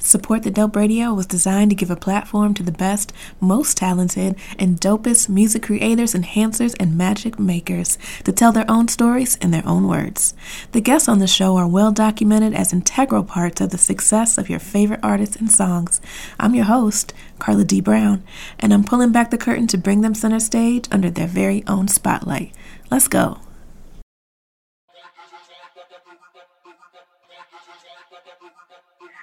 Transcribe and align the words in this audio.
Support 0.00 0.44
the 0.44 0.52
Dope 0.52 0.76
Radio 0.76 1.12
was 1.12 1.26
designed 1.26 1.70
to 1.70 1.76
give 1.76 1.90
a 1.90 1.96
platform 1.96 2.54
to 2.54 2.62
the 2.62 2.70
best, 2.70 3.12
most 3.40 3.76
talented, 3.76 4.36
and 4.56 4.80
dopest 4.80 5.28
music 5.28 5.64
creators, 5.64 6.14
enhancers, 6.14 6.76
and 6.78 6.96
magic 6.96 7.38
makers 7.38 7.98
to 8.22 8.30
tell 8.30 8.52
their 8.52 8.70
own 8.70 8.86
stories 8.86 9.34
in 9.36 9.50
their 9.50 9.66
own 9.66 9.88
words. 9.88 10.34
The 10.70 10.80
guests 10.80 11.08
on 11.08 11.18
the 11.18 11.26
show 11.26 11.56
are 11.56 11.66
well 11.66 11.90
documented 11.90 12.54
as 12.54 12.72
integral 12.72 13.24
parts 13.24 13.60
of 13.60 13.70
the 13.70 13.78
success 13.78 14.38
of 14.38 14.48
your 14.48 14.60
favorite 14.60 15.00
artists 15.02 15.34
and 15.34 15.50
songs. 15.50 16.00
I'm 16.38 16.54
your 16.54 16.66
host, 16.66 17.12
Carla 17.40 17.64
D. 17.64 17.80
Brown, 17.80 18.22
and 18.60 18.72
I'm 18.72 18.84
pulling 18.84 19.10
back 19.10 19.30
the 19.30 19.36
curtain 19.36 19.66
to 19.66 19.78
bring 19.78 20.02
them 20.02 20.14
center 20.14 20.40
stage 20.40 20.86
under 20.92 21.10
their 21.10 21.26
very 21.26 21.64
own 21.66 21.88
spotlight. 21.88 22.54
Let's 22.88 23.08
go. 23.08 23.40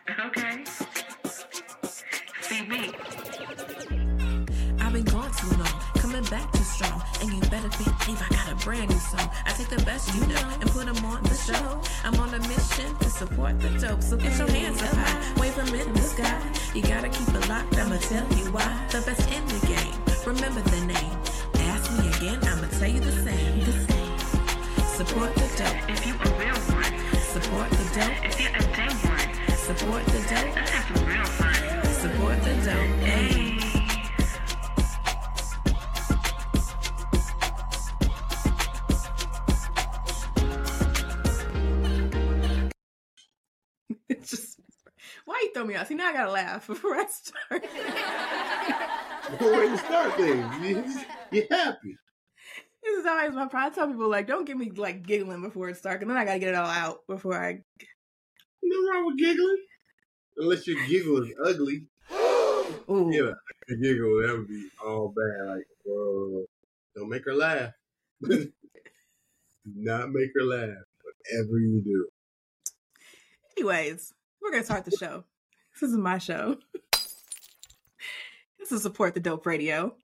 Okay. 0.08 0.64
CB. 2.46 2.94
I've 4.80 4.94
been 4.94 5.04
gone 5.06 5.32
too 5.34 5.50
long, 5.58 5.82
coming 5.98 6.24
back 6.26 6.52
too 6.54 6.64
strong, 6.64 7.02
and 7.22 7.34
you 7.34 7.40
better 7.50 7.70
believe 7.70 8.22
I 8.22 8.28
got 8.30 8.52
a 8.52 8.56
brand 8.64 8.92
new 8.92 8.98
song. 9.00 9.28
I 9.46 9.52
take 9.54 9.70
the 9.70 9.84
best 9.84 10.14
you 10.14 10.22
know 10.28 10.48
and 10.62 10.70
put 10.70 10.86
them 10.86 11.04
on 11.06 11.24
the 11.24 11.34
show. 11.34 11.82
I'm 12.04 12.14
on 12.20 12.32
a 12.36 12.40
mission 12.48 12.96
to 13.00 13.10
support 13.10 13.60
the 13.60 13.70
dope, 13.80 14.04
so 14.04 14.16
get 14.16 14.38
your 14.38 14.48
hands 14.52 14.80
up 14.84 14.94
high, 14.94 15.42
wave 15.42 15.56
them 15.56 15.74
in 15.74 15.92
the 15.92 16.02
sky. 16.02 16.40
You 16.76 16.84
gotta 16.84 17.10
keep 17.10 17.28
it 17.30 17.50
locked, 17.50 17.76
I'ma 17.76 17.98
tell 17.98 18.28
you 18.38 18.52
why. 18.52 18.86
The 18.92 19.02
best 19.02 19.28
in 19.32 19.44
the 19.48 19.66
game, 19.66 19.96
remember 20.24 20.62
the 20.62 20.82
name. 20.86 21.18
Ask 21.74 21.92
me 21.98 22.08
again, 22.14 22.40
I'ma 22.44 22.68
tell 22.78 22.90
you 22.90 23.00
the 23.00 23.12
same. 23.12 23.60
The 23.66 23.72
same. 23.72 24.86
Support 24.86 25.34
the 25.34 25.48
dope, 25.58 25.90
If 25.90 26.06
you 26.06 26.14
a 26.14 26.30
real 26.38 26.62
one. 26.78 26.94
support 27.34 27.72
the 27.72 27.86
dope, 28.00 28.24
If 28.24 28.40
you're 28.40 28.56
a 28.56 28.76
day. 28.76 29.05
Support 29.66 30.06
the 30.06 30.20
dope, 30.20 30.56
Let's 30.56 30.70
have 30.72 30.98
some 30.98 31.08
real 31.08 31.26
fun. 31.26 31.86
support 31.94 32.42
the 32.44 32.54
dope. 32.66 33.00
Hey. 33.04 33.60
Hey. 33.60 34.06
It's 44.10 44.30
just 44.32 44.60
why 45.26 45.40
you 45.44 45.52
throw 45.54 45.66
me 45.66 45.76
out? 45.76 45.88
See 45.88 45.96
now 45.96 46.08
I 46.10 46.14
gotta 46.14 46.32
laugh 46.32 46.68
before 46.68 46.96
I 46.96 47.06
start. 47.08 47.66
Good 49.40 49.58
way 49.58 49.68
to 49.70 49.78
start 49.78 50.14
things. 50.16 50.56
You- 50.64 50.84
You're 51.32 51.46
happy. 51.50 51.98
this 52.84 53.00
is 53.00 53.06
always 53.06 53.34
my 53.34 53.48
problem. 53.48 53.72
I 53.72 53.76
tell 53.76 53.88
people 53.88 54.10
like, 54.10 54.28
don't 54.28 54.46
get 54.46 54.58
me 54.58 54.70
like 54.72 55.06
giggling 55.06 55.42
before 55.42 55.70
it 55.70 55.78
starts, 55.78 56.02
and 56.02 56.10
then 56.10 56.18
I 56.18 56.26
gotta 56.26 56.40
get 56.40 56.50
it 56.50 56.56
all 56.56 56.68
out 56.70 57.00
before 57.08 57.36
I. 57.42 57.62
Nothing 58.66 58.86
wrong 58.92 59.06
with 59.06 59.18
giggling. 59.18 59.58
Unless 60.38 60.68
your 60.68 60.86
giggle 60.88 61.24
is 61.24 61.34
ugly. 61.46 61.88
Ooh, 62.90 63.10
Yeah, 63.12 63.32
a 63.70 63.76
giggle, 63.78 64.22
that 64.22 64.36
would 64.38 64.48
be 64.48 64.68
all 64.84 65.14
bad. 65.16 65.48
Like, 65.48 65.68
whoa, 65.86 66.46
don't 66.96 67.10
make 67.10 67.26
her 67.26 67.34
laugh. 67.36 67.72
Do 68.28 68.52
Not 69.66 70.12
make 70.12 70.30
her 70.36 70.44
laugh. 70.44 70.84
Whatever 71.04 71.58
you 71.60 71.82
do. 71.84 72.08
Anyways, 73.58 74.14
we're 74.42 74.52
gonna 74.52 74.64
start 74.64 74.86
the 74.86 74.92
show. 74.92 75.24
This 75.74 75.90
is 75.90 75.98
my 75.98 76.18
show. 76.18 76.58
this 78.60 78.72
is 78.72 78.82
support 78.82 79.14
the 79.14 79.20
dope 79.20 79.46
radio. 79.46 79.96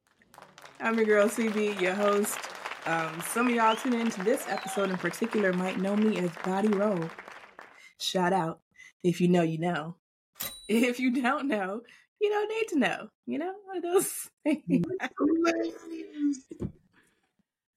I'm 0.79 0.97
your 0.97 1.05
girl 1.05 1.27
CB, 1.27 1.79
your 1.79 1.93
host. 1.93 2.39
Um, 2.87 3.21
some 3.29 3.47
of 3.47 3.53
y'all 3.53 3.75
tune 3.75 3.93
into 3.93 4.23
this 4.23 4.45
episode 4.47 4.89
in 4.89 4.97
particular 4.97 5.53
might 5.53 5.79
know 5.79 5.95
me 5.95 6.17
as 6.17 6.31
Body 6.43 6.69
Roll. 6.69 7.07
Shout 8.01 8.33
out. 8.33 8.59
If 9.03 9.21
you 9.21 9.27
know, 9.27 9.43
you 9.43 9.59
know. 9.59 9.95
If 10.69 10.99
you 11.01 11.11
don't 11.11 11.47
know, 11.47 11.81
you 12.21 12.29
don't 12.29 12.49
need 12.49 12.67
to 12.69 12.79
know. 12.79 13.09
You 13.25 13.39
know, 13.39 13.53
one 13.65 13.77
of 13.77 13.83
those 13.83 14.29
things. 14.43 14.85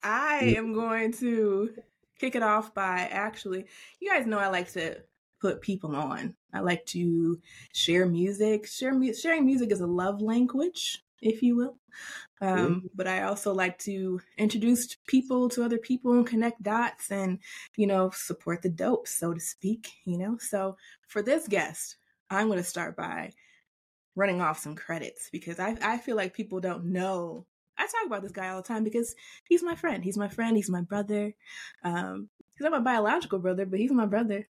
I 0.01 0.53
am 0.55 0.73
going 0.73 1.11
to 1.13 1.71
kick 2.19 2.35
it 2.35 2.43
off 2.43 2.73
by 2.73 3.09
actually, 3.11 3.65
you 3.99 4.09
guys 4.09 4.25
know 4.25 4.39
I 4.39 4.47
like 4.47 4.71
to 4.73 4.97
put 5.41 5.61
people 5.61 5.95
on. 5.95 6.35
I 6.53 6.61
like 6.61 6.85
to 6.87 7.39
share 7.73 8.05
music. 8.05 8.65
Share 8.67 8.93
mu- 8.93 9.13
sharing 9.13 9.45
music 9.45 9.71
is 9.71 9.81
a 9.81 9.87
love 9.87 10.21
language, 10.21 11.03
if 11.25 11.41
you 11.41 11.55
will. 11.55 11.77
Um, 12.41 12.89
But 12.93 13.07
I 13.07 13.23
also 13.23 13.53
like 13.53 13.77
to 13.79 14.21
introduce 14.37 14.95
people 15.07 15.49
to 15.49 15.63
other 15.63 15.77
people 15.77 16.13
and 16.13 16.27
connect 16.27 16.61
dots 16.61 17.11
and, 17.11 17.39
you 17.75 17.87
know, 17.87 18.11
support 18.13 18.61
the 18.61 18.69
dope, 18.69 19.07
so 19.07 19.33
to 19.33 19.39
speak, 19.39 19.89
you 20.05 20.17
know? 20.17 20.37
So 20.37 20.77
for 21.07 21.21
this 21.21 21.47
guest, 21.47 21.97
I'm 22.29 22.47
going 22.47 22.59
to 22.59 22.63
start 22.63 22.95
by 22.95 23.31
running 24.15 24.41
off 24.41 24.59
some 24.59 24.75
credits 24.75 25.29
because 25.31 25.59
I, 25.59 25.75
I 25.81 25.97
feel 25.97 26.15
like 26.15 26.33
people 26.33 26.59
don't 26.59 26.85
know. 26.85 27.45
I 27.77 27.83
talk 27.83 28.05
about 28.05 28.21
this 28.21 28.31
guy 28.31 28.49
all 28.49 28.61
the 28.61 28.67
time 28.67 28.83
because 28.83 29.15
he's 29.45 29.63
my 29.63 29.75
friend. 29.75 30.03
He's 30.03 30.17
my 30.17 30.29
friend. 30.29 30.55
He's 30.55 30.69
my 30.69 30.81
brother. 30.81 31.33
Um, 31.83 32.29
he's 32.55 32.63
not 32.63 32.71
my 32.71 32.79
biological 32.79 33.39
brother, 33.39 33.65
but 33.65 33.79
he's 33.79 33.91
my 33.91 34.05
brother. 34.05 34.47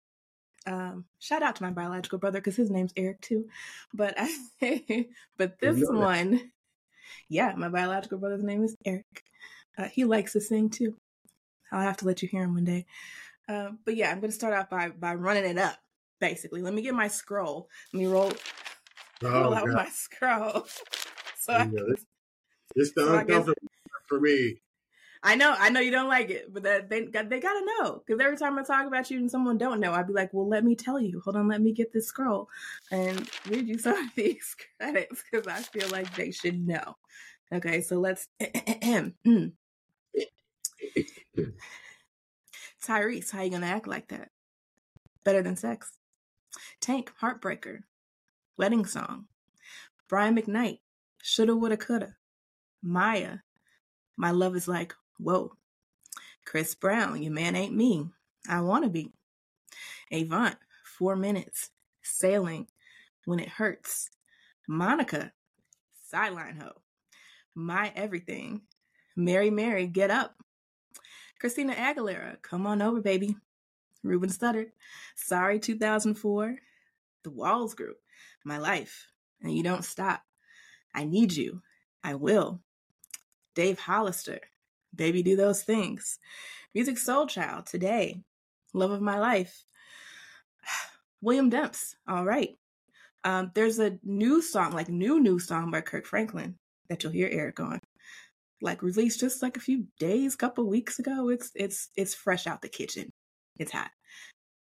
Um, 0.66 1.06
shout 1.20 1.44
out 1.44 1.56
to 1.58 1.64
my 1.64 1.72
biological 1.72 2.20
brother 2.20 2.40
because 2.40 2.56
his 2.56 2.70
name's 2.70 2.94
Eric 2.96 3.22
too. 3.22 3.48
But 3.94 4.16
I, 4.62 5.08
but 5.38 5.60
this 5.60 5.80
one, 5.90 6.52
yeah, 7.30 7.54
my 7.56 7.70
biological 7.70 8.18
brother's 8.18 8.44
name 8.44 8.64
is 8.64 8.76
Eric. 8.86 9.24
Uh, 9.78 9.86
he 9.86 10.04
likes 10.06 10.34
to 10.34 10.42
sing 10.42 10.70
too. 10.70 10.96
I'll 11.72 11.82
have 11.82 11.98
to 11.98 12.06
let 12.06 12.22
you 12.22 12.28
hear 12.28 12.44
him 12.44 12.54
one 12.56 12.66
day. 12.66 12.86
Uh, 13.48 13.72
but 13.86 13.96
yeah, 13.96 14.12
I'm 14.12 14.20
going 14.20 14.30
to 14.32 14.36
start 14.36 14.54
out 14.54 14.70
by 14.70 14.90
by 14.90 15.14
running 15.16 15.46
it 15.46 15.58
up. 15.58 15.78
Basically, 16.20 16.62
let 16.62 16.74
me 16.74 16.82
get 16.82 16.94
my 16.94 17.08
scroll. 17.08 17.70
Let 17.94 18.00
me 18.00 18.06
roll 18.08 18.32
roll 19.22 19.54
Oh, 19.54 19.56
out 19.56 19.66
God. 19.66 19.76
my 19.76 19.90
scroll. 19.92 20.66
so 21.38 21.54
Yeah, 21.54 21.68
this- 21.88 22.06
It's 22.76 22.92
the 22.94 23.02
So 23.06 23.14
uncomfortable 23.18 23.58
for 24.08 24.20
me. 24.20 24.62
I 25.22 25.36
know, 25.36 25.54
I 25.58 25.70
know 25.70 25.82
you 25.82 25.92
don't 25.92 26.08
like 26.08 26.30
it, 26.30 26.54
but 26.54 26.64
that 26.64 26.90
they 26.90 27.02
they 27.06 27.40
gotta 27.42 27.66
know 27.66 28.02
because 28.06 28.22
every 28.22 28.38
time 28.38 28.58
I 28.58 28.64
talk 28.64 28.88
about 28.88 29.12
you 29.12 29.18
and 29.18 29.30
someone 29.30 29.58
don't 29.58 29.82
know, 29.82 29.92
I'd 29.92 30.08
be 30.08 30.14
like, 30.14 30.34
"Well, 30.34 30.48
let 30.48 30.64
me 30.64 30.76
tell 30.76 31.00
you. 31.00 31.20
Hold 31.26 31.36
on, 31.36 31.50
let 31.50 31.62
me 31.62 31.74
get 31.74 31.92
this 31.92 32.08
scroll 32.08 32.48
and 32.90 33.30
read 33.48 33.68
you 33.68 33.78
some 33.78 33.98
of 33.98 34.10
these 34.16 34.56
credits 34.80 35.24
because 35.30 35.46
I 35.48 35.62
feel 35.62 35.90
like 35.90 36.14
they 36.16 36.32
should 36.32 36.66
know." 36.66 36.96
Okay, 37.52 37.82
so 37.82 38.00
let's. 38.00 38.28
Mm. 39.26 39.52
Tyrese, 42.84 43.32
how 43.32 43.42
you 43.42 43.52
gonna 43.52 43.66
act 43.68 43.88
like 43.88 44.08
that? 44.08 44.30
Better 45.24 45.44
than 45.44 45.56
sex. 45.56 45.92
Tank, 46.80 47.12
heartbreaker. 47.22 47.82
Wedding 48.58 48.86
song. 48.86 49.26
Brian 50.08 50.36
McKnight, 50.36 50.80
shoulda, 51.22 51.56
woulda, 51.56 51.78
coulda. 51.78 52.16
Mya, 52.82 53.44
my 54.18 54.32
love 54.32 54.56
is 54.56 54.68
like, 54.68 54.96
whoa. 55.20 55.54
Chris 56.46 56.74
Brown, 56.74 57.22
your 57.22 57.34
man 57.34 57.56
ain't 57.56 57.76
me. 57.76 58.08
I 58.48 58.62
want 58.62 58.84
to 58.84 58.90
be. 58.90 59.12
Avant, 60.12 60.56
four 60.84 61.16
minutes. 61.16 61.70
Sailing, 62.02 62.68
when 63.26 63.40
it 63.40 63.50
hurts. 63.50 64.10
Monica, 64.68 65.32
sideline 66.10 66.56
hoe. 66.56 66.82
My 67.54 67.92
everything. 67.96 68.62
Mary 69.16 69.50
Mary, 69.50 69.86
get 69.86 70.10
up. 70.10 70.36
Christina 71.40 71.74
Aguilera, 71.74 72.42
come 72.42 72.66
on 72.66 72.82
over, 72.82 73.02
baby. 73.02 73.36
Ruben 74.04 74.30
Studdard, 74.30 74.72
sorry 75.16 75.60
2004. 75.60 76.56
The 77.24 77.30
Walls 77.30 77.74
Group, 77.74 77.98
my 78.44 78.58
life. 78.58 79.08
And 79.42 79.56
you 79.56 79.64
don't 79.64 79.86
stop. 79.86 80.22
I 80.94 81.06
need 81.06 81.34
you. 81.34 81.62
I 82.04 82.16
will. 82.16 82.62
Dave 83.56 83.80
Hollister, 83.80 84.40
Baby 84.96 85.24
Do 85.24 85.36
Those 85.36 85.64
Things. 85.64 86.20
Musiq 86.76 86.98
Soulchild, 86.98 87.66
Today. 87.66 88.22
Love 88.74 88.92
of 88.92 89.02
My 89.02 89.20
Life. 89.20 89.64
William 91.22 91.50
Demps, 91.50 91.96
All 92.08 92.26
Right. 92.26 92.56
Um, 93.24 93.52
there's 93.54 93.80
a 93.80 94.00
new 94.04 94.42
song, 94.42 94.72
like 94.72 94.88
new, 94.90 95.20
new 95.20 95.40
song 95.40 95.72
by 95.72 95.82
Kirk 95.82 96.06
Franklin 96.06 96.58
that 96.90 97.04
you'll 97.04 97.12
hear 97.12 97.30
Eric 97.32 97.60
on. 97.60 97.80
Like 98.62 98.82
released 98.84 99.20
just 99.20 99.42
like 99.42 99.58
a 99.58 99.62
few 99.62 99.86
days, 100.00 100.36
couple 100.36 100.68
weeks 100.68 101.00
ago. 101.00 101.30
It's 101.30 101.52
it's 101.56 101.90
it's 101.96 102.14
fresh 102.14 102.46
out 102.46 102.62
the 102.62 102.68
kitchen. 102.70 103.12
It's 103.58 103.72
hot. 103.72 103.92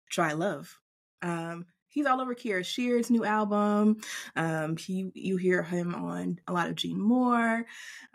Try 0.09 0.33
Love. 0.33 0.73
Um, 1.21 1.65
he's 1.89 2.05
all 2.05 2.21
over 2.21 2.33
Kierra 2.33 2.63
Sheard's 2.63 3.09
new 3.09 3.25
album. 3.25 3.97
Um, 4.37 4.77
he 4.77 5.11
you 5.13 5.35
hear 5.35 5.63
him 5.63 5.95
on 5.95 6.39
a 6.47 6.53
lot 6.53 6.69
of 6.69 6.75
Gene 6.75 6.99
Moore. 6.99 7.65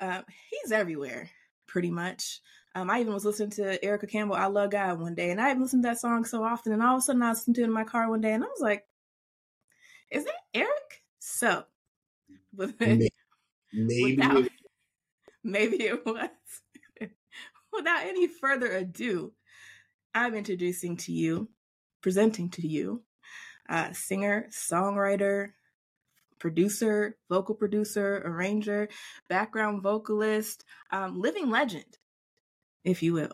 Uh, 0.00 0.22
he's 0.50 0.72
everywhere, 0.72 1.28
pretty 1.74 1.90
much. 1.90 2.40
Um, 2.76 2.88
I 2.88 3.00
even 3.00 3.12
was 3.12 3.24
listening 3.24 3.50
to 3.50 3.84
Erica 3.84 4.06
Campbell, 4.06 4.36
"I 4.36 4.46
Love 4.46 4.70
God" 4.70 5.00
one 5.00 5.16
day, 5.16 5.32
and 5.32 5.40
I 5.40 5.48
haven't 5.48 5.64
listened 5.64 5.82
to 5.82 5.88
that 5.88 5.98
song 5.98 6.24
so 6.24 6.44
often. 6.44 6.72
And 6.72 6.80
all 6.80 6.94
of 6.94 7.00
a 7.00 7.02
sudden, 7.02 7.20
I 7.20 7.30
listened 7.30 7.56
to 7.56 7.62
it 7.62 7.64
in 7.64 7.72
my 7.72 7.82
car 7.82 8.08
one 8.08 8.20
day, 8.20 8.32
and 8.32 8.44
I 8.44 8.46
was 8.46 8.60
like, 8.60 8.86
"Is 10.08 10.24
that 10.24 10.34
Eric?" 10.54 11.02
So, 11.18 11.64
but 12.52 12.78
Maybe, 12.78 13.10
maybe 13.72 14.16
without, 14.16 14.36
it- 14.36 14.52
maybe 15.42 15.82
it 15.82 16.06
was. 16.06 16.30
Without 17.72 18.06
any 18.06 18.28
further 18.28 18.70
ado, 18.70 19.32
I'm 20.14 20.36
introducing 20.36 20.96
to 20.98 21.12
you, 21.12 21.50
presenting 22.02 22.50
to 22.50 22.64
you, 22.64 23.02
uh, 23.68 23.92
singer, 23.92 24.46
songwriter, 24.52 25.54
producer, 26.38 27.16
vocal 27.28 27.54
producer, 27.54 28.22
arranger, 28.24 28.88
background 29.28 29.82
vocalist, 29.82 30.64
um, 30.90 31.20
living 31.20 31.50
legend, 31.50 31.98
if 32.84 33.02
you 33.02 33.12
will, 33.14 33.32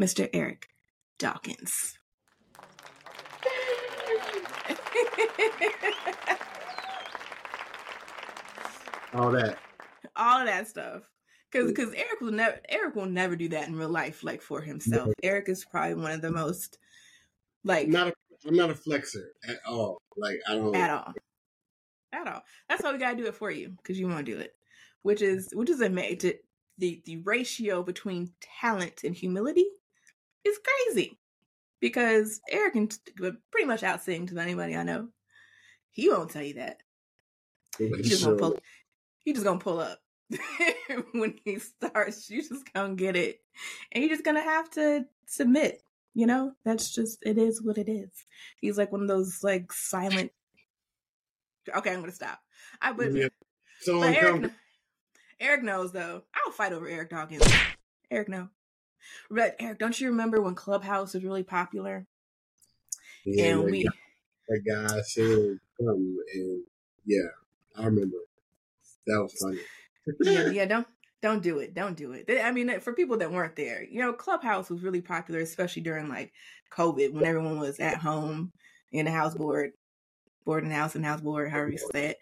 Mr. 0.00 0.28
Eric 0.32 0.68
Dawkins. 1.18 1.98
All 9.14 9.30
that. 9.30 9.58
All 10.16 10.40
of 10.40 10.46
that 10.46 10.66
stuff. 10.66 11.02
Cause, 11.52 11.70
cause 11.70 11.92
Eric 11.94 12.20
will 12.20 12.32
never, 12.32 12.58
Eric 12.68 12.96
will 12.96 13.06
never 13.06 13.36
do 13.36 13.48
that 13.50 13.68
in 13.68 13.76
real 13.76 13.88
life, 13.88 14.24
like 14.24 14.42
for 14.42 14.60
himself. 14.60 15.12
Eric 15.22 15.48
is 15.48 15.64
probably 15.64 15.94
one 15.94 16.10
of 16.10 16.20
the 16.20 16.32
most, 16.32 16.78
like, 17.62 17.86
I'm 17.86 17.92
not 17.92 18.08
a, 18.08 18.12
I'm 18.46 18.56
not 18.56 18.70
a 18.70 18.74
flexer 18.74 19.26
at 19.48 19.58
all. 19.64 20.02
Like 20.16 20.40
I 20.48 20.56
don't. 20.56 20.74
at 20.74 20.90
all 20.90 21.14
at 22.14 22.28
all. 22.28 22.42
That's 22.68 22.82
why 22.82 22.92
we 22.92 22.98
gotta 22.98 23.16
do 23.16 23.26
it 23.26 23.34
for 23.34 23.50
you 23.50 23.70
because 23.76 23.98
you 23.98 24.08
want 24.08 24.24
to 24.24 24.32
do 24.32 24.38
it. 24.38 24.54
Which 25.02 25.22
is 25.22 25.50
which 25.52 25.70
is 25.70 25.80
amazing 25.80 26.34
the 26.78 27.02
the 27.04 27.18
ratio 27.18 27.82
between 27.82 28.32
talent 28.60 29.04
and 29.04 29.14
humility 29.14 29.66
is 30.44 30.58
crazy. 30.58 31.18
Because 31.80 32.40
eric 32.50 32.72
can 32.72 32.88
pretty 33.50 33.66
much 33.66 33.82
out 33.82 34.02
sing 34.02 34.26
to 34.26 34.38
anybody 34.38 34.76
i 34.76 34.82
know. 34.82 35.08
He 35.90 36.08
won't 36.08 36.30
tell 36.30 36.42
you 36.42 36.54
that. 36.54 36.82
He 37.78 37.90
just 38.02 38.24
gonna 38.24 38.36
pull 38.36 38.58
he 39.24 39.32
just 39.32 39.44
gonna 39.44 39.58
pull 39.58 39.80
up 39.80 40.00
when 41.12 41.38
he 41.44 41.58
starts. 41.58 42.30
You 42.30 42.42
just 42.42 42.72
gonna 42.72 42.94
get 42.94 43.16
it. 43.16 43.40
And 43.92 44.02
you're 44.02 44.12
just 44.12 44.24
gonna 44.24 44.42
have 44.42 44.70
to 44.70 45.04
submit 45.26 45.82
you 46.14 46.26
know? 46.26 46.52
That's 46.64 46.94
just 46.94 47.18
it 47.26 47.36
is 47.36 47.62
what 47.62 47.76
it 47.76 47.88
is. 47.88 48.10
He's 48.60 48.78
like 48.78 48.92
one 48.92 49.02
of 49.02 49.08
those 49.08 49.40
like 49.42 49.72
silent 49.72 50.32
okay 51.74 51.92
i'm 51.92 52.00
gonna 52.00 52.12
stop 52.12 52.40
i 52.80 52.92
but, 52.92 53.12
Yeah. 53.12 53.28
So 53.80 54.00
but 54.00 54.16
eric, 54.16 54.50
eric 55.40 55.62
knows 55.62 55.92
though 55.92 56.22
i'll 56.34 56.52
fight 56.52 56.72
over 56.72 56.88
eric 56.88 57.10
dawkins 57.10 57.46
eric 58.10 58.28
no 58.28 58.48
but 59.30 59.56
eric 59.58 59.78
don't 59.78 60.00
you 60.00 60.08
remember 60.08 60.40
when 60.40 60.54
clubhouse 60.54 61.14
was 61.14 61.24
really 61.24 61.42
popular 61.42 62.06
Yeah, 63.24 63.46
and 63.46 63.64
we 63.64 63.88
that 64.48 64.62
guy 64.66 65.00
said 65.02 65.58
come 65.78 66.18
and 66.34 66.62
yeah, 67.06 67.28
I 67.76 67.84
remember. 67.86 68.16
That 69.06 69.22
was 69.22 69.34
funny. 69.40 69.58
yeah, 70.20 70.50
yeah, 70.50 70.64
don't 70.64 70.86
don't 71.22 71.42
do 71.42 71.58
it. 71.58 71.74
Don't 71.74 71.96
do 71.96 72.12
it. 72.12 72.28
I 72.42 72.50
mean, 72.50 72.80
for 72.80 72.92
people 72.92 73.18
that 73.18 73.32
weren't 73.32 73.56
there, 73.56 73.82
you 73.82 74.00
know, 74.00 74.12
Clubhouse 74.12 74.70
was 74.70 74.82
really 74.82 75.00
popular, 75.00 75.40
especially 75.40 75.82
during 75.82 76.08
like 76.08 76.32
COVID 76.72 77.12
when 77.12 77.24
everyone 77.24 77.58
was 77.58 77.80
at 77.80 77.98
home 77.98 78.52
in 78.92 79.06
the 79.06 79.12
house 79.12 79.34
board, 79.34 79.72
board 80.44 80.64
and 80.64 80.72
house 80.72 80.94
and 80.94 81.04
house 81.04 81.20
board, 81.20 81.50
however 81.50 81.70
you 81.70 81.78
say 81.78 82.06
it. 82.08 82.18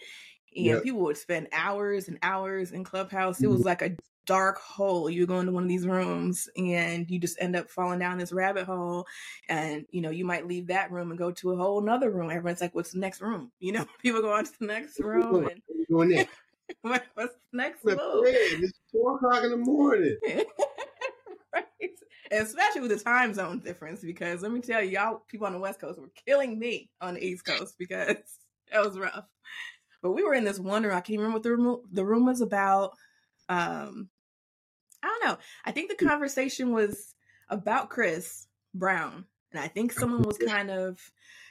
And 0.54 0.66
Yep. 0.66 0.82
people 0.82 1.00
would 1.00 1.16
spend 1.16 1.48
hours 1.52 2.08
and 2.08 2.18
hours 2.22 2.72
in 2.72 2.84
Clubhouse. 2.84 3.40
It 3.42 3.48
was 3.48 3.60
mm-hmm. 3.60 3.68
like 3.68 3.82
a 3.82 3.96
dark 4.26 4.58
hole. 4.58 5.10
You 5.10 5.26
go 5.26 5.40
into 5.40 5.52
one 5.52 5.64
of 5.64 5.68
these 5.68 5.86
rooms 5.86 6.48
and 6.56 7.10
you 7.10 7.18
just 7.18 7.40
end 7.40 7.56
up 7.56 7.70
falling 7.70 7.98
down 7.98 8.18
this 8.18 8.32
rabbit 8.32 8.64
hole. 8.66 9.06
And, 9.48 9.86
you 9.90 10.00
know, 10.00 10.10
you 10.10 10.24
might 10.24 10.46
leave 10.46 10.68
that 10.68 10.90
room 10.92 11.10
and 11.10 11.18
go 11.18 11.30
to 11.32 11.52
a 11.52 11.56
whole 11.56 11.80
nother 11.80 12.10
room. 12.10 12.30
Everyone's 12.30 12.60
like, 12.60 12.74
what's 12.74 12.92
the 12.92 12.98
next 12.98 13.20
room? 13.20 13.50
You 13.60 13.72
know, 13.72 13.86
people 14.00 14.20
go 14.20 14.32
on 14.32 14.44
to 14.44 14.52
the 14.58 14.66
next 14.66 15.00
room 15.00 15.46
and 15.46 15.62
Doing 15.88 16.08
that. 16.16 16.28
what, 16.82 17.04
what's 17.14 17.34
the 17.52 17.56
next 17.56 17.84
move? 17.84 17.98
It's 17.98 18.78
four 18.90 19.16
o'clock 19.16 19.44
in 19.44 19.50
the 19.50 19.56
morning. 19.56 20.18
especially 22.32 22.80
with 22.80 22.90
the 22.90 22.98
time 22.98 23.34
zone 23.34 23.60
difference, 23.60 24.00
because 24.00 24.42
let 24.42 24.52
me 24.52 24.60
tell 24.60 24.82
you, 24.82 24.90
y'all 24.90 25.22
people 25.28 25.46
on 25.46 25.52
the 25.52 25.58
West 25.58 25.80
Coast 25.80 26.00
were 26.00 26.10
killing 26.26 26.58
me 26.58 26.90
on 27.00 27.14
the 27.14 27.24
East 27.24 27.44
Coast 27.44 27.74
because 27.78 28.16
that 28.72 28.84
was 28.84 28.98
rough. 28.98 29.26
But 30.02 30.12
we 30.12 30.24
were 30.24 30.34
in 30.34 30.44
this 30.44 30.58
one 30.58 30.82
room. 30.82 30.96
I 30.96 31.00
can't 31.00 31.18
remember 31.18 31.36
what 31.36 31.42
the 31.42 31.56
room, 31.56 31.82
the 31.92 32.04
room 32.04 32.26
was 32.26 32.40
about. 32.40 32.92
Um, 33.48 34.08
I 35.02 35.08
don't 35.08 35.24
know. 35.24 35.38
I 35.64 35.72
think 35.72 35.90
the 35.90 36.04
conversation 36.04 36.72
was 36.72 37.14
about 37.48 37.90
Chris 37.90 38.46
Brown, 38.74 39.26
and 39.52 39.60
I 39.60 39.68
think 39.68 39.92
someone 39.92 40.22
was 40.22 40.38
kind 40.46 40.70
of, 40.70 40.98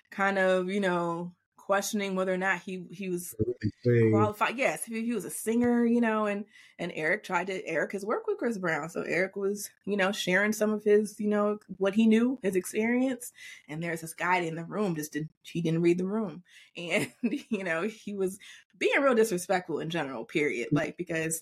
kind 0.10 0.38
of, 0.38 0.70
you 0.70 0.82
know, 0.82 1.34
questioning 1.72 2.16
whether 2.16 2.34
or 2.34 2.38
not 2.38 2.60
he 2.60 2.84
he 2.92 3.08
was 3.08 3.34
qualified. 4.12 4.58
Yes, 4.58 4.84
he, 4.84 5.06
he 5.06 5.14
was 5.14 5.24
a 5.24 5.30
singer, 5.30 5.86
you 5.86 6.02
know, 6.02 6.26
and 6.26 6.44
and 6.78 6.92
Eric 6.94 7.24
tried 7.24 7.48
to. 7.48 7.66
Eric 7.66 7.94
has 7.94 8.06
worked 8.06 8.28
with 8.28 8.40
Chris 8.40 8.58
Brown, 8.58 8.90
so 8.90 9.04
Eric 9.04 9.38
was, 9.38 9.70
you 9.86 9.96
know, 9.96 10.12
sharing 10.12 10.52
some 10.52 10.74
of 10.74 10.84
his, 10.84 11.18
you 11.18 11.30
know, 11.30 11.60
what 11.78 11.96
he 11.96 12.08
knew, 12.08 12.38
his 12.44 12.58
experience. 12.58 13.32
And 13.70 13.82
there's 13.82 14.02
this 14.02 14.14
guy 14.14 14.40
in 14.40 14.56
the 14.56 14.66
room 14.66 14.96
just 14.96 15.14
did 15.14 15.30
he 15.44 15.62
didn't 15.62 15.82
read 15.82 15.98
the 15.98 16.06
room, 16.06 16.44
and 16.76 17.10
you 17.22 17.64
know 17.64 17.84
he 17.84 18.16
was 18.16 18.38
being 18.78 19.00
real 19.00 19.16
disrespectful 19.16 19.80
in 19.80 19.90
general. 19.90 20.26
Period. 20.26 20.68
Like 20.74 20.98
because 20.98 21.42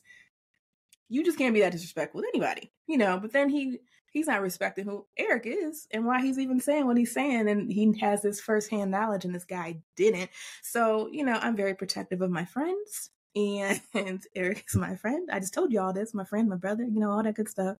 you 1.09 1.25
just 1.25 1.39
can't 1.39 1.55
be 1.55 1.61
that 1.61 1.71
disrespectful 1.71 2.21
with 2.21 2.29
anybody, 2.35 2.71
you 2.85 2.99
know. 2.99 3.19
But 3.19 3.33
then 3.33 3.49
he 3.49 3.79
he's 4.11 4.27
not 4.27 4.41
respecting 4.41 4.85
who 4.85 5.05
Eric 5.17 5.43
is 5.45 5.87
and 5.91 6.05
why 6.05 6.21
he's 6.21 6.39
even 6.39 6.59
saying 6.59 6.85
what 6.85 6.97
he's 6.97 7.13
saying, 7.13 7.49
and 7.49 7.71
he 7.71 7.97
has 7.99 8.21
this 8.21 8.41
firsthand 8.41 8.91
knowledge, 8.91 9.25
and 9.25 9.33
this 9.33 9.45
guy 9.45 9.79
didn't. 9.95 10.29
So, 10.61 11.09
you 11.11 11.23
know, 11.23 11.39
I'm 11.41 11.55
very 11.55 11.75
protective 11.75 12.21
of 12.21 12.31
my 12.31 12.45
friends. 12.45 13.09
And 13.35 13.79
Eric 14.35 14.65
is 14.67 14.75
my 14.75 14.95
friend. 14.95 15.29
I 15.31 15.39
just 15.39 15.53
told 15.53 15.71
you 15.71 15.79
all 15.79 15.93
this, 15.93 16.13
my 16.13 16.23
friend, 16.23 16.49
my 16.49 16.55
brother, 16.55 16.83
you 16.83 16.99
know, 16.99 17.11
all 17.11 17.23
that 17.23 17.35
good 17.35 17.49
stuff. 17.49 17.77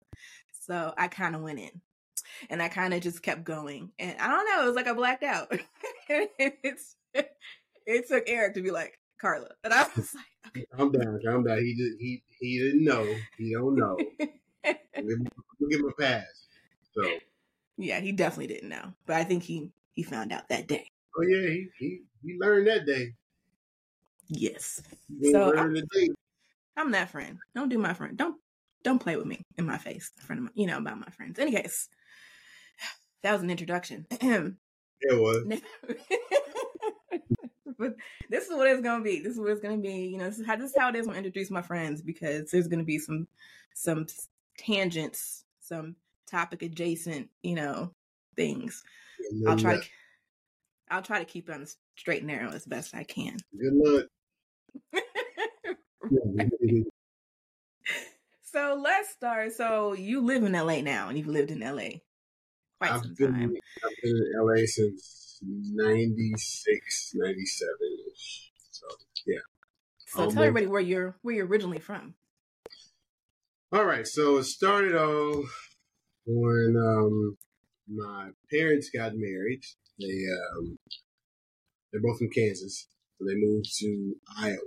So 0.52 0.94
I 0.96 1.08
kind 1.08 1.36
of 1.36 1.42
went 1.42 1.60
in 1.60 1.82
and 2.50 2.62
I 2.62 2.70
kind 2.70 2.94
of 2.94 3.02
just 3.02 3.24
kept 3.24 3.44
going. 3.44 3.92
And 3.98 4.16
I 4.20 4.28
don't 4.28 4.46
know, 4.46 4.64
it 4.64 4.68
was 4.68 4.76
like 4.76 4.88
I 4.88 4.94
blacked 4.94 5.24
out. 5.24 5.52
it's, 6.08 6.96
it 7.14 8.08
took 8.08 8.24
Eric 8.28 8.54
to 8.54 8.62
be 8.62 8.70
like, 8.70 9.00
Carla. 9.20 9.50
And 9.64 9.74
I 9.74 9.88
was 9.96 10.14
like, 10.16 10.26
okay. 10.48 10.66
Calm 10.76 10.92
down, 10.92 11.20
calm 11.26 11.44
down. 11.44 11.58
He 11.60 11.76
did 11.76 11.94
he 12.00 12.24
he 12.40 12.60
didn't 12.60 12.86
know. 12.86 13.16
He 13.38 13.54
don't 13.54 13.76
know. 13.76 13.98
We'll 14.64 15.70
give 15.70 15.80
him 15.80 15.88
a 15.90 16.02
pass. 16.02 16.48
So 16.94 17.04
yeah, 17.78 18.00
he 18.00 18.12
definitely 18.12 18.48
didn't 18.48 18.70
know. 18.70 18.94
But 19.06 19.18
I 19.18 19.24
think 19.24 19.44
he, 19.44 19.72
he 19.94 20.04
found 20.04 20.32
out 20.32 20.50
that 20.50 20.68
day. 20.68 20.88
oh 21.18 21.22
yeah, 21.24 21.48
he 21.50 21.68
he, 21.78 22.02
he 22.24 22.38
learned 22.40 22.68
that 22.68 22.86
day. 22.86 23.14
Yes. 24.28 24.82
He 25.20 25.32
So, 25.32 25.50
learned 25.50 25.78
the 25.78 25.88
day. 25.94 26.10
I'm 26.78 26.92
that 26.92 27.10
friend. 27.10 27.40
Don't 27.56 27.70
do 27.70 27.78
my 27.78 27.94
friend. 27.94 28.18
Don't 28.18 28.38
don't 28.84 29.00
play 29.00 29.18
with 29.18 29.26
me 29.26 29.42
in 29.58 29.66
my 29.66 29.78
face. 29.78 30.12
A 30.20 30.22
friend 30.22 30.40
of 30.40 30.44
mine, 30.46 30.54
you 30.56 30.68
know 30.68 30.78
about 30.78 31.00
my 31.00 31.10
friends. 31.10 31.40
Any 31.40 31.52
case, 31.52 31.90
that 33.24 33.34
was 33.34 33.42
an 33.42 33.50
introduction. 33.52 34.06
It 35.02 35.18
was. 35.18 35.48
but 37.78 37.96
this 38.30 38.48
is 38.48 38.56
what 38.56 38.68
it's 38.68 38.82
gonna 38.82 39.04
be. 39.04 39.22
This 39.22 39.34
is 39.34 39.40
what 39.40 39.52
it's 39.52 39.62
gonna 39.62 39.78
be. 39.78 40.08
You 40.08 40.18
know, 40.18 40.26
this 40.26 40.40
is 40.40 40.46
how 40.46 40.56
this 40.56 40.72
is 40.72 40.78
how 40.78 40.90
it 40.90 40.96
is 40.96 41.08
when 41.08 41.16
I 41.16 41.20
introduce 41.20 41.50
my 41.50 41.62
friends 41.62 42.02
because 42.02 42.52
there's 42.52 42.68
gonna 42.68 42.84
be 42.84 43.00
some 43.00 43.28
some 43.74 44.06
tangents, 44.60 45.44
some 45.60 45.96
topic 46.30 46.62
adjacent, 46.62 47.30
you 47.42 47.56
know, 47.56 47.92
things. 48.36 48.84
I'll 49.48 49.58
try 49.58 49.78
to 49.78 49.84
I'll 50.92 51.02
try 51.02 51.20
to 51.20 51.26
keep 51.26 51.50
it 51.50 51.54
on 51.54 51.62
the 51.62 51.74
straight 51.96 52.20
and 52.20 52.28
narrow 52.28 52.52
as 52.52 52.66
best 52.66 52.96
I 52.96 53.04
can. 53.04 53.38
Good 53.60 53.74
luck. 53.74 54.06
so 58.44 58.80
let's 58.82 59.10
start. 59.12 59.54
So 59.54 59.94
you 59.94 60.22
live 60.22 60.44
in 60.44 60.54
LA 60.54 60.82
now, 60.82 61.10
and 61.10 61.18
you've 61.18 61.28
lived 61.28 61.52
in 61.52 61.60
LA 61.60 62.00
quite 62.80 62.92
I've 62.92 63.02
some 63.02 63.14
been, 63.18 63.34
time. 63.34 63.56
I've 63.84 63.92
been 64.02 64.16
in 64.16 64.32
LA 64.42 64.66
since 64.66 65.40
96, 65.44 67.12
97 67.16 67.70
ish. 68.12 68.52
So 68.72 68.88
yeah. 69.28 69.38
So 70.08 70.24
I'll 70.24 70.32
tell 70.32 70.44
everybody 70.44 70.68
where 70.68 70.82
you're 70.82 71.18
where 71.22 71.36
you're 71.36 71.46
originally 71.46 71.80
from. 71.80 72.16
All 73.72 73.86
right, 73.86 74.08
so 74.08 74.38
it 74.38 74.46
started 74.46 74.96
off 74.96 75.46
when 76.26 76.76
um, 76.76 77.38
my 77.88 78.30
parents 78.52 78.90
got 78.90 79.12
married. 79.14 79.62
They 80.00 80.24
um, 80.58 80.80
they're 81.92 82.02
both 82.02 82.18
from 82.18 82.32
Kansas, 82.32 82.88
so 83.20 83.26
they 83.28 83.36
moved 83.36 83.68
to 83.78 84.16
Iowa, 84.40 84.58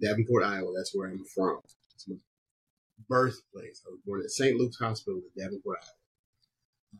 Davenport, 0.00 0.44
Iowa. 0.44 0.72
That's 0.76 0.92
where 0.94 1.08
I'm 1.08 1.24
from. 1.34 1.58
It's 1.96 2.08
my 2.08 2.14
birthplace. 3.08 3.82
I 3.84 3.90
was 3.90 4.00
born 4.06 4.20
at 4.22 4.30
St. 4.30 4.56
Luke's 4.56 4.78
Hospital 4.78 5.20
in 5.20 5.42
Davenport, 5.42 5.78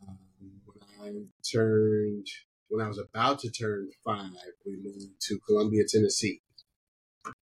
Iowa. 0.03 0.09
Um, 0.11 0.51
when 0.65 0.83
I 1.01 1.23
turned, 1.49 2.27
when 2.67 2.83
I 2.83 2.89
was 2.89 2.99
about 2.99 3.39
to 3.39 3.49
turn 3.49 3.87
five, 4.03 4.31
we 4.65 4.75
moved 4.83 5.21
to 5.21 5.39
Columbia, 5.47 5.83
Tennessee, 5.87 6.41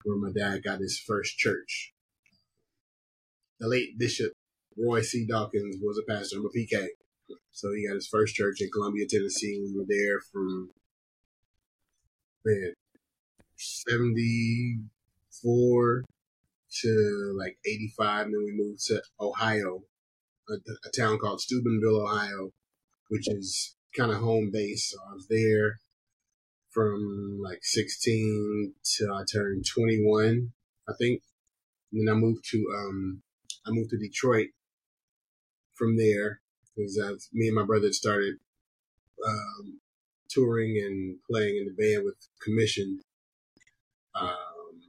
where 0.06 0.18
my 0.18 0.32
dad 0.32 0.64
got 0.64 0.80
his 0.80 0.98
first 0.98 1.38
church 1.38 1.93
the 3.60 3.68
late 3.68 3.98
Bishop 3.98 4.34
Roy 4.78 5.02
C. 5.02 5.26
Dawkins 5.26 5.78
was 5.82 5.98
a 5.98 6.04
pastor. 6.12 6.38
I'm 6.38 6.46
a 6.46 6.50
PK. 6.50 6.90
So 7.52 7.74
he 7.74 7.88
got 7.88 7.96
his 7.96 8.08
first 8.08 8.36
church 8.36 8.62
in 8.62 8.70
Columbia, 8.72 9.08
Tennessee. 9.08 9.64
We 9.64 9.74
were 9.78 9.86
there 9.88 10.20
from, 10.32 10.70
man, 12.46 12.74
74 13.56 16.04
to 16.82 17.36
like 17.38 17.58
85. 17.66 18.26
And 18.26 18.34
then 18.34 18.44
we 18.44 18.52
moved 18.52 18.84
to 18.88 19.02
Ohio, 19.20 19.84
a, 20.50 20.54
a 20.54 20.90
town 20.98 21.20
called 21.20 21.42
Steubenville, 21.42 22.02
Ohio, 22.02 22.52
which 23.10 23.28
is 23.28 23.76
kind 23.96 24.12
of 24.12 24.18
home 24.18 24.50
base. 24.52 24.90
So 24.92 24.98
I 25.10 25.14
was 25.14 25.28
there 25.28 25.80
from 26.72 27.40
like 27.44 27.60
16 27.62 28.74
till 28.84 29.14
I 29.14 29.24
turned 29.32 29.66
21, 29.74 30.52
I 30.90 30.94
think. 31.00 31.22
And 31.92 32.08
then 32.08 32.16
I 32.16 32.18
moved 32.18 32.46
to 32.50 32.66
um, 32.76 33.23
I 33.66 33.72
moved 33.72 33.92
to 33.92 33.98
Detroit 33.98 34.50
from 35.76 35.98
there 35.98 36.42
because 36.76 37.30
me 37.34 37.48
and 37.48 37.56
my 37.56 37.64
brother 37.64 37.88
had 37.88 37.96
started 37.96 38.36
um, 39.26 39.80
touring 40.30 40.82
and 40.84 41.18
playing 41.30 41.58
in 41.58 41.66
the 41.66 41.74
band 41.74 42.06
with 42.06 42.16
Commission. 42.44 43.02
Um, 44.20 44.34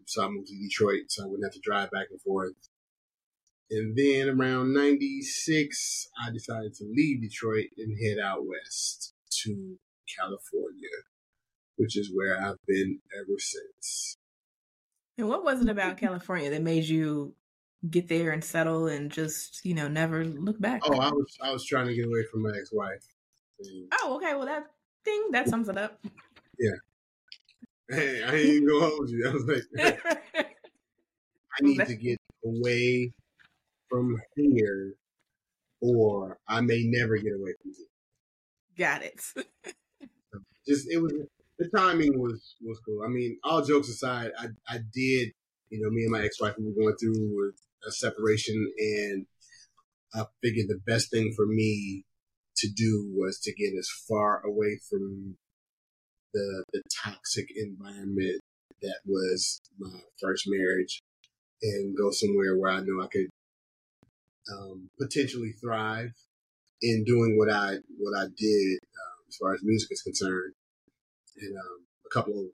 so 0.07 0.25
I 0.25 0.28
moved 0.28 0.49
to 0.49 0.59
Detroit, 0.59 1.04
so 1.09 1.25
I 1.25 1.26
wouldn't 1.26 1.45
have 1.45 1.54
to 1.54 1.61
drive 1.61 1.90
back 1.90 2.07
and 2.11 2.21
forth. 2.21 2.54
And 3.71 3.97
then 3.97 4.28
around 4.28 4.75
'96, 4.75 6.09
I 6.23 6.31
decided 6.31 6.75
to 6.75 6.85
leave 6.85 7.23
Detroit 7.23 7.69
and 7.78 7.97
head 7.99 8.19
out 8.23 8.47
west 8.47 9.14
to 9.43 9.78
California, 10.19 10.88
which 11.76 11.97
is 11.97 12.11
where 12.14 12.38
I've 12.40 12.64
been 12.66 13.00
ever 13.19 13.38
since. 13.38 14.19
And 15.16 15.28
what 15.28 15.45
was 15.45 15.62
it 15.62 15.69
about 15.69 15.97
California 15.97 16.50
that 16.50 16.62
made 16.62 16.85
you 16.85 17.35
get 17.90 18.08
there 18.08 18.30
and 18.30 18.42
settle 18.42 18.86
and 18.86 19.10
just, 19.10 19.64
you 19.64 19.74
know, 19.74 19.88
never 19.88 20.24
look 20.24 20.60
back? 20.60 20.82
Oh, 20.84 20.98
I 20.98 21.10
was 21.10 21.36
I 21.42 21.52
was 21.52 21.64
trying 21.64 21.86
to 21.86 21.94
get 21.94 22.06
away 22.06 22.24
from 22.30 22.42
my 22.42 22.50
ex-wife. 22.56 23.04
Oh, 24.02 24.16
okay. 24.16 24.34
Well, 24.34 24.46
that 24.46 24.66
thing 25.04 25.28
that 25.32 25.48
sums 25.48 25.68
it 25.68 25.76
up. 25.76 26.04
Yeah. 26.58 26.76
Hey, 27.88 28.22
I 28.22 28.34
ain't 28.34 28.46
even 28.46 28.68
gonna 28.68 28.86
hold 28.86 29.10
you. 29.10 29.28
I 29.28 29.32
was 29.32 29.44
like, 29.44 30.16
I 30.36 31.62
need 31.62 31.84
to 31.86 31.94
get 31.94 32.18
away 32.44 33.12
from 33.88 34.20
here, 34.36 34.94
or 35.80 36.38
I 36.48 36.60
may 36.60 36.82
never 36.84 37.16
get 37.16 37.34
away 37.34 37.52
from 37.62 37.72
here. 37.76 37.86
Got 38.76 39.02
it. 39.02 39.20
Just 40.66 40.90
it 40.90 41.00
was 41.00 41.12
the 41.58 41.68
timing 41.76 42.18
was 42.18 42.56
was 42.62 42.80
cool. 42.80 43.02
I 43.04 43.08
mean, 43.08 43.38
all 43.44 43.62
jokes 43.62 43.88
aside, 43.88 44.32
I 44.38 44.46
I 44.68 44.78
did 44.92 45.32
you 45.70 45.80
know 45.80 45.90
me 45.90 46.04
and 46.04 46.12
my 46.12 46.22
ex 46.22 46.40
wife 46.40 46.54
we 46.58 46.64
were 46.64 46.72
going 46.72 46.96
through 46.96 47.52
a 47.86 47.92
separation, 47.92 48.72
and 48.78 49.26
I 50.14 50.24
figured 50.42 50.68
the 50.68 50.80
best 50.86 51.10
thing 51.10 51.32
for 51.34 51.46
me 51.46 52.04
to 52.56 52.68
do 52.68 53.12
was 53.14 53.38
to 53.40 53.52
get 53.52 53.76
as 53.78 53.88
far 54.08 54.44
away 54.44 54.78
from 54.88 55.36
the 56.32 56.64
the 56.72 56.82
toxic 57.04 57.46
environment 57.56 58.40
that 58.82 58.98
was 59.06 59.60
my 59.78 60.00
first 60.20 60.44
marriage 60.46 61.00
and 61.62 61.96
go 61.96 62.10
somewhere 62.10 62.56
where 62.56 62.70
I 62.70 62.80
know 62.80 63.02
I 63.02 63.06
could 63.06 63.28
um, 64.52 64.90
potentially 65.00 65.52
thrive 65.60 66.10
in 66.82 67.04
doing 67.04 67.38
what 67.38 67.50
I 67.50 67.76
what 67.98 68.18
I 68.18 68.24
did 68.36 68.78
um, 68.78 69.18
as 69.28 69.36
far 69.40 69.54
as 69.54 69.60
music 69.62 69.88
is 69.90 70.02
concerned. 70.02 70.52
And 71.40 71.56
um, 71.56 71.86
a 72.06 72.14
couple 72.14 72.38
of 72.38 72.46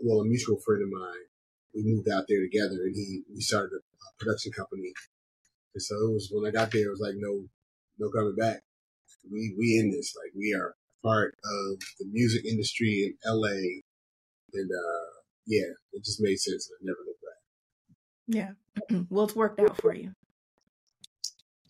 well, 0.00 0.20
a 0.20 0.24
mutual 0.24 0.58
friend 0.64 0.82
of 0.82 0.88
mine, 0.90 1.26
we 1.74 1.82
moved 1.84 2.08
out 2.08 2.24
there 2.28 2.40
together, 2.40 2.84
and 2.84 2.94
he 2.94 3.22
we 3.34 3.40
started 3.40 3.72
a, 3.72 3.78
a 3.78 4.08
production 4.18 4.52
company. 4.52 4.92
And 5.74 5.82
so 5.82 5.94
it 5.94 6.12
was 6.12 6.30
when 6.32 6.46
I 6.46 6.52
got 6.52 6.70
there, 6.70 6.86
it 6.86 6.90
was 6.90 7.00
like 7.00 7.14
no 7.16 7.44
no 7.98 8.10
coming 8.10 8.36
back. 8.36 8.62
We 9.30 9.54
we 9.58 9.78
in 9.78 9.90
this 9.90 10.14
like 10.16 10.32
we 10.36 10.54
are 10.54 10.74
part 11.02 11.34
of 11.44 11.78
the 11.98 12.06
music 12.10 12.44
industry 12.44 13.14
in 13.24 13.30
LA, 13.30 13.82
and 14.52 14.70
uh, 14.70 15.10
yeah, 15.46 15.72
it 15.92 16.04
just 16.04 16.20
made 16.20 16.38
sense. 16.38 16.70
I 16.72 16.78
never 16.82 16.98
looked 17.06 17.22
back. 17.22 18.56
Yeah, 18.90 19.04
well, 19.10 19.24
it's 19.24 19.36
worked 19.36 19.60
out 19.60 19.76
for 19.76 19.94
you. 19.94 20.12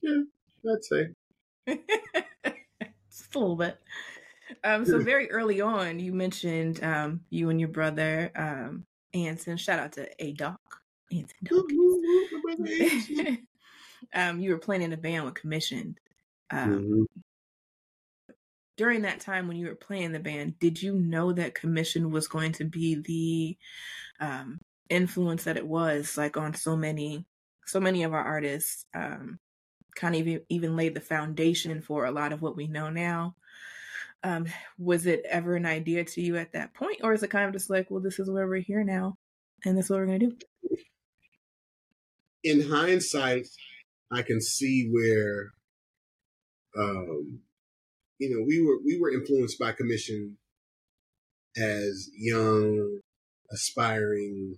Yeah, 0.02 0.22
I'd 0.70 0.84
say. 0.84 1.08
Just 3.10 3.34
a 3.34 3.38
little 3.38 3.56
bit. 3.56 3.80
Um, 4.62 4.84
so 4.84 4.98
very 5.02 5.30
early 5.30 5.60
on, 5.60 5.98
you 5.98 6.12
mentioned 6.12 6.82
um, 6.84 7.20
you 7.30 7.48
and 7.48 7.58
your 7.58 7.70
brother 7.70 8.30
um, 8.36 8.84
Anson. 9.14 9.56
Shout 9.56 9.78
out 9.78 9.92
to 9.92 10.08
A 10.22 10.32
Doc 10.32 10.60
Anson 11.12 11.36
Dawkins. 11.44 13.08
um, 14.14 14.40
you 14.40 14.50
were 14.50 14.58
playing 14.58 14.82
in 14.82 14.92
a 14.92 14.96
band 14.96 15.24
with 15.24 15.34
Commissioned. 15.34 15.98
Um, 16.50 16.68
mm-hmm. 16.68 17.02
During 18.76 19.02
that 19.02 19.20
time 19.20 19.46
when 19.46 19.56
you 19.56 19.68
were 19.68 19.76
playing 19.76 20.12
the 20.12 20.18
band, 20.18 20.58
did 20.58 20.82
you 20.82 20.94
know 20.94 21.32
that 21.32 21.54
Commission 21.54 22.10
was 22.10 22.26
going 22.26 22.52
to 22.52 22.64
be 22.64 22.96
the 24.20 24.24
um, 24.24 24.60
influence 24.88 25.44
that 25.44 25.56
it 25.56 25.66
was, 25.66 26.16
like 26.16 26.36
on 26.36 26.54
so 26.54 26.76
many, 26.76 27.24
so 27.66 27.78
many 27.78 28.02
of 28.02 28.12
our 28.12 28.24
artists? 28.24 28.84
Um, 28.92 29.38
kind 29.94 30.16
of 30.16 30.26
even, 30.26 30.42
even 30.48 30.76
laid 30.76 30.94
the 30.94 31.00
foundation 31.00 31.80
for 31.80 32.04
a 32.04 32.10
lot 32.10 32.32
of 32.32 32.42
what 32.42 32.56
we 32.56 32.66
know 32.66 32.90
now. 32.90 33.36
Um, 34.24 34.46
was 34.78 35.04
it 35.04 35.22
ever 35.28 35.54
an 35.54 35.66
idea 35.66 36.02
to 36.02 36.20
you 36.22 36.36
at 36.36 36.52
that 36.52 36.72
point, 36.72 37.00
or 37.02 37.12
is 37.12 37.22
it 37.22 37.28
kind 37.30 37.46
of 37.46 37.52
just 37.52 37.68
like, 37.68 37.90
well, 37.90 38.02
this 38.02 38.18
is 38.18 38.30
where 38.30 38.48
we're 38.48 38.62
here 38.62 38.82
now, 38.82 39.16
and 39.64 39.76
this 39.76 39.84
is 39.84 39.90
what 39.90 40.00
we're 40.00 40.06
going 40.06 40.20
to 40.20 40.26
do? 40.28 40.36
In 42.42 42.68
hindsight, 42.68 43.46
I 44.10 44.22
can 44.22 44.40
see 44.40 44.88
where, 44.90 45.50
um, 46.78 47.40
you 48.18 48.30
know, 48.30 48.44
we 48.46 48.62
were 48.64 48.78
we 48.84 48.98
were 48.98 49.12
influenced 49.12 49.58
by 49.58 49.72
commission 49.72 50.38
as 51.56 52.08
young, 52.16 53.00
aspiring 53.52 54.56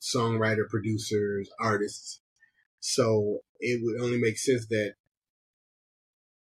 songwriter, 0.00 0.68
producers, 0.68 1.48
artists. 1.58 2.20
So 2.80 3.38
it 3.60 3.80
would 3.82 3.98
only 4.04 4.20
make 4.20 4.36
sense 4.36 4.66
that 4.68 4.92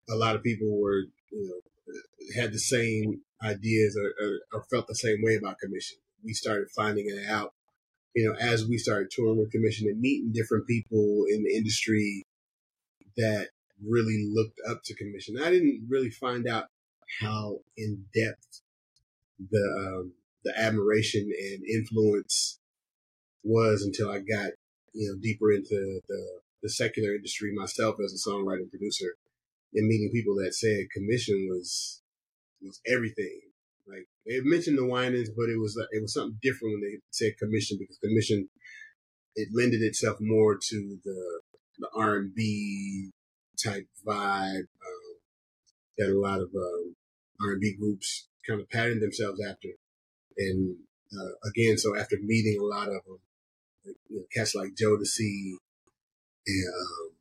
a 0.10 0.16
lot 0.16 0.36
of 0.36 0.44
people 0.44 0.80
were, 0.80 1.04
you 1.32 1.48
know, 1.48 2.42
had 2.42 2.52
the 2.52 2.60
same 2.60 3.22
ideas 3.44 3.98
or, 3.98 4.14
or, 4.26 4.40
or, 4.54 4.64
felt 4.70 4.88
the 4.88 4.96
same 4.96 5.22
way 5.22 5.36
about 5.36 5.60
commission. 5.60 5.98
We 6.24 6.34
started 6.34 6.70
finding 6.76 7.06
it 7.08 7.30
out, 7.30 7.54
you 8.16 8.28
know, 8.28 8.36
as 8.40 8.66
we 8.66 8.78
started 8.78 9.12
touring 9.12 9.38
with 9.38 9.52
commission 9.52 9.88
and 9.88 10.00
meeting 10.00 10.32
different 10.34 10.68
people 10.68 11.26
in 11.30 11.44
the 11.44 11.56
industry 11.56 12.26
that 13.16 13.50
really 13.86 14.28
looked 14.32 14.60
up 14.70 14.82
to 14.86 14.96
commission. 14.96 15.38
I 15.42 15.52
didn't 15.52 15.88
really 15.88 16.10
find 16.10 16.48
out 16.48 16.66
how 17.22 17.60
in 17.78 18.06
depth 18.14 18.62
the 19.52 19.98
um, 20.00 20.14
the 20.44 20.58
admiration 20.58 21.22
and 21.24 21.64
influence 21.64 22.60
was 23.44 23.84
until 23.84 24.10
I 24.10 24.20
got 24.20 24.52
you 24.94 25.10
know 25.10 25.20
deeper 25.22 25.52
into 25.52 26.02
the 26.08 26.40
the 26.64 26.70
secular 26.70 27.16
industry 27.16 27.54
myself 27.54 27.98
as 28.04 28.14
a 28.14 28.30
songwriter 28.30 28.70
producer 28.70 29.16
and 29.74 29.88
meeting 29.88 30.12
people 30.14 30.36
that 30.36 30.54
said 30.54 30.90
commission 30.94 31.48
was 31.50 32.02
was 32.62 32.80
everything. 32.88 33.40
Like 33.88 34.08
they 34.26 34.40
mentioned 34.42 34.78
the 34.78 34.86
Winans, 34.86 35.30
but 35.30 35.50
it 35.50 35.60
was 35.60 35.76
like, 35.78 35.88
it 35.92 36.02
was 36.02 36.14
something 36.14 36.40
different 36.42 36.76
when 36.76 36.82
they 36.82 36.98
said 37.12 37.38
commission 37.38 37.78
because 37.80 37.98
commission 37.98 38.50
it 39.36 39.50
lended 39.54 39.82
itself 39.82 40.18
more 40.20 40.58
to 40.58 40.98
the 41.04 41.42
the 41.80 41.90
R 41.96 42.16
and 42.16 42.34
B 42.34 43.12
type 43.64 43.88
vibe 44.06 44.60
um, 44.60 45.14
that 45.98 46.10
a 46.10 46.20
lot 46.20 46.42
of 46.42 46.50
um, 46.56 46.96
R 47.42 47.52
and 47.52 47.62
B 47.62 47.76
groups 47.80 48.28
kind 48.48 48.62
of 48.62 48.70
patterned 48.70 49.02
themselves 49.02 49.40
after. 49.48 49.70
And 50.38 50.78
uh, 51.14 51.50
again, 51.50 51.78
so 51.78 51.96
after 51.96 52.18
meeting 52.22 52.60
a 52.60 52.64
lot 52.64 52.88
of 52.88 53.04
them, 53.06 53.20
like, 53.86 53.96
you 54.10 54.18
know, 54.18 54.26
cats 54.34 54.56
like 54.56 54.76
Jodeci, 54.76 55.54
and 56.48 56.68
um, 56.74 57.12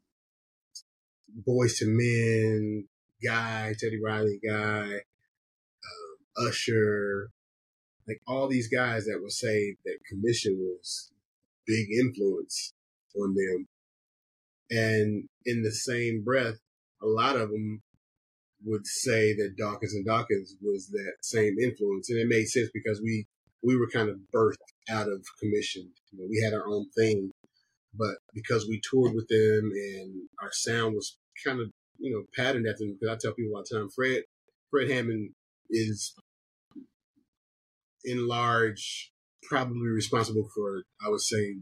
Boyz 1.36 1.82
II 1.82 1.88
Men, 1.88 2.88
Guy, 3.24 3.74
Teddy 3.78 4.00
Riley, 4.02 4.40
Guy, 4.46 4.84
um, 4.84 6.46
Usher, 6.48 7.30
like 8.06 8.20
all 8.26 8.48
these 8.48 8.68
guys 8.68 9.04
that 9.04 9.20
would 9.20 9.32
say 9.32 9.76
that 9.84 9.98
Commission 10.08 10.56
was 10.58 11.10
big 11.66 11.88
influence 11.92 12.72
on 13.16 13.34
them. 13.34 13.66
And 14.70 15.28
in 15.44 15.62
the 15.62 15.72
same 15.72 16.22
breath, 16.24 16.56
a 17.02 17.06
lot 17.06 17.36
of 17.36 17.50
them 17.50 17.82
would 18.64 18.86
say 18.86 19.34
that 19.34 19.56
Dawkins 19.56 19.94
and 19.94 20.06
Dawkins 20.06 20.56
was 20.62 20.88
that 20.88 21.14
same 21.22 21.56
influence. 21.62 22.10
And 22.10 22.18
it 22.18 22.28
made 22.28 22.46
sense 22.46 22.70
because 22.72 23.00
we, 23.02 23.26
we 23.62 23.76
were 23.76 23.88
kind 23.88 24.08
of 24.08 24.16
birthed 24.34 24.56
out 24.90 25.08
of 25.08 25.24
commission. 25.40 25.90
You 26.10 26.18
know, 26.18 26.26
we 26.28 26.40
had 26.42 26.54
our 26.54 26.66
own 26.66 26.86
thing 26.96 27.32
but 27.98 28.16
because 28.34 28.66
we 28.68 28.80
toured 28.80 29.14
with 29.14 29.28
them 29.28 29.70
and 29.72 30.28
our 30.42 30.50
sound 30.52 30.94
was 30.94 31.16
kind 31.44 31.60
of, 31.60 31.70
you 31.98 32.12
know, 32.12 32.24
patterned 32.36 32.66
after 32.66 32.84
them, 32.84 32.96
because 33.00 33.14
I 33.14 33.18
tell 33.20 33.34
people 33.34 33.56
all 33.56 33.64
the 33.68 33.78
time, 33.78 33.88
Fred, 33.94 34.22
Fred 34.70 34.90
Hammond 34.90 35.30
is 35.70 36.14
in 38.04 38.26
large 38.26 39.10
probably 39.42 39.88
responsible 39.88 40.48
for, 40.54 40.82
I 41.04 41.08
would 41.08 41.20
say, 41.20 41.56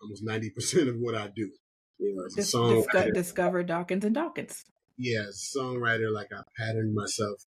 almost 0.00 0.24
90% 0.24 0.88
of 0.88 0.96
what 0.98 1.14
I 1.14 1.28
do. 1.34 1.50
You 1.98 2.16
know, 2.16 2.24
as 2.26 2.34
a 2.34 2.36
Dis- 2.36 2.54
songwriter. 2.54 3.14
discover 3.14 3.62
Dawkins 3.62 4.04
and 4.04 4.14
Dawkins. 4.14 4.64
Yeah, 4.98 5.24
as 5.28 5.52
a 5.54 5.58
songwriter, 5.58 6.12
like 6.12 6.28
I 6.32 6.42
patterned 6.56 6.94
myself 6.94 7.40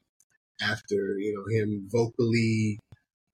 after, 0.61 0.95
you 1.19 1.33
know, 1.35 1.45
him 1.55 1.87
vocally, 1.91 2.79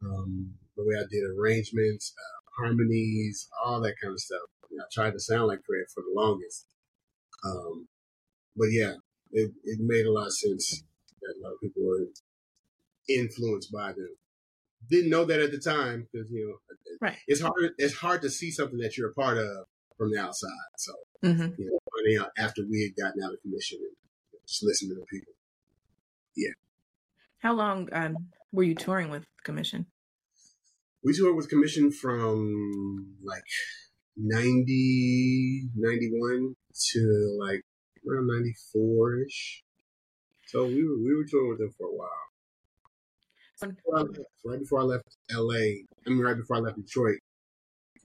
um, 0.04 0.54
the 0.76 0.84
way 0.84 0.96
I 0.96 1.06
did 1.10 1.24
arrangements, 1.38 2.14
uh, 2.18 2.64
harmonies, 2.64 3.48
all 3.64 3.80
that 3.82 3.96
kind 4.02 4.14
of 4.14 4.20
stuff. 4.20 4.42
I 4.64 4.86
tried 4.92 5.12
to 5.12 5.20
sound 5.20 5.48
like 5.48 5.60
Fred 5.66 5.86
for 5.94 6.02
the 6.02 6.20
longest. 6.20 6.66
Um, 7.46 7.88
but 8.56 8.68
yeah, 8.72 8.94
it, 9.32 9.52
it 9.64 9.80
made 9.82 10.06
a 10.06 10.12
lot 10.12 10.28
of 10.28 10.34
sense 10.38 10.84
that 11.22 11.36
a 11.38 11.42
lot 11.44 11.54
of 11.54 11.62
people 11.62 11.84
were 11.84 12.08
influenced 13.10 13.72
by 13.72 13.92
them. 13.94 14.10
Didn't 14.90 15.10
know 15.10 15.26
that 15.26 15.40
at 15.40 15.52
the 15.52 15.60
time 15.60 16.08
because 16.12 16.30
you 16.32 16.48
know 16.48 16.76
Right. 17.02 17.18
it's 17.28 17.42
hard. 17.42 17.72
It's 17.78 17.96
hard 17.96 18.22
to 18.22 18.30
see 18.30 18.52
something 18.52 18.78
that 18.80 18.98
you're 18.98 19.10
a 19.10 19.14
part 19.14 19.38
of 19.38 19.66
from 19.98 20.12
the 20.12 20.20
outside. 20.20 20.50
So 20.78 20.94
Mm-hmm. 21.24 21.62
you 21.62 21.66
know, 21.72 21.80
finding 21.96 22.20
out 22.22 22.32
after 22.38 22.64
we 22.70 22.84
had 22.84 23.02
gotten 23.02 23.24
out 23.24 23.32
of 23.34 23.42
commission 23.42 23.80
and 23.82 24.42
just 24.46 24.62
listening 24.62 24.90
to 24.96 25.00
the 25.00 25.06
people. 25.06 25.34
Yeah. 26.36 26.52
How 27.40 27.54
long 27.54 27.88
um, 27.94 28.18
were 28.52 28.64
you 28.64 28.76
touring 28.76 29.10
with 29.10 29.24
Commission? 29.44 29.86
We 31.04 31.14
toured 31.16 31.36
with 31.38 31.50
commission 31.50 31.92
from 31.92 33.16
like 33.24 33.44
90, 34.18 35.70
91 35.76 36.56
to 36.92 37.38
like 37.40 37.62
around 38.08 38.28
94 38.28 39.20
ish. 39.26 39.64
So 40.48 40.66
we 40.66 40.84
were, 40.88 40.98
we 40.98 41.16
were 41.16 41.26
touring 41.26 41.50
with 41.50 41.60
them 41.60 41.72
for 41.78 41.88
a 41.88 41.94
while. 41.96 42.10
So- 43.56 43.68
Before 43.68 43.98
I 43.98 44.02
left- 44.02 44.20
right 44.46 44.60
before 44.60 44.80
I 44.80 44.84
left 44.84 45.18
LA, 45.32 45.56
I 46.06 46.10
mean, 46.10 46.20
right 46.20 46.38
before 46.38 46.58
I 46.58 46.60
left 46.60 46.78
Detroit, 46.78 47.20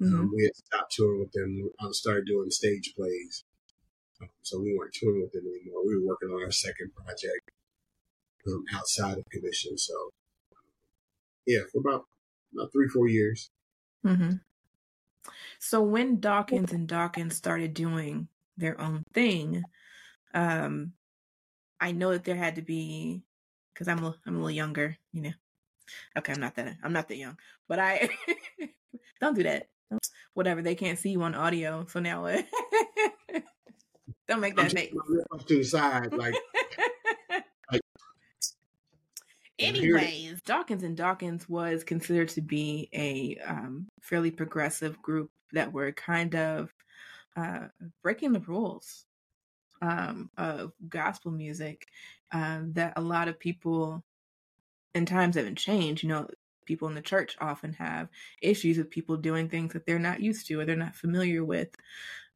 Mhm. 0.01 0.15
um, 0.15 0.33
we 0.35 0.45
had 0.45 0.55
stopped 0.57 0.93
touring 0.93 1.21
with 1.21 1.33
them. 1.33 1.71
I 1.81 1.91
started 1.91 2.27
doing 2.27 2.51
stage 2.51 2.95
plays. 2.95 3.45
Um, 4.21 4.29
So 4.43 4.61
we 4.61 4.77
weren't 4.77 4.95
touring 4.95 5.23
with 5.23 5.33
them 5.33 5.47
anymore. 5.47 5.85
We 5.87 5.97
were 5.99 6.07
working 6.07 6.31
on 6.31 6.43
our 6.43 6.51
second 6.53 6.95
project 6.95 7.51
um, 8.47 8.65
outside 8.73 9.19
of 9.19 9.25
commission. 9.31 9.77
So, 9.77 10.11
yeah, 11.47 11.65
for 11.71 11.81
about 11.81 12.07
about 12.55 12.73
three, 12.73 12.89
four 12.89 13.09
years. 13.09 13.51
Mm-hmm. 14.05 14.37
So 15.59 15.83
when 15.83 16.19
Dawkins 16.21 16.73
and 16.73 16.89
Dawkins 16.89 17.37
started 17.37 17.75
doing 17.75 18.29
their 18.57 18.81
own 18.81 19.05
thing, 19.13 19.65
um, 20.35 20.93
I 21.81 21.93
know 21.93 22.13
that 22.13 22.25
there 22.25 22.37
had 22.37 22.57
to 22.57 22.63
be 22.63 23.23
because 23.73 23.89
I'm 23.89 24.03
a, 24.05 24.15
I'm 24.27 24.35
a 24.35 24.39
little 24.39 24.51
younger, 24.51 24.97
you 25.13 25.23
know. 25.23 25.33
Okay, 26.17 26.33
I'm 26.33 26.41
not 26.41 26.57
that 26.57 26.77
I'm 26.83 26.93
not 26.93 27.09
that 27.09 27.17
young, 27.17 27.39
but 27.69 27.79
I 27.79 28.11
don't 29.21 29.35
do 29.35 29.45
that. 29.45 29.69
Whatever 30.35 30.61
they 30.61 30.75
can't 30.75 30.99
see 30.99 31.11
you 31.11 31.23
on 31.23 31.35
audio, 31.35 31.87
so 31.89 32.01
now 32.01 32.23
what? 32.23 32.45
don't 34.29 34.41
make 34.41 34.55
that 34.57 34.75
gonna 34.75 35.23
off 35.33 35.47
to 35.47 35.57
the 35.57 35.65
side, 35.65 36.13
like 36.13 36.35
like- 37.73 37.81
Anyways, 39.59 40.43
Dawkins 40.43 40.83
and 40.83 40.97
Dawkins 40.97 41.49
was 41.49 41.83
considered 41.83 42.29
to 42.31 42.43
be 42.43 42.89
a 42.93 43.39
um, 43.45 43.89
fairly 44.03 44.31
progressive 44.31 45.01
group 45.03 45.31
that 45.53 45.73
were 45.73 45.91
kind 45.93 46.35
of 46.37 46.73
uh, 47.37 47.69
breaking 48.03 48.33
the 48.33 48.41
rules 48.41 49.07
um, 49.83 50.31
of 50.37 50.73
gospel 50.89 51.31
music 51.31 51.87
um, 52.33 52.73
that 52.75 52.95
a 52.97 53.01
lot 53.01 53.29
of 53.29 53.39
people 53.39 54.05
in 54.95 55.07
times 55.07 55.37
haven't 55.37 55.59
changed. 55.59 56.03
You 56.03 56.09
know, 56.11 56.29
people 56.65 56.89
in 56.89 56.95
the 56.95 57.03
church 57.03 57.37
often 57.41 57.73
have 57.75 58.09
issues 58.43 58.79
with 58.79 58.91
people 58.91 59.17
doing 59.17 59.49
things 59.49 59.73
that 59.73 59.87
they're 59.87 59.99
not 59.99 60.21
used 60.21 60.47
to 60.49 60.61
or 60.61 60.65
they're 60.65 60.77
not 60.77 60.97
familiar 60.97 61.45
with. 61.45 61.69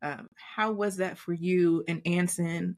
Um, 0.03 0.29
how 0.35 0.73
was 0.73 0.97
that 0.97 1.19
for 1.19 1.33
you 1.33 1.85
and 1.89 2.03
Anson 2.07 2.77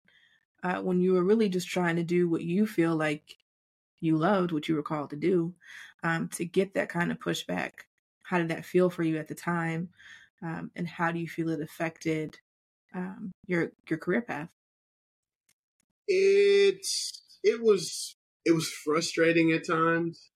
uh, 0.63 0.81
when 0.81 1.01
you 1.01 1.13
were 1.13 1.25
really 1.25 1.49
just 1.49 1.69
trying 1.69 1.97
to 1.97 2.03
do 2.05 2.29
what 2.29 2.43
you 2.43 2.67
feel 2.67 2.97
like 2.97 3.37
you 4.01 4.17
loved, 4.17 4.53
what 4.53 4.69
you 4.69 4.75
were 4.75 4.83
called 4.83 5.11
to 5.11 5.17
do, 5.17 5.55
um, 6.03 6.29
to 6.29 6.45
get 6.45 6.75
that 6.75 6.89
kind 6.89 7.11
of 7.13 7.19
pushback? 7.19 7.73
How 8.23 8.39
did 8.39 8.49
that 8.49 8.65
feel 8.65 8.91
for 8.91 9.03
you 9.03 9.19
at 9.19 9.29
the 9.29 9.35
time? 9.35 9.89
Um, 10.43 10.71
and 10.77 10.87
how 10.87 11.13
do 11.13 11.19
you 11.19 11.29
feel 11.29 11.51
it 11.51 11.61
affected 11.61 12.39
um, 12.95 13.33
your 13.47 13.73
your 13.89 13.99
career 13.99 14.23
path? 14.23 14.49
it's 16.09 17.23
it 17.43 17.63
was 17.63 18.17
it 18.45 18.53
was 18.53 18.69
frustrating 18.69 19.53
at 19.53 19.67
times, 19.67 20.31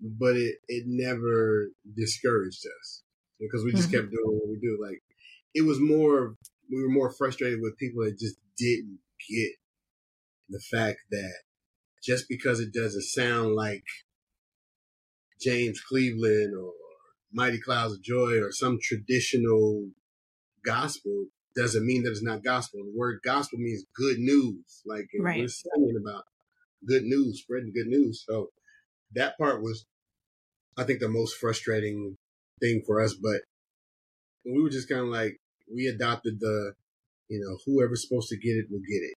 but 0.00 0.36
it 0.36 0.56
it 0.68 0.84
never 0.86 1.68
discouraged 1.96 2.64
us 2.80 3.02
because 3.40 3.64
we 3.64 3.72
just 3.72 3.90
Mhm. 3.90 3.92
kept 3.92 4.10
doing 4.10 4.38
what 4.38 4.48
we 4.48 4.58
do. 4.60 4.78
Like 4.82 5.02
it 5.54 5.62
was 5.62 5.80
more 5.80 6.36
we 6.70 6.82
were 6.82 6.88
more 6.90 7.12
frustrated 7.12 7.60
with 7.60 7.78
people 7.78 8.04
that 8.04 8.18
just 8.18 8.36
didn't 8.56 9.00
get 9.28 9.52
the 10.48 10.60
fact 10.60 11.00
that 11.10 11.34
just 12.02 12.26
because 12.28 12.60
it 12.60 12.72
doesn't 12.72 13.02
sound 13.02 13.54
like 13.54 13.84
James 15.40 15.80
Cleveland 15.80 16.54
or 16.56 16.72
Mighty 17.32 17.60
Clouds 17.60 17.94
of 17.94 18.02
Joy 18.02 18.40
or 18.40 18.52
some 18.52 18.78
traditional 18.82 19.90
gospel 20.64 21.26
doesn't 21.54 21.84
mean 21.84 22.02
that 22.02 22.10
it's 22.10 22.22
not 22.22 22.42
gospel. 22.42 22.80
The 22.84 22.98
word 22.98 23.20
gospel 23.24 23.58
means 23.58 23.84
good 23.94 24.18
news. 24.18 24.82
Like 24.86 25.06
Right. 25.18 25.40
we're 25.40 25.48
singing 25.48 25.96
about 26.00 26.24
good 26.86 27.04
news, 27.04 27.42
spreading 27.42 27.72
good 27.72 27.86
news. 27.86 28.24
So 28.26 28.48
that 29.14 29.36
part 29.38 29.62
was, 29.62 29.84
I 30.76 30.84
think, 30.84 31.00
the 31.00 31.08
most 31.08 31.36
frustrating 31.36 32.16
thing 32.60 32.82
for 32.86 33.00
us. 33.02 33.14
But 33.14 33.42
we 34.44 34.62
were 34.62 34.70
just 34.70 34.88
kind 34.88 35.02
of 35.02 35.08
like 35.08 35.36
we 35.72 35.86
adopted 35.86 36.40
the, 36.40 36.74
you 37.28 37.40
know, 37.40 37.58
whoever's 37.66 38.06
supposed 38.06 38.28
to 38.30 38.38
get 38.38 38.56
it 38.56 38.66
will 38.70 38.80
get 38.80 39.02
it. 39.02 39.14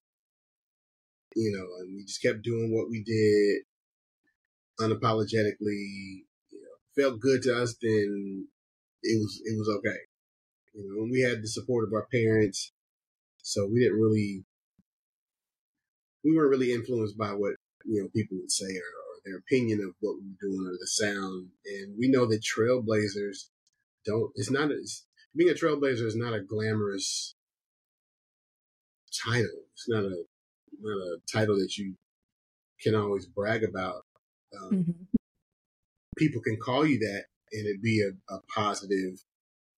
You 1.36 1.52
know, 1.52 1.66
and 1.80 1.96
we 1.96 2.04
just 2.04 2.22
kept 2.22 2.42
doing 2.42 2.72
what 2.72 2.88
we 2.90 3.02
did 3.02 3.62
unapologetically. 4.80 6.22
You 6.50 6.60
know, 6.62 7.02
felt 7.02 7.20
good 7.20 7.42
to 7.42 7.62
us. 7.62 7.76
Then 7.80 8.46
it 9.02 9.20
was 9.20 9.40
it 9.44 9.58
was 9.58 9.68
okay. 9.78 9.98
You 10.74 10.82
know, 10.82 11.02
and 11.02 11.10
we 11.10 11.20
had 11.20 11.42
the 11.42 11.48
support 11.48 11.86
of 11.86 11.92
our 11.92 12.06
parents, 12.12 12.72
so 13.42 13.66
we 13.66 13.80
didn't 13.80 14.00
really, 14.00 14.44
we 16.24 16.34
weren't 16.34 16.50
really 16.50 16.72
influenced 16.72 17.16
by 17.16 17.30
what 17.30 17.54
you 17.84 18.02
know 18.02 18.08
people 18.14 18.38
would 18.38 18.50
say 18.50 18.66
or, 18.66 18.68
or 18.68 19.14
their 19.24 19.38
opinion 19.38 19.80
of 19.80 19.94
what 20.00 20.16
we 20.16 20.28
were 20.28 20.40
doing 20.40 20.66
or 20.66 20.72
the 20.78 20.86
sound. 20.86 21.48
And 21.66 21.96
we 21.98 22.08
know 22.08 22.26
that 22.26 22.42
trailblazers 22.42 23.48
don't. 24.04 24.32
It's 24.34 24.50
not 24.50 24.70
a, 24.70 24.74
it's, 24.74 25.06
being 25.36 25.50
a 25.50 25.54
trailblazer 25.54 26.06
is 26.06 26.16
not 26.16 26.34
a 26.34 26.40
glamorous 26.40 27.34
title. 29.24 29.62
It's 29.74 29.88
not 29.88 30.04
a 30.04 30.24
not 30.80 30.96
a 30.96 31.18
title 31.32 31.56
that 31.58 31.76
you 31.76 31.94
can 32.80 32.94
always 32.94 33.26
brag 33.26 33.62
about. 33.64 34.02
Um, 34.60 34.70
Mm-hmm. 34.72 35.16
people 36.16 36.40
can 36.42 36.56
call 36.56 36.86
you 36.86 36.98
that 36.98 37.24
and 37.52 37.66
it 37.66 37.82
be 37.82 38.02
a, 38.02 38.34
a 38.34 38.40
positive 38.54 39.18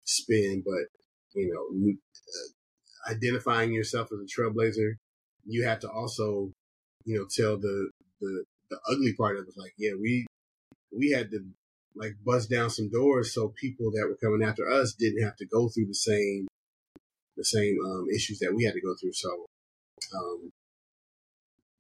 spin, 0.07 0.62
but 0.64 0.87
you 1.35 1.53
know, 1.53 1.92
uh, 1.92 3.12
identifying 3.12 3.73
yourself 3.73 4.09
as 4.12 4.19
a 4.21 4.40
trailblazer, 4.40 4.95
you 5.45 5.64
have 5.64 5.81
to 5.81 5.90
also, 5.90 6.51
you 7.05 7.19
know, 7.19 7.27
tell 7.31 7.57
the 7.59 7.90
the 8.21 8.45
the 8.71 8.79
ugly 8.90 9.14
part 9.14 9.37
of 9.37 9.47
it. 9.47 9.55
Like, 9.57 9.75
yeah, 9.79 9.92
we 10.01 10.27
we 10.97 11.11
had 11.11 11.31
to 11.31 11.40
like 11.95 12.16
bust 12.25 12.51
down 12.51 12.71
some 12.71 12.90
doors 12.90 13.33
so 13.33 13.49
people 13.49 13.90
that 13.92 14.07
were 14.07 14.16
coming 14.16 14.47
after 14.47 14.71
us 14.71 14.92
didn't 14.92 15.23
have 15.23 15.37
to 15.37 15.47
go 15.47 15.69
through 15.69 15.87
the 15.87 15.95
same 15.95 16.47
the 17.37 17.45
same 17.45 17.77
um, 17.85 18.07
issues 18.14 18.38
that 18.38 18.55
we 18.55 18.64
had 18.64 18.75
to 18.75 18.81
go 18.81 18.95
through. 19.01 19.12
So, 19.12 19.47
um, 20.14 20.51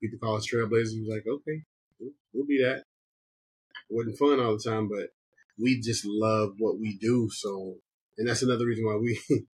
people 0.00 0.18
call 0.18 0.36
us 0.36 0.46
trailblazers. 0.46 1.08
Like, 1.08 1.24
okay, 1.26 1.62
we'll, 1.98 2.12
we'll 2.32 2.46
be 2.46 2.62
that. 2.62 2.82
It 3.88 3.94
wasn't 3.94 4.18
fun 4.18 4.40
all 4.40 4.56
the 4.56 4.62
time, 4.62 4.88
but 4.88 5.08
we 5.58 5.80
just 5.80 6.04
love 6.04 6.54
what 6.58 6.78
we 6.78 6.98
do. 6.98 7.30
So, 7.30 7.76
and 8.18 8.28
that's 8.28 8.42
another 8.42 8.66
reason 8.66 8.84
why 8.84 8.96
we 8.96 9.20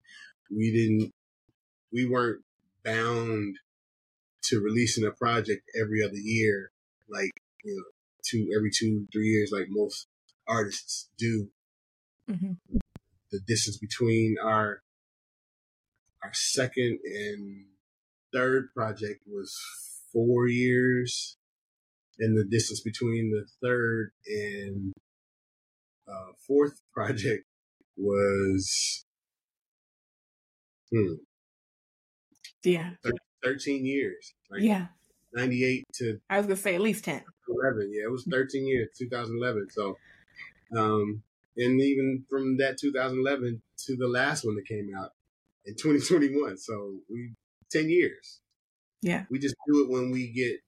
we 0.51 0.71
didn't 0.73 1.13
we 1.93 2.07
weren't 2.07 2.43
bound 2.85 3.57
to 4.43 4.61
releasing 4.61 5.05
a 5.05 5.11
project 5.11 5.63
every 5.81 6.03
other 6.03 6.17
year, 6.17 6.71
like 7.09 7.31
you 7.65 7.77
know, 7.77 7.83
two 8.25 8.49
every 8.57 8.71
two 8.75 9.07
three 9.13 9.29
years, 9.29 9.51
like 9.53 9.67
most 9.69 10.07
artists 10.49 11.09
do. 11.19 11.49
hmm 12.29 12.53
The 13.31 13.41
distance 13.47 13.79
between 13.79 14.37
our 14.43 14.83
our 16.23 16.33
second 16.35 16.99
and 17.05 17.67
third 18.33 18.71
project 18.75 19.23
was 19.27 19.57
four 20.13 20.49
years, 20.49 21.37
and 22.19 22.37
the 22.37 22.45
distance 22.45 22.81
between 22.81 23.31
the 23.31 23.47
third 23.63 24.13
and 24.27 24.93
uh, 26.09 26.33
fourth 26.47 26.81
project 26.95 27.45
was 28.01 29.05
hmm, 30.91 31.15
Yeah, 32.65 32.91
thirteen 33.45 33.85
years. 33.85 34.35
Like 34.51 34.63
yeah. 34.63 34.89
ninety 35.33 35.65
eight 35.65 35.85
to 35.95 36.19
I 36.29 36.39
was 36.39 36.47
gonna 36.47 36.57
say 36.57 36.75
at 36.75 36.81
least 36.81 37.05
ten. 37.05 37.23
11. 37.51 37.91
Yeah, 37.93 38.05
it 38.05 38.11
was 38.11 38.27
13 38.31 38.67
years, 38.67 38.89
2011. 38.99 39.69
So, 39.71 39.97
um, 40.77 41.23
and 41.57 41.81
even 41.81 42.25
from 42.29 42.57
that 42.59 42.79
2011 42.79 43.61
to 43.87 43.97
the 43.97 44.07
last 44.07 44.45
one 44.45 44.55
that 44.57 44.67
came 44.67 44.91
out 44.97 45.11
in 45.67 45.75
2021. 45.75 46.57
So 46.59 46.99
we 47.11 47.33
10 47.71 47.89
years. 47.89 48.41
Yeah. 49.03 49.25
We 49.31 49.39
just 49.39 49.55
do 49.67 49.85
it 49.85 49.91
when 49.91 50.11
we 50.11 50.29
get 50.29 50.59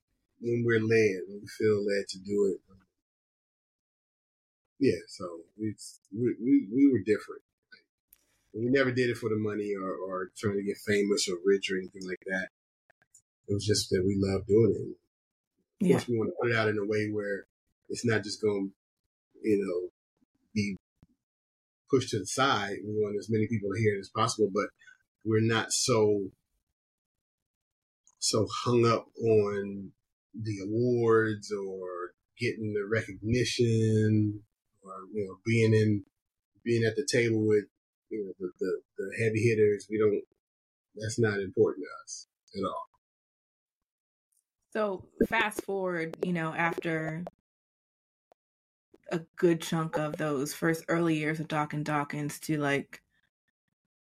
when 0.40 0.64
we're 0.66 0.80
led, 0.80 1.22
when 1.28 1.40
we 1.40 1.46
feel 1.46 1.84
led 1.84 2.08
to 2.08 2.18
do 2.18 2.52
it. 2.52 2.71
Yeah, 4.82 4.98
so 5.06 5.24
we 5.56 5.76
we 6.12 6.34
we, 6.42 6.66
we 6.74 6.90
were 6.90 6.98
different. 7.06 7.42
We 8.52 8.68
never 8.68 8.90
did 8.90 9.10
it 9.10 9.16
for 9.16 9.30
the 9.30 9.36
money 9.36 9.74
or, 9.80 9.94
or 9.94 10.32
trying 10.36 10.56
to 10.56 10.64
get 10.64 10.76
famous 10.76 11.28
or 11.28 11.36
rich 11.44 11.70
or 11.70 11.78
anything 11.78 12.02
like 12.04 12.18
that. 12.26 12.48
It 13.46 13.54
was 13.54 13.64
just 13.64 13.90
that 13.90 14.02
we 14.04 14.16
loved 14.18 14.48
doing 14.48 14.74
it. 14.74 15.86
Yeah. 15.86 15.96
course, 15.98 16.08
we 16.08 16.18
want 16.18 16.30
to 16.30 16.36
put 16.40 16.50
it 16.50 16.56
out 16.56 16.68
in 16.68 16.78
a 16.78 16.84
way 16.84 17.10
where 17.12 17.46
it's 17.90 18.04
not 18.04 18.24
just 18.24 18.42
going 18.42 18.72
to, 18.72 19.48
you 19.48 19.64
know, 19.64 19.90
be 20.52 20.76
pushed 21.88 22.10
to 22.10 22.18
the 22.18 22.26
side. 22.26 22.78
We 22.84 22.92
want 23.00 23.16
as 23.16 23.30
many 23.30 23.46
people 23.46 23.70
to 23.72 23.80
hear 23.80 23.94
it 23.94 24.00
as 24.00 24.10
possible, 24.10 24.50
but 24.52 24.66
we're 25.24 25.46
not 25.46 25.72
so 25.72 26.24
so 28.18 28.48
hung 28.64 28.84
up 28.84 29.06
on 29.22 29.92
the 30.34 30.58
awards 30.64 31.52
or 31.52 32.14
getting 32.36 32.74
the 32.74 32.84
recognition 32.90 34.42
or 34.84 34.92
you 35.12 35.26
know 35.26 35.36
being 35.44 35.74
in 35.74 36.04
being 36.64 36.84
at 36.84 36.96
the 36.96 37.06
table 37.10 37.46
with 37.46 37.64
you 38.10 38.24
know 38.24 38.32
the, 38.38 38.50
the, 38.58 38.80
the 38.98 39.24
heavy 39.24 39.42
hitters. 39.42 39.86
We 39.90 39.98
don't. 39.98 40.22
That's 40.96 41.18
not 41.18 41.40
important 41.40 41.86
to 41.86 42.04
us 42.04 42.26
at 42.54 42.64
all. 42.64 42.86
So 44.72 45.04
fast 45.28 45.64
forward, 45.64 46.16
you 46.24 46.32
know, 46.32 46.54
after 46.54 47.24
a 49.10 49.20
good 49.36 49.60
chunk 49.60 49.98
of 49.98 50.16
those 50.16 50.54
first 50.54 50.84
early 50.88 51.16
years 51.16 51.40
of 51.40 51.48
Doc 51.48 51.74
and 51.74 51.84
Dawkins 51.84 52.40
to 52.40 52.56
like 52.58 53.02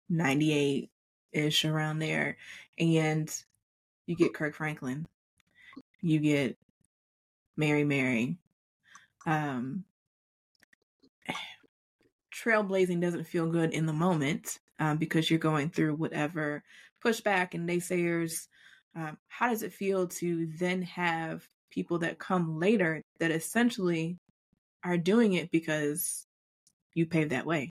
98 0.09 0.91
ish 1.33 1.65
around 1.65 2.01
there. 2.01 2.37
And 2.79 3.33
you 4.07 4.17
get 4.17 4.35
Kirk 4.35 4.55
Franklin. 4.57 5.07
You 6.01 6.19
get 6.19 6.59
Mary 7.57 7.85
Mary. 7.85 8.39
Um 9.27 9.85
trailblazing 12.39 13.01
doesn't 13.01 13.27
feel 13.27 13.51
good 13.51 13.73
in 13.73 13.87
the 13.87 13.93
moment 13.93 14.59
um, 14.79 14.97
because 14.97 15.31
you're 15.31 15.39
going 15.39 15.71
through 15.71 15.95
whatever 15.95 16.63
pushback 17.05 17.55
and 17.55 17.69
naysayers 17.69 18.47
um, 18.99 19.17
how 19.29 19.49
does 19.49 19.63
it 19.63 19.73
feel 19.73 20.09
to 20.09 20.49
then 20.59 20.83
have 20.83 21.47
people 21.71 21.99
that 22.01 22.19
come 22.19 22.59
later 22.59 23.03
that 23.21 23.31
essentially 23.31 24.19
are 24.83 24.99
doing 24.99 25.35
it 25.35 25.51
because 25.51 26.27
you 26.95 27.07
paved 27.07 27.31
that 27.31 27.47
way? 27.47 27.71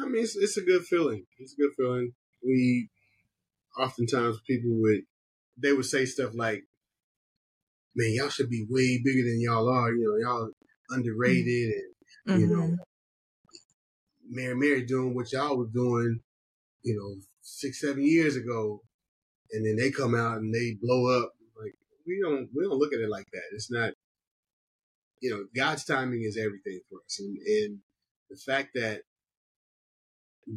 I 0.00 0.06
mean, 0.06 0.24
it's, 0.24 0.36
it's 0.36 0.56
a 0.56 0.62
good 0.62 0.82
feeling. 0.84 1.24
It's 1.38 1.54
a 1.54 1.62
good 1.62 1.72
feeling. 1.76 2.12
We 2.44 2.88
oftentimes 3.78 4.40
people 4.46 4.70
would 4.80 5.02
they 5.56 5.72
would 5.72 5.84
say 5.84 6.04
stuff 6.04 6.32
like, 6.34 6.64
"Man, 7.94 8.12
y'all 8.12 8.28
should 8.28 8.50
be 8.50 8.66
way 8.68 9.00
bigger 9.04 9.22
than 9.22 9.40
y'all 9.40 9.68
are. 9.68 9.92
You 9.92 10.02
know, 10.04 10.28
y'all 10.28 10.50
underrated, 10.90 11.70
and 11.74 11.93
you 12.26 12.34
mm-hmm. 12.34 12.52
know. 12.52 12.76
Mary 14.28 14.56
Mary 14.56 14.84
doing 14.84 15.14
what 15.14 15.32
y'all 15.32 15.56
was 15.56 15.70
doing, 15.72 16.20
you 16.82 16.96
know, 16.96 17.20
six 17.42 17.80
seven 17.80 18.04
years 18.04 18.36
ago, 18.36 18.80
and 19.52 19.66
then 19.66 19.76
they 19.76 19.90
come 19.90 20.14
out 20.14 20.38
and 20.38 20.52
they 20.54 20.76
blow 20.80 21.20
up. 21.20 21.32
Like 21.60 21.74
we 22.06 22.20
don't 22.22 22.48
we 22.54 22.64
don't 22.64 22.78
look 22.78 22.92
at 22.92 23.00
it 23.00 23.10
like 23.10 23.26
that. 23.32 23.42
It's 23.52 23.70
not. 23.70 23.92
You 25.20 25.30
know, 25.30 25.44
God's 25.56 25.84
timing 25.84 26.22
is 26.22 26.36
everything 26.36 26.80
for 26.90 26.98
us, 26.98 27.18
and, 27.18 27.38
and 27.38 27.78
the 28.28 28.36
fact 28.36 28.70
that 28.74 29.02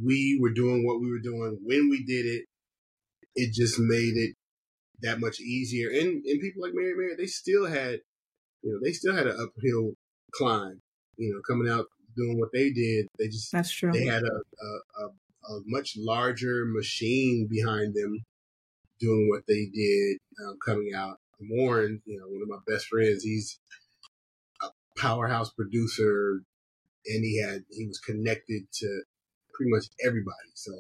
we 0.04 0.38
were 0.42 0.52
doing 0.52 0.86
what 0.86 1.00
we 1.00 1.10
were 1.10 1.20
doing 1.20 1.58
when 1.64 1.90
we 1.90 2.04
did 2.04 2.26
it, 2.26 2.46
it 3.36 3.54
just 3.54 3.80
made 3.80 4.18
it 4.18 4.36
that 5.02 5.20
much 5.20 5.40
easier. 5.40 5.90
And 5.90 6.26
and 6.26 6.42
people 6.42 6.64
like 6.64 6.74
Mary 6.74 6.94
Mary, 6.96 7.16
they 7.18 7.28
still 7.28 7.66
had, 7.66 8.00
you 8.62 8.74
know, 8.74 8.80
they 8.84 8.92
still 8.92 9.16
had 9.16 9.28
an 9.28 9.38
uphill 9.40 9.94
climb. 10.34 10.82
You 11.18 11.34
know, 11.34 11.42
coming 11.48 11.72
out 11.72 11.86
doing 12.16 12.40
what 12.40 12.50
they 12.54 12.72
did, 12.72 13.08
they 13.18 13.28
just 13.28 13.52
That's 13.52 13.72
true. 13.72 13.92
they 13.92 14.06
had 14.06 14.24
a, 14.24 14.26
a, 14.26 15.04
a, 15.04 15.56
a 15.56 15.62
much 15.66 15.96
larger 15.98 16.66
machine 16.66 17.48
behind 17.50 17.94
them 17.94 18.24
doing 19.00 19.30
what 19.30 19.44
they 19.48 19.68
did 19.74 20.18
um, 20.44 20.58
coming 20.66 20.92
out. 20.96 21.18
Warryn, 21.42 22.02
you 22.06 22.20
know, 22.20 22.28
one 22.28 22.42
of 22.42 22.50
my 22.50 22.74
best 22.74 22.88
friends, 22.88 23.24
he's 23.24 23.60
a 24.62 24.68
powerhouse 24.98 25.52
producer 25.52 26.42
and 27.06 27.24
he 27.24 27.40
had, 27.40 27.64
he 27.70 27.86
was 27.86 28.00
connected 28.00 28.64
to 28.74 29.04
pretty 29.54 29.72
much 29.72 29.86
everybody. 30.04 30.50
So 30.56 30.72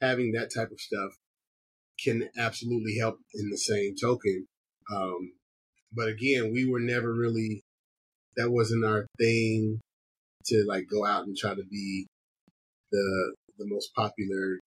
having 0.00 0.32
that 0.32 0.54
type 0.54 0.70
of 0.70 0.80
stuff 0.80 1.12
can 2.02 2.28
absolutely 2.38 2.98
help 2.98 3.18
in 3.34 3.50
the 3.50 3.58
same 3.58 3.94
token. 4.00 4.46
Um, 4.94 5.32
but 5.92 6.08
again, 6.08 6.52
we 6.52 6.68
were 6.68 6.80
never 6.80 7.12
really, 7.12 7.64
that 8.36 8.50
wasn't 8.50 8.84
our 8.84 9.06
thing 9.18 9.80
to 10.46 10.64
like 10.66 10.84
go 10.90 11.04
out 11.04 11.24
and 11.26 11.36
try 11.36 11.54
to 11.54 11.64
be 11.64 12.06
the 12.92 13.34
the 13.58 13.66
most 13.66 13.94
popular 13.94 14.60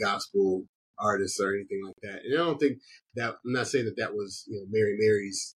gospel 0.00 0.64
artist 0.98 1.40
or 1.40 1.54
anything 1.54 1.82
like 1.84 1.94
that. 2.02 2.22
And 2.24 2.34
I 2.34 2.44
don't 2.44 2.58
think 2.58 2.78
that 3.14 3.36
I'm 3.44 3.52
not 3.52 3.68
saying 3.68 3.86
that 3.86 3.96
that 3.98 4.14
was 4.14 4.44
you 4.48 4.58
know 4.58 4.66
Mary 4.70 4.96
Mary's 4.98 5.54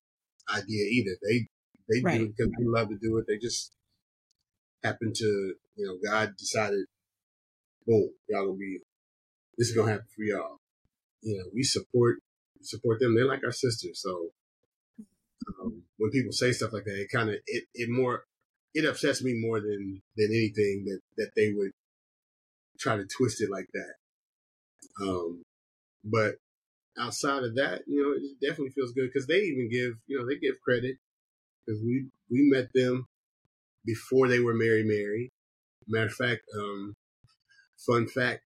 idea 0.53 0.85
either. 0.85 1.17
They 1.21 1.47
they 1.89 1.99
do 1.99 2.05
Right. 2.05 2.21
it 2.21 2.35
because 2.37 2.51
they 2.57 2.65
love 2.65 2.89
to 2.89 2.97
do 3.01 3.17
it. 3.17 3.25
They 3.27 3.37
just 3.37 3.71
happened 4.83 5.15
to 5.15 5.53
you 5.75 5.85
know 5.85 5.97
God 6.03 6.33
decided, 6.37 6.85
boom, 7.85 8.09
y'all 8.29 8.47
gonna 8.47 8.57
be 8.57 8.79
this 9.57 9.69
is 9.69 9.75
gonna 9.75 9.91
happen 9.91 10.07
for 10.15 10.23
y'all. 10.23 10.57
You 11.21 11.37
know, 11.39 11.45
we 11.53 11.63
support 11.63 12.19
support 12.61 12.99
them. 12.99 13.15
They're 13.15 13.27
like 13.27 13.43
our 13.45 13.51
sisters. 13.51 14.01
So 14.01 14.29
um, 15.61 15.83
when 15.97 16.11
people 16.11 16.31
say 16.31 16.51
stuff 16.51 16.73
like 16.73 16.85
that, 16.85 16.99
it 16.99 17.09
kind 17.11 17.29
of 17.29 17.35
it, 17.45 17.65
it 17.73 17.89
more 17.89 18.23
it 18.73 18.85
upsets 18.85 19.23
me 19.23 19.33
more 19.39 19.59
than 19.59 20.01
than 20.17 20.27
anything 20.31 20.85
that 20.85 20.99
that 21.17 21.31
they 21.35 21.53
would 21.53 21.71
try 22.79 22.97
to 22.97 23.05
twist 23.05 23.41
it 23.41 23.49
like 23.49 23.67
that. 23.73 23.93
Um, 25.01 25.43
but 26.03 26.35
outside 26.97 27.43
of 27.43 27.55
that, 27.55 27.81
you 27.87 28.01
know, 28.01 28.13
it 28.15 28.45
definitely 28.45 28.71
feels 28.71 28.91
good 28.91 29.09
because 29.11 29.27
they 29.27 29.39
even 29.39 29.69
give 29.69 29.93
you 30.07 30.19
know 30.19 30.27
they 30.27 30.37
give 30.37 30.61
credit 30.63 30.97
because 31.65 31.81
we 31.81 32.07
we 32.29 32.49
met 32.49 32.69
them 32.73 33.07
before 33.85 34.27
they 34.27 34.39
were 34.39 34.53
Mary 34.53 34.83
Mary. 34.83 35.31
Matter 35.87 36.07
of 36.07 36.13
fact, 36.13 36.41
um, 36.57 36.95
fun 37.77 38.07
fact, 38.07 38.43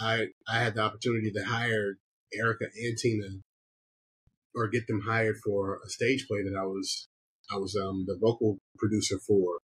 I 0.00 0.28
I 0.48 0.60
had 0.60 0.74
the 0.74 0.82
opportunity 0.82 1.30
to 1.32 1.44
hire 1.44 1.96
Erica 2.34 2.66
and 2.76 2.98
Tina 2.98 3.28
or 4.54 4.68
get 4.68 4.86
them 4.86 5.02
hired 5.06 5.36
for 5.44 5.80
a 5.84 5.88
stage 5.88 6.26
play 6.28 6.42
that 6.42 6.58
I 6.58 6.64
was 6.64 7.08
I 7.52 7.56
was 7.56 7.76
um 7.76 8.04
the 8.06 8.16
vocal 8.20 8.58
producer 8.78 9.18
for. 9.26 9.58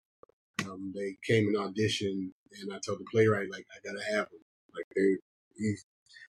Um, 0.65 0.93
they 0.95 1.17
came 1.27 1.47
and 1.47 1.57
auditioned, 1.57 2.31
and 2.61 2.73
I 2.73 2.79
told 2.85 2.99
the 2.99 3.05
playwright 3.11 3.49
like 3.51 3.65
I 3.71 3.79
gotta 3.87 4.03
have 4.15 4.29
them. 4.29 4.41
Like 4.75 4.85
they 4.95 5.17
these 5.57 5.85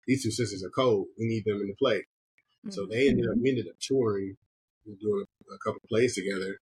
these 0.07 0.23
two 0.23 0.31
sisters 0.31 0.65
are 0.65 0.71
cold. 0.71 1.07
We 1.19 1.27
need 1.27 1.45
them 1.45 1.61
in 1.61 1.69
the 1.69 1.77
play. 1.79 2.05
So 2.71 2.83
Mm-hmm. 2.83 2.91
they 2.91 3.09
ended 3.09 3.27
up 3.31 3.37
we 3.43 3.51
ended 3.51 3.69
up 3.69 3.77
touring, 3.81 4.37
doing 4.87 5.25
a, 5.51 5.55
a 5.55 5.59
couple 5.65 5.81
plays 5.89 6.15
together. 6.15 6.59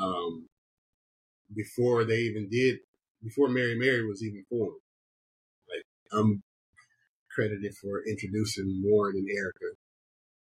Um, 0.00 0.46
before 1.54 2.04
they 2.04 2.18
even 2.20 2.48
did, 2.50 2.78
before 3.22 3.48
Mary 3.48 3.78
Mary 3.78 4.06
was 4.06 4.22
even 4.22 4.44
formed. 4.50 4.80
Like 5.68 5.84
I'm 6.12 6.42
credited 7.30 7.74
for 7.80 8.02
introducing 8.06 8.82
Warryn 8.86 9.16
and 9.16 9.28
Erica. 9.30 9.76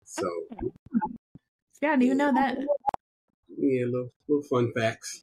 So 0.07 0.23
Yeah, 1.81 1.89
I 1.89 1.91
didn't 1.91 2.03
even 2.03 2.17
know 2.17 2.33
that. 2.33 2.57
yeah, 3.57 3.85
little 3.85 4.09
little 4.27 4.43
fun 4.49 4.71
facts. 4.75 5.21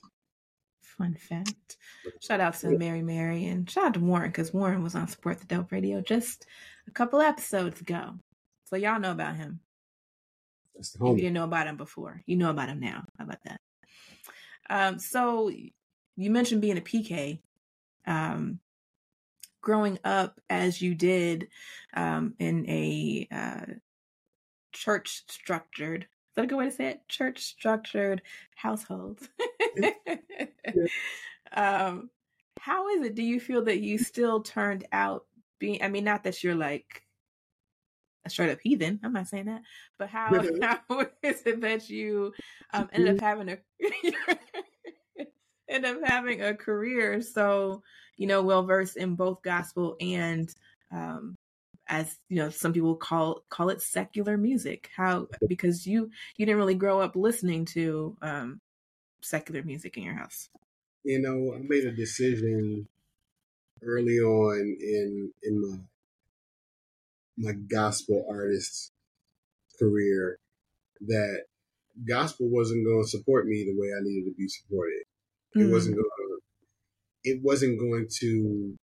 Fun 0.82 1.14
fact. 1.14 1.76
Shout 2.20 2.40
out 2.40 2.54
to 2.60 2.78
Mary 2.78 3.02
Mary 3.02 3.46
and 3.46 3.68
shout 3.68 3.86
out 3.86 3.94
to 3.94 4.00
Warryn 4.00 4.26
because 4.26 4.50
Warryn 4.52 4.82
was 4.82 4.94
on 4.94 5.08
Support 5.08 5.40
the 5.40 5.46
Dope 5.46 5.72
Radio 5.72 6.00
just 6.02 6.46
a 6.86 6.90
couple 6.90 7.20
episodes 7.20 7.80
ago. 7.80 8.12
So 8.64 8.76
y'all 8.76 9.00
know 9.00 9.10
about 9.10 9.36
him. 9.36 9.60
That's 10.74 10.90
the 10.92 11.04
If 11.06 11.10
you 11.12 11.16
didn't 11.16 11.32
know 11.34 11.44
about 11.44 11.66
him 11.66 11.76
before, 11.76 12.22
you 12.26 12.36
know 12.36 12.50
about 12.50 12.68
him 12.68 12.80
now. 12.80 13.04
How 13.18 13.24
about 13.24 13.42
that? 13.44 13.60
Um, 14.68 14.98
so 14.98 15.48
you 15.48 16.30
mentioned 16.30 16.60
being 16.60 16.78
a 16.78 16.82
PK. 16.82 17.40
Um, 18.06 18.60
growing 19.62 19.98
up 20.04 20.38
as 20.50 20.82
you 20.82 20.94
did 20.94 21.48
um, 21.94 22.34
in 22.38 22.68
a 22.68 23.26
uh, 23.32 23.72
church 24.74 25.22
structured, 25.28 26.02
is 26.02 26.34
that 26.36 26.44
a 26.44 26.46
good 26.46 26.56
way 26.56 26.64
to 26.66 26.70
say 26.70 26.86
it? 26.88 27.08
Church 27.08 27.40
structured 27.40 28.20
household. 28.56 29.20
um, 31.52 32.10
how 32.60 32.88
is 32.88 33.06
it? 33.06 33.14
Do 33.14 33.22
you 33.22 33.40
feel 33.40 33.64
that 33.64 33.80
you 33.80 33.98
still 33.98 34.42
turned 34.42 34.86
out 34.92 35.24
being? 35.58 35.82
I 35.82 35.88
mean, 35.88 36.04
not 36.04 36.24
that 36.24 36.42
you're 36.42 36.54
like 36.54 37.04
a 38.24 38.30
straight 38.30 38.50
up 38.50 38.58
heathen. 38.62 39.00
I'm 39.02 39.12
not 39.12 39.28
saying 39.28 39.46
that, 39.46 39.62
but 39.98 40.08
how 40.08 40.30
how 40.62 41.06
is 41.22 41.42
it 41.46 41.60
that 41.60 41.88
you 41.88 42.32
um, 42.72 42.88
ended 42.92 43.16
up 43.16 43.20
having 43.20 43.48
a 43.50 43.58
end 45.68 45.86
up 45.86 45.98
having 46.04 46.42
a 46.42 46.54
career 46.54 47.20
so 47.20 47.82
you 48.16 48.26
know 48.26 48.42
well 48.42 48.64
versed 48.64 48.96
in 48.96 49.14
both 49.14 49.42
gospel 49.42 49.96
and 50.00 50.54
um, 50.92 51.36
as 51.88 52.18
you 52.28 52.36
know 52.36 52.50
some 52.50 52.72
people 52.72 52.96
call 52.96 53.42
call 53.50 53.68
it 53.68 53.80
secular 53.82 54.36
music 54.36 54.90
how 54.96 55.26
because 55.48 55.86
you 55.86 56.10
you 56.36 56.46
didn't 56.46 56.58
really 56.58 56.74
grow 56.74 57.00
up 57.00 57.14
listening 57.16 57.64
to 57.64 58.16
um, 58.22 58.58
secular 59.22 59.62
music 59.62 59.96
in 59.96 60.02
your 60.02 60.14
house 60.14 60.48
You 61.04 61.20
know, 61.20 61.54
I 61.54 61.58
made 61.58 61.84
a 61.84 61.92
decision 61.92 62.88
early 63.82 64.18
on 64.18 64.76
in 64.80 65.32
in 65.42 65.60
my 65.60 65.78
my 67.36 67.52
gospel 67.52 68.26
artist 68.30 68.90
career 69.78 70.38
that 71.00 71.44
gospel 72.08 72.48
wasn't 72.48 72.84
going 72.86 73.02
to 73.04 73.08
support 73.08 73.46
me 73.46 73.64
the 73.64 73.78
way 73.78 73.88
I 73.88 74.02
needed 74.02 74.30
to 74.30 74.34
be 74.36 74.48
supported. 74.48 75.02
It 75.58 75.64
Mm. 75.66 75.70
wasn't 75.70 75.96
going 75.96 76.04
to. 76.04 76.40
It 77.24 77.42
wasn't 77.42 77.78
going 77.78 78.08
to 78.20 78.76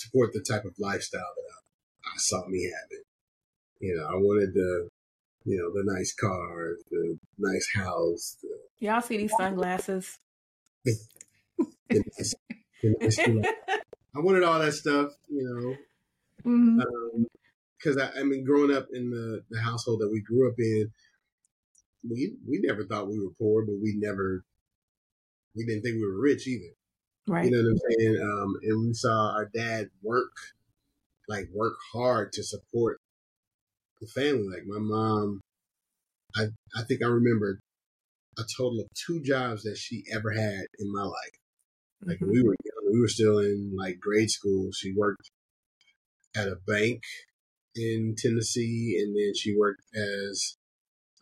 support 0.00 0.32
the 0.32 0.44
type 0.46 0.64
of 0.64 0.74
lifestyle 0.78 1.20
that 1.20 1.52
I, 1.52 2.14
I 2.14 2.16
saw 2.16 2.46
me 2.48 2.64
having. 2.64 3.04
You 3.80 3.96
know, 3.96 4.04
I 4.04 4.16
wanted 4.16 4.54
the, 4.54 4.88
you 5.44 5.56
know, 5.56 5.70
the 5.72 5.90
nice 5.92 6.14
car, 6.14 6.76
the 6.90 7.18
nice 7.38 7.68
house, 7.74 8.36
the, 8.42 8.48
Y'all 8.80 9.02
see 9.02 9.18
these 9.18 9.32
sunglasses? 9.36 10.18
the 10.84 10.94
nice, 11.90 12.34
the 12.82 12.96
nice 13.00 13.18
I 14.16 14.18
wanted 14.18 14.42
all 14.42 14.58
that 14.58 14.72
stuff, 14.72 15.12
you 15.28 15.44
know. 15.44 16.50
Mm-hmm. 16.50 16.80
Um, 16.80 17.26
because 17.76 17.96
I, 17.96 18.20
I 18.20 18.22
mean, 18.24 18.44
growing 18.44 18.74
up 18.74 18.88
in 18.92 19.10
the, 19.10 19.42
the 19.50 19.60
household 19.60 20.00
that 20.00 20.10
we 20.10 20.20
grew 20.20 20.48
up 20.48 20.54
in, 20.58 20.90
we 22.08 22.34
we 22.46 22.60
never 22.62 22.84
thought 22.84 23.08
we 23.08 23.18
were 23.18 23.32
poor, 23.38 23.64
but 23.64 23.76
we 23.80 23.94
never 23.96 24.44
we 25.54 25.64
didn't 25.64 25.82
think 25.82 25.96
we 25.96 26.06
were 26.06 26.20
rich 26.20 26.46
either. 26.46 26.74
Right. 27.26 27.44
You 27.44 27.50
know 27.52 27.58
what 27.58 27.70
I'm 27.70 27.96
saying? 27.98 28.20
Um, 28.22 28.54
and 28.62 28.86
we 28.88 28.94
saw 28.94 29.32
our 29.32 29.46
dad 29.54 29.88
work, 30.02 30.32
like 31.28 31.48
work 31.54 31.74
hard 31.92 32.32
to 32.34 32.42
support 32.42 32.98
the 34.00 34.08
family. 34.08 34.48
Like 34.48 34.66
my 34.66 34.78
mom, 34.78 35.40
I 36.36 36.48
I 36.74 36.82
think 36.84 37.02
I 37.02 37.06
remember 37.06 37.58
a 38.38 38.42
total 38.56 38.80
of 38.80 38.86
two 38.94 39.22
jobs 39.22 39.62
that 39.64 39.76
she 39.76 40.04
ever 40.12 40.30
had 40.32 40.66
in 40.78 40.92
my 40.92 41.02
life. 41.02 41.36
Like 42.02 42.18
Mhm. 42.18 42.22
when 42.22 42.30
we 42.30 42.42
were 42.42 42.56
young, 42.64 42.92
we 42.92 43.00
were 43.00 43.08
still 43.08 43.38
in 43.38 43.74
like 43.76 44.00
grade 44.00 44.30
school. 44.30 44.70
She 44.72 44.92
worked 44.94 45.30
at 46.34 46.48
a 46.48 46.56
bank 46.66 47.02
in 47.74 48.14
Tennessee, 48.16 48.98
and 49.00 49.14
then 49.16 49.34
she 49.34 49.56
worked 49.56 49.82
as 49.94 50.56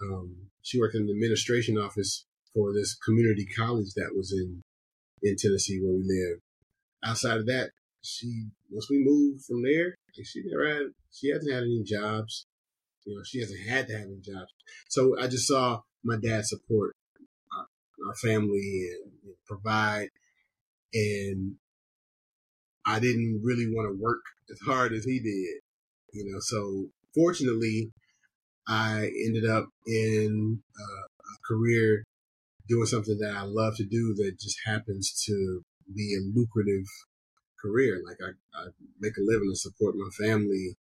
um, 0.03 0.51
she 0.63 0.79
worked 0.81 0.95
in 0.95 1.07
the 1.07 1.13
administration 1.13 1.77
office 1.77 2.25
for 2.55 2.73
this 2.73 2.95
community 2.95 3.47
college 3.47 3.95
that 3.97 4.15
was 4.15 4.33
in 4.33 4.63
in 5.23 5.37
Tennessee 5.37 5.81
where 5.83 5.95
we 5.95 6.05
live. 6.05 6.41
Outside 7.05 7.39
of 7.39 7.47
that, 7.47 7.71
she 8.03 8.49
once 8.71 8.89
we 8.91 9.03
moved 9.05 9.45
from 9.45 9.63
there, 9.63 9.97
she 10.13 10.43
never 10.45 10.69
had 10.69 10.87
she 11.13 11.31
hasn't 11.31 11.53
had 11.53 11.63
any 11.63 11.83
jobs. 11.85 12.47
You 13.05 13.17
know, 13.17 13.23
she 13.25 13.41
hasn't 13.41 13.69
had 13.69 13.89
to 13.89 13.95
have 13.95 14.07
any 14.07 14.21
jobs. 14.21 14.53
So 14.89 15.19
I 15.19 15.29
just 15.29 15.47
saw 15.47 15.81
my 16.05 16.17
dad 16.17 16.45
support 16.45 16.95
our, 17.57 17.67
our 18.09 18.15
family 18.17 18.91
and, 18.93 19.13
and 19.25 19.35
provide, 19.47 20.09
and 20.93 21.55
I 22.85 23.01
didn't 23.01 23.41
really 23.43 23.67
want 23.67 23.89
to 23.89 24.03
work 24.03 24.23
as 24.51 24.59
hard 24.61 24.93
as 24.93 25.05
he 25.05 25.21
did. 25.21 25.61
You 26.13 26.33
know, 26.33 26.39
so 26.41 26.89
fortunately, 27.15 27.93
I 28.67 29.11
ended 29.27 29.49
up 29.49 29.67
in 29.87 30.63
uh, 30.79 31.05
a 31.05 31.47
career 31.47 32.05
doing 32.69 32.87
something 32.87 33.19
that 33.19 33.35
I 33.35 33.43
love 33.43 33.77
to 33.77 33.85
do 33.85 34.15
that 34.19 34.39
just 34.41 34.59
happens 34.67 35.13
to 35.27 35.65
be 35.95 36.15
a 36.15 36.39
lucrative 36.39 36.87
career. 37.61 38.01
Like 38.07 38.19
I, 38.23 38.61
I 38.61 38.67
make 39.01 39.17
a 39.17 39.23
living 39.25 39.51
to 39.51 39.57
support 39.57 39.95
my 39.97 40.09
family 40.27 40.77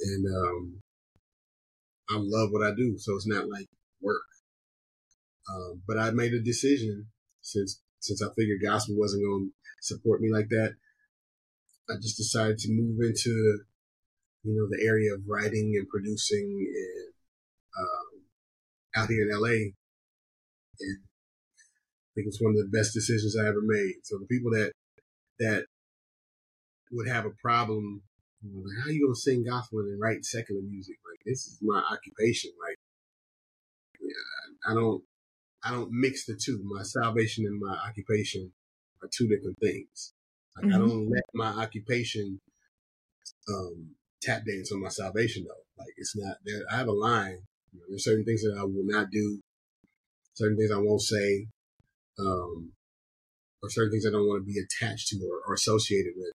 and 0.00 0.26
um, 0.26 0.82
I 2.10 2.16
love 2.18 2.50
what 2.50 2.66
I 2.66 2.74
do. 2.74 2.96
So 2.98 3.14
it's 3.14 3.26
not 3.26 3.48
like 3.48 3.68
work. 4.00 4.22
Um, 5.48 5.82
but 5.86 5.98
I 5.98 6.10
made 6.10 6.32
a 6.32 6.42
decision 6.42 7.06
since 7.40 7.80
since 8.00 8.22
I 8.22 8.28
figured 8.36 8.60
gospel 8.62 8.96
wasn't 8.96 9.24
going 9.24 9.50
to 9.50 9.52
support 9.80 10.20
me 10.20 10.30
like 10.32 10.48
that. 10.50 10.74
I 11.88 11.94
just 11.96 12.16
decided 12.16 12.58
to 12.58 12.72
move 12.72 12.98
into 13.00 13.60
you 14.42 14.54
know 14.54 14.66
the 14.68 14.84
area 14.84 15.14
of 15.14 15.22
writing 15.26 15.74
and 15.78 15.88
producing 15.88 16.66
and 16.74 17.12
um, 17.78 19.02
out 19.02 19.08
here 19.08 19.28
in 19.28 19.40
LA. 19.40 19.72
And 20.80 20.98
I 21.02 22.10
think 22.14 22.28
it's 22.28 22.40
one 22.42 22.52
of 22.52 22.58
the 22.58 22.76
best 22.76 22.94
decisions 22.94 23.36
I 23.36 23.46
ever 23.48 23.62
made. 23.62 23.94
So 24.04 24.18
the 24.18 24.26
people 24.26 24.50
that 24.52 24.72
that 25.38 25.66
would 26.92 27.08
have 27.08 27.26
a 27.26 27.30
problem, 27.42 28.02
you 28.42 28.50
know, 28.52 28.62
like, 28.62 28.84
how 28.84 28.90
you 28.90 29.06
gonna 29.06 29.14
sing 29.16 29.44
gospel 29.44 29.80
and 29.80 30.00
write 30.00 30.24
secular 30.24 30.62
music? 30.62 30.96
Like 31.10 31.20
this 31.24 31.46
is 31.46 31.58
my 31.62 31.82
occupation. 31.90 32.50
Like 32.66 32.76
yeah, 34.00 34.70
I 34.70 34.74
don't 34.74 35.02
I 35.64 35.70
don't 35.72 35.90
mix 35.92 36.26
the 36.26 36.38
two. 36.42 36.60
My 36.64 36.82
salvation 36.82 37.44
and 37.46 37.60
my 37.60 37.76
occupation 37.88 38.52
are 39.02 39.08
two 39.12 39.28
different 39.28 39.58
things. 39.58 40.12
Like 40.56 40.66
I 40.72 40.78
Mhm. 40.78 40.88
don't 40.88 41.10
let 41.10 41.24
my 41.34 41.48
occupation 41.48 42.40
um, 43.48 43.94
tap 44.22 44.44
dance 44.46 44.72
on 44.72 44.80
my 44.80 44.88
salvation 44.88 45.44
though. 45.46 45.64
Like 45.82 45.92
it's 45.96 46.16
not 46.16 46.36
there. 46.44 46.62
I 46.70 46.76
have 46.76 46.88
a 46.88 46.92
line. 46.92 47.38
You 47.72 47.80
know, 47.80 47.86
there's 47.88 48.04
certain 48.04 48.24
things 48.24 48.42
that 48.42 48.56
I 48.58 48.62
will 48.64 48.84
not 48.84 49.10
do, 49.10 49.40
certain 50.36 50.56
things 50.56 50.70
I 50.70 50.78
won't 50.78 51.02
say, 51.02 51.48
um, 52.18 52.72
or 53.62 53.70
certain 53.70 53.90
things 53.90 54.06
I 54.06 54.12
don't 54.12 54.28
want 54.28 54.46
to 54.46 54.52
be 54.52 54.60
attached 54.60 55.08
to 55.08 55.16
or, 55.26 55.50
or 55.50 55.54
associated 55.54 56.12
with. 56.16 56.32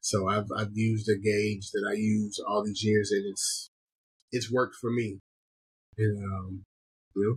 So 0.00 0.28
I've 0.28 0.46
I've 0.56 0.70
used 0.76 1.08
a 1.08 1.18
gauge 1.18 1.70
that 1.72 1.84
I 1.90 1.94
use 1.94 2.38
all 2.46 2.64
these 2.64 2.84
years, 2.84 3.10
and 3.10 3.24
it's 3.26 3.70
it's 4.30 4.52
worked 4.52 4.76
for 4.76 4.90
me. 4.90 5.18
And 5.98 6.24
um, 6.24 6.64
you 7.16 7.24
know, 7.24 7.36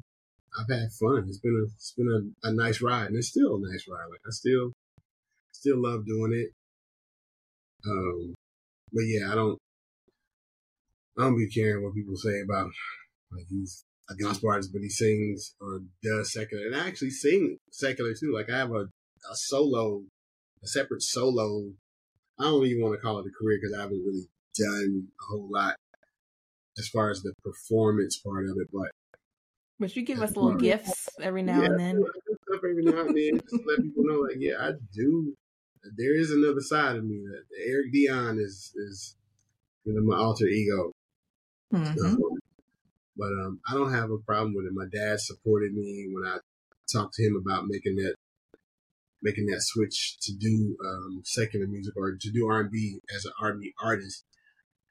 I've 0.59 0.69
had 0.69 0.91
fun. 0.91 1.25
It's 1.27 1.39
been 1.39 1.57
a 1.59 1.65
it's 1.73 1.93
been 1.97 2.35
a, 2.43 2.49
a 2.49 2.53
nice 2.53 2.81
ride, 2.81 3.07
and 3.07 3.17
it's 3.17 3.29
still 3.29 3.55
a 3.55 3.71
nice 3.71 3.85
ride. 3.89 4.05
Like 4.09 4.21
I 4.27 4.31
still 4.31 4.73
still 5.51 5.81
love 5.81 6.05
doing 6.05 6.33
it. 6.33 6.49
Um, 7.89 8.35
but 8.91 9.03
yeah, 9.05 9.31
I 9.31 9.35
don't 9.35 9.57
I 11.17 11.23
don't 11.23 11.37
be 11.37 11.49
caring 11.49 11.83
what 11.83 11.95
people 11.95 12.17
say 12.17 12.41
about 12.41 12.69
like 13.31 13.45
he's 13.49 13.83
a 14.09 14.15
gospel 14.15 14.49
artist, 14.49 14.71
but 14.73 14.81
he 14.81 14.89
sings 14.89 15.55
or 15.61 15.81
does 16.03 16.33
secular, 16.33 16.65
and 16.65 16.75
I 16.75 16.87
actually 16.87 17.11
sing 17.11 17.57
secular 17.71 18.13
too. 18.19 18.33
Like 18.33 18.49
I 18.49 18.57
have 18.57 18.71
a 18.71 18.87
a 19.29 19.35
solo, 19.35 20.03
a 20.63 20.67
separate 20.67 21.03
solo. 21.03 21.71
I 22.39 22.43
don't 22.45 22.65
even 22.65 22.81
want 22.83 22.95
to 22.95 23.01
call 23.01 23.19
it 23.19 23.25
a 23.27 23.31
career 23.37 23.59
because 23.61 23.77
I 23.77 23.81
haven't 23.81 24.03
really 24.05 24.27
done 24.57 25.07
a 25.09 25.23
whole 25.29 25.49
lot 25.51 25.75
as 26.77 26.87
far 26.87 27.11
as 27.11 27.21
the 27.21 27.33
performance 27.43 28.17
part 28.17 28.45
of 28.45 28.55
it, 28.59 28.67
but 28.71 28.89
But 29.79 29.95
you 29.95 30.03
give 30.03 30.21
us 30.21 30.35
little 30.35 30.55
gifts 30.55 31.09
every 31.21 31.43
now 31.43 31.59
yeah, 31.59 31.65
and 31.65 31.79
then. 31.79 31.95
I 31.97 32.19
do 32.25 32.37
stuff 32.43 32.61
every 32.63 32.83
now 32.83 33.01
and 33.01 33.15
then 33.15 33.39
just 33.39 33.65
let 33.65 33.81
people 33.81 34.03
know, 34.05 34.19
like, 34.21 34.37
yeah, 34.39 34.55
I 34.59 34.71
do. 34.93 35.35
There 35.95 36.15
is 36.15 36.31
another 36.31 36.61
side 36.61 36.95
of 36.97 37.03
me 37.05 37.21
that 37.27 37.43
Eric 37.65 37.91
Dion 37.93 38.37
is 38.39 38.73
is 38.75 39.15
you 39.85 39.93
know 39.93 40.01
my 40.01 40.17
alter 40.17 40.45
ego. 40.47 40.91
Mhm. 41.73 41.97
Um, 42.03 42.17
but 43.19 43.27
um, 43.43 43.59
I 43.69 43.73
don't 43.73 43.91
have 43.91 44.11
a 44.11 44.17
problem 44.17 44.55
with 44.55 44.65
it. 44.65 44.71
My 44.73 44.87
dad 44.91 45.19
supported 45.19 45.73
me 45.73 46.07
when 46.11 46.25
I 46.25 46.37
talked 46.91 47.15
to 47.15 47.23
him 47.23 47.35
about 47.35 47.67
making 47.67 47.97
that 47.97 48.15
making 49.21 49.47
that 49.47 49.61
switch 49.61 50.17
to 50.21 50.33
do 50.33 50.77
um, 50.85 51.21
secular 51.25 51.67
music 51.67 51.93
or 51.97 52.15
to 52.19 52.31
do 52.31 52.47
R 52.47 52.61
and 52.61 52.71
B 52.71 52.99
as 53.13 53.25
an 53.25 53.33
R 53.41 53.49
and 53.49 53.61
B 53.61 53.73
artist. 53.83 54.23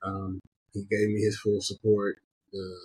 Um, 0.04 0.40
he 0.74 0.84
gave 0.90 1.08
me 1.08 1.22
his 1.22 1.40
full 1.40 1.60
support. 1.60 2.18
The 2.52 2.76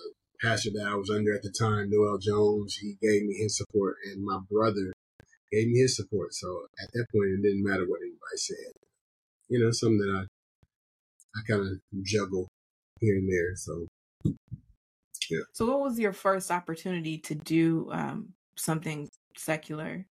pastor 0.42 0.70
that 0.74 0.86
I 0.86 0.94
was 0.94 1.10
under 1.10 1.34
at 1.34 1.42
the 1.42 1.52
time, 1.56 1.90
Noel 1.90 2.18
Jones, 2.18 2.76
he 2.76 2.96
gave 3.02 3.24
me 3.24 3.34
his 3.34 3.58
support, 3.58 3.96
and 4.06 4.24
my 4.24 4.38
brother 4.50 4.92
gave 5.52 5.68
me 5.68 5.80
his 5.80 5.96
support. 5.96 6.32
So 6.32 6.66
at 6.82 6.90
that 6.92 7.06
point, 7.14 7.30
it 7.30 7.42
didn't 7.42 7.64
matter 7.64 7.84
what 7.86 8.00
anybody 8.00 8.36
said. 8.36 8.72
You 9.48 9.60
know, 9.60 9.70
something 9.70 9.98
that 9.98 10.10
I 10.10 10.24
I 11.36 11.40
kind 11.46 11.60
of 11.60 12.04
juggle 12.04 12.48
here 13.00 13.16
and 13.16 13.28
there. 13.28 13.56
So 13.56 13.86
So, 15.52 15.66
what 15.66 15.80
was 15.80 15.98
your 15.98 16.12
first 16.12 16.50
opportunity 16.50 17.18
to 17.18 17.34
do 17.34 17.88
um, 17.92 18.34
something 18.56 19.08
secular? 19.36 20.06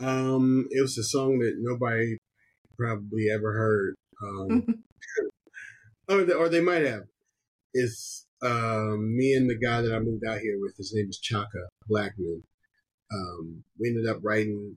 Um, 0.00 0.66
it 0.70 0.80
was 0.80 0.96
a 0.98 1.02
song 1.02 1.38
that 1.40 1.54
nobody 1.58 2.16
probably 2.78 3.28
ever 3.30 3.52
heard. 3.52 3.94
Um, 4.22 4.66
or, 6.08 6.24
they, 6.24 6.32
or 6.32 6.48
they 6.48 6.60
might 6.60 6.84
have. 6.84 7.04
It's 7.74 8.26
um, 8.42 9.16
me 9.16 9.34
and 9.34 9.48
the 9.48 9.58
guy 9.58 9.82
that 9.82 9.94
I 9.94 9.98
moved 9.98 10.24
out 10.26 10.40
here 10.40 10.58
with. 10.58 10.76
His 10.76 10.92
name 10.94 11.08
is 11.08 11.18
Chaka 11.18 11.68
Blackman. 11.86 12.42
Um, 13.12 13.64
we 13.78 13.88
ended 13.88 14.08
up 14.08 14.18
writing 14.22 14.76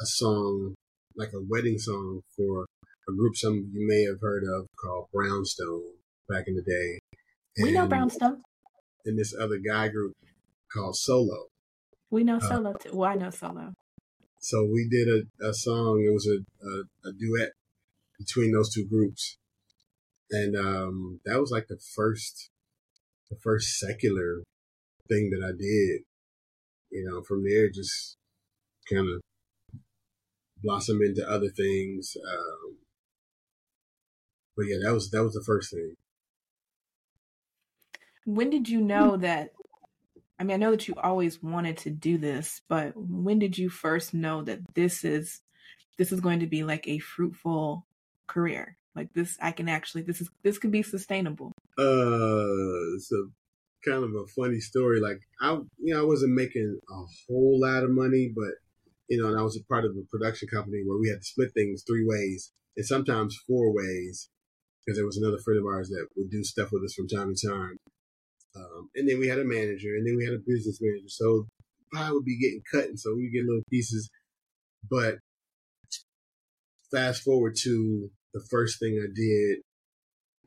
a 0.00 0.06
song, 0.06 0.74
like 1.16 1.32
a 1.32 1.44
wedding 1.48 1.78
song, 1.78 2.22
for 2.36 2.66
a 3.08 3.12
group 3.12 3.36
some 3.36 3.52
of 3.52 3.64
you 3.72 3.86
may 3.86 4.02
have 4.04 4.20
heard 4.20 4.44
of 4.44 4.66
called 4.80 5.08
Brownstone 5.12 5.82
back 6.28 6.44
in 6.46 6.56
the 6.56 6.62
day. 6.62 7.00
We 7.62 7.72
know 7.72 7.86
Brownstone. 7.86 8.42
And 9.04 9.18
this 9.18 9.34
other 9.38 9.58
guy 9.58 9.88
group 9.88 10.14
called 10.72 10.96
Solo. 10.96 11.46
We 12.10 12.24
know 12.24 12.36
uh, 12.36 12.40
Solo 12.40 12.72
too. 12.74 12.90
Well, 12.92 13.10
I 13.10 13.14
know 13.14 13.30
Solo. 13.30 13.74
So 14.40 14.64
we 14.64 14.88
did 14.90 15.08
a, 15.08 15.48
a 15.48 15.54
song. 15.54 16.04
It 16.06 16.12
was 16.12 16.26
a, 16.26 16.38
a, 16.66 17.08
a 17.08 17.12
duet 17.12 17.52
between 18.18 18.52
those 18.52 18.72
two 18.72 18.86
groups, 18.86 19.38
and 20.30 20.56
um, 20.56 21.20
that 21.24 21.40
was 21.40 21.50
like 21.50 21.66
the 21.68 21.78
first, 21.94 22.50
the 23.30 23.36
first 23.42 23.78
secular 23.78 24.42
thing 25.08 25.30
that 25.30 25.44
I 25.44 25.52
did. 25.52 26.02
You 26.90 27.08
know, 27.08 27.22
from 27.22 27.44
there 27.44 27.68
just 27.68 28.16
kind 28.90 29.08
of 29.08 29.20
blossom 30.62 31.00
into 31.02 31.28
other 31.28 31.48
things. 31.48 32.16
Um, 32.16 32.76
but 34.56 34.66
yeah, 34.66 34.76
that 34.84 34.94
was 34.94 35.10
that 35.10 35.24
was 35.24 35.34
the 35.34 35.44
first 35.44 35.72
thing. 35.72 35.94
When 38.24 38.50
did 38.50 38.68
you 38.68 38.80
know 38.80 39.16
that? 39.16 39.50
I 40.38 40.44
mean, 40.44 40.54
I 40.54 40.58
know 40.58 40.72
that 40.72 40.88
you 40.88 40.94
always 41.02 41.42
wanted 41.42 41.78
to 41.78 41.90
do 41.90 42.18
this, 42.18 42.60
but 42.68 42.92
when 42.96 43.38
did 43.38 43.56
you 43.56 43.68
first 43.68 44.14
know 44.14 44.42
that 44.42 44.60
this 44.74 45.04
is 45.04 45.40
this 45.96 46.10
is 46.10 46.20
going 46.20 46.40
to 46.40 46.46
be 46.46 46.64
like 46.64 46.88
a 46.88 46.98
fruitful 46.98 47.86
career? 48.26 48.76
Like 48.96 49.12
this, 49.12 49.36
I 49.40 49.52
can 49.52 49.68
actually 49.68 50.02
this 50.02 50.20
is 50.20 50.30
this 50.42 50.58
could 50.58 50.72
be 50.72 50.82
sustainable. 50.82 51.52
Uh, 51.78 52.94
it's 52.96 53.10
a 53.12 53.24
kind 53.88 54.02
of 54.02 54.10
a 54.14 54.26
funny 54.36 54.60
story. 54.60 55.00
Like 55.00 55.20
I, 55.40 55.52
you 55.78 55.94
know, 55.94 56.00
I 56.00 56.04
wasn't 56.04 56.34
making 56.34 56.78
a 56.90 56.94
whole 57.28 57.60
lot 57.60 57.84
of 57.84 57.90
money, 57.90 58.32
but 58.34 58.54
you 59.08 59.20
know, 59.20 59.28
and 59.28 59.38
I 59.38 59.42
was 59.42 59.56
a 59.56 59.64
part 59.64 59.84
of 59.84 59.92
a 59.92 60.06
production 60.10 60.48
company 60.48 60.82
where 60.84 60.98
we 60.98 61.08
had 61.08 61.20
to 61.20 61.24
split 61.24 61.52
things 61.54 61.84
three 61.86 62.04
ways 62.06 62.52
and 62.76 62.86
sometimes 62.86 63.38
four 63.46 63.72
ways 63.72 64.30
because 64.84 64.98
there 64.98 65.06
was 65.06 65.16
another 65.16 65.38
friend 65.38 65.60
of 65.60 65.66
ours 65.66 65.88
that 65.88 66.08
would 66.16 66.30
do 66.30 66.42
stuff 66.44 66.70
with 66.72 66.82
us 66.84 66.94
from 66.94 67.08
time 67.08 67.34
to 67.34 67.48
time. 67.48 67.76
Um, 68.56 68.90
and 68.94 69.08
then 69.08 69.18
we 69.18 69.28
had 69.28 69.38
a 69.38 69.44
manager, 69.44 69.94
and 69.96 70.06
then 70.06 70.16
we 70.16 70.24
had 70.24 70.34
a 70.34 70.46
business 70.46 70.78
manager. 70.80 71.08
So 71.08 71.46
pie 71.92 72.12
would 72.12 72.24
be 72.24 72.38
getting 72.38 72.62
cut, 72.70 72.84
and 72.84 72.98
so 72.98 73.14
we 73.14 73.30
get 73.30 73.44
little 73.44 73.64
pieces. 73.70 74.10
But 74.88 75.16
fast 76.90 77.22
forward 77.22 77.56
to 77.62 78.10
the 78.32 78.44
first 78.50 78.78
thing 78.78 79.00
I 79.02 79.10
did 79.14 79.58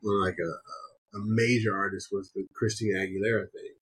on 0.04 0.24
like 0.24 0.36
a, 0.38 1.18
a 1.18 1.20
major 1.24 1.74
artist 1.74 2.08
was 2.12 2.30
the 2.34 2.46
Christina 2.54 2.98
Aguilera 2.98 3.46
thing. 3.52 3.74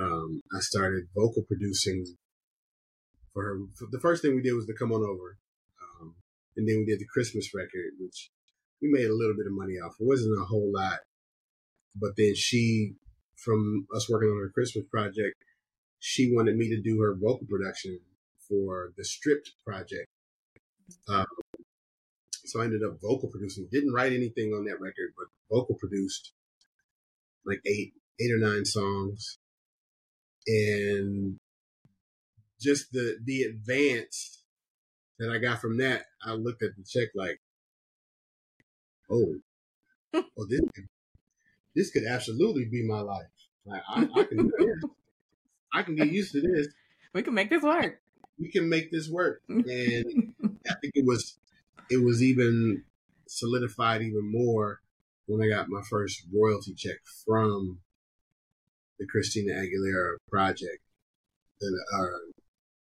Um, 0.00 0.40
I 0.54 0.60
started 0.60 1.04
vocal 1.14 1.42
producing 1.42 2.04
for 3.32 3.42
her. 3.44 3.58
The 3.90 4.00
first 4.00 4.22
thing 4.22 4.34
we 4.34 4.42
did 4.42 4.54
was 4.54 4.66
to 4.66 4.74
come 4.74 4.92
on 4.92 5.02
over, 5.02 5.38
um, 6.00 6.14
and 6.56 6.68
then 6.68 6.78
we 6.78 6.86
did 6.86 7.00
the 7.00 7.06
Christmas 7.12 7.50
record, 7.54 7.92
which 8.00 8.30
we 8.80 8.88
made 8.90 9.06
a 9.06 9.14
little 9.14 9.34
bit 9.36 9.46
of 9.46 9.52
money 9.52 9.74
off. 9.74 9.94
It 9.98 10.06
wasn't 10.06 10.40
a 10.40 10.44
whole 10.44 10.70
lot, 10.72 11.00
but 11.96 12.12
then 12.16 12.34
she, 12.34 12.94
from 13.38 13.86
us 13.94 14.08
working 14.08 14.28
on 14.28 14.38
her 14.38 14.50
Christmas 14.52 14.84
project, 14.90 15.36
she 16.00 16.34
wanted 16.34 16.56
me 16.56 16.68
to 16.68 16.80
do 16.80 17.00
her 17.00 17.14
vocal 17.14 17.46
production 17.48 18.00
for 18.48 18.92
the 18.96 19.04
Stripped 19.04 19.52
project. 19.64 20.06
Um, 21.08 21.26
so 22.44 22.60
I 22.60 22.64
ended 22.64 22.82
up 22.82 23.00
vocal 23.00 23.28
producing. 23.28 23.68
Didn't 23.70 23.92
write 23.92 24.12
anything 24.12 24.52
on 24.52 24.64
that 24.64 24.80
record, 24.80 25.12
but 25.16 25.26
vocal 25.54 25.74
produced 25.74 26.32
like 27.44 27.60
eight, 27.66 27.92
eight 28.20 28.32
or 28.32 28.38
nine 28.38 28.64
songs, 28.64 29.38
and 30.46 31.36
just 32.60 32.92
the 32.92 33.18
the 33.22 33.42
advance 33.42 34.42
that 35.18 35.30
I 35.30 35.38
got 35.38 35.60
from 35.60 35.78
that, 35.78 36.04
I 36.24 36.32
looked 36.32 36.62
at 36.62 36.70
the 36.76 36.84
check 36.84 37.08
like, 37.14 37.40
oh, 39.10 39.34
oh 40.14 40.46
this 40.48 40.60
this 41.78 41.92
could 41.92 42.04
absolutely 42.04 42.64
be 42.64 42.84
my 42.84 42.98
life. 42.98 43.30
Like 43.64 43.82
I, 43.88 44.08
I 44.16 44.24
can. 44.24 44.50
I 45.72 45.82
can 45.82 45.94
get 45.94 46.10
used 46.10 46.32
to 46.32 46.40
this. 46.40 46.68
We 47.14 47.22
can 47.22 47.32
make 47.32 47.48
this 47.48 47.62
work. 47.62 48.02
We 48.38 48.50
can 48.50 48.68
make 48.68 48.92
this 48.92 49.08
work, 49.08 49.40
and 49.48 50.34
I 50.68 50.74
think 50.80 50.92
it 50.94 51.06
was 51.06 51.38
it 51.90 52.04
was 52.04 52.22
even 52.22 52.84
solidified 53.26 54.02
even 54.02 54.30
more 54.30 54.80
when 55.26 55.40
I 55.40 55.48
got 55.48 55.70
my 55.70 55.80
first 55.88 56.22
royalty 56.32 56.74
check 56.74 56.98
from 57.24 57.80
the 58.98 59.06
Christina 59.06 59.54
Aguilera 59.54 60.16
project 60.30 60.82
that 61.60 61.84
uh, 61.98 62.32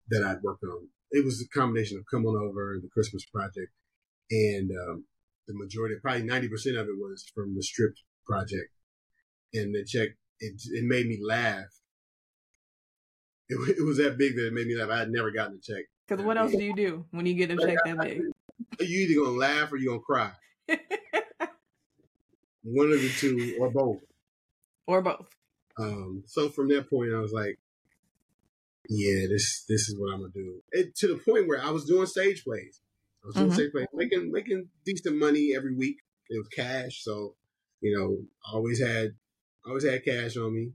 that 0.10 0.24
I'd 0.24 0.42
worked 0.42 0.64
on. 0.64 0.88
It 1.12 1.24
was 1.24 1.40
a 1.40 1.48
combination 1.48 2.00
of 2.00 2.06
Come 2.10 2.26
On 2.26 2.36
Over 2.36 2.74
and 2.74 2.84
the 2.84 2.90
Christmas 2.90 3.24
project, 3.26 3.72
and 4.32 4.72
um, 4.72 5.06
the 5.48 5.54
majority, 5.54 5.96
probably 6.02 6.24
ninety 6.24 6.50
percent 6.50 6.76
of 6.76 6.88
it, 6.88 6.98
was 6.98 7.24
from 7.36 7.56
the 7.56 7.62
Stripped 7.62 8.02
project. 8.26 8.72
And 9.54 9.74
the 9.74 9.84
check, 9.86 10.10
it 10.40 10.62
it 10.72 10.84
made 10.84 11.08
me 11.08 11.20
laugh. 11.22 11.66
It, 13.50 13.78
it 13.78 13.84
was 13.86 13.98
that 13.98 14.18
big 14.18 14.36
that 14.36 14.48
it 14.48 14.54
made 14.54 14.68
me 14.68 14.76
laugh. 14.78 14.90
I 14.90 15.00
had 15.00 15.10
never 15.10 15.32
gotten 15.32 15.56
a 15.58 15.60
check. 15.62 15.86
Because 16.08 16.24
what 16.24 16.38
else 16.38 16.52
do 16.52 16.64
you 16.64 16.76
do 16.76 17.06
when 17.12 17.26
you 17.26 17.34
get 17.34 17.52
a 17.52 17.58
check 17.58 17.78
that 17.86 18.00
big? 18.00 18.22
You 18.80 19.02
either 19.08 19.24
gonna 19.24 19.38
laugh 19.38 19.72
or 19.72 19.78
you 19.78 19.88
gonna 19.90 20.00
cry. 20.00 20.32
One 22.64 22.92
of 22.92 23.00
the 23.02 23.10
two, 23.18 23.56
or 23.60 23.70
both. 23.72 24.00
or 24.88 25.02
both. 25.02 25.28
Um, 25.80 26.24
so 26.26 26.50
from 26.50 26.70
that 26.70 26.90
point, 26.90 27.14
I 27.14 27.20
was 27.20 27.32
like, 27.32 27.58
"Yeah, 28.90 29.28
this 29.30 29.64
this 29.70 29.88
is 29.90 29.96
what 29.98 30.12
I'm 30.14 30.22
gonna 30.22 30.34
do." 30.34 30.62
It, 30.72 30.96
to 30.98 31.08
the 31.08 31.18
point 31.18 31.48
where 31.48 31.62
I 31.62 31.70
was 31.70 31.86
doing 31.86 32.08
stage 32.08 32.44
plays. 32.44 32.82
I 33.24 33.28
was 33.28 33.36
doing 33.36 33.50
Mhm. 33.50 33.54
stage 33.54 33.72
plays, 33.72 33.88
making 33.94 34.32
making 34.32 34.70
decent 34.86 35.18
money 35.18 35.54
every 35.56 35.74
week. 35.76 35.98
It 36.30 36.38
was 36.40 36.48
cash, 36.50 37.04
so 37.04 37.36
you 37.82 37.96
know, 37.98 38.26
I 38.46 38.54
always 38.56 38.82
had 38.82 39.16
always 39.68 39.84
had 39.84 40.06
cash 40.06 40.38
on 40.38 40.54
me. 40.54 40.72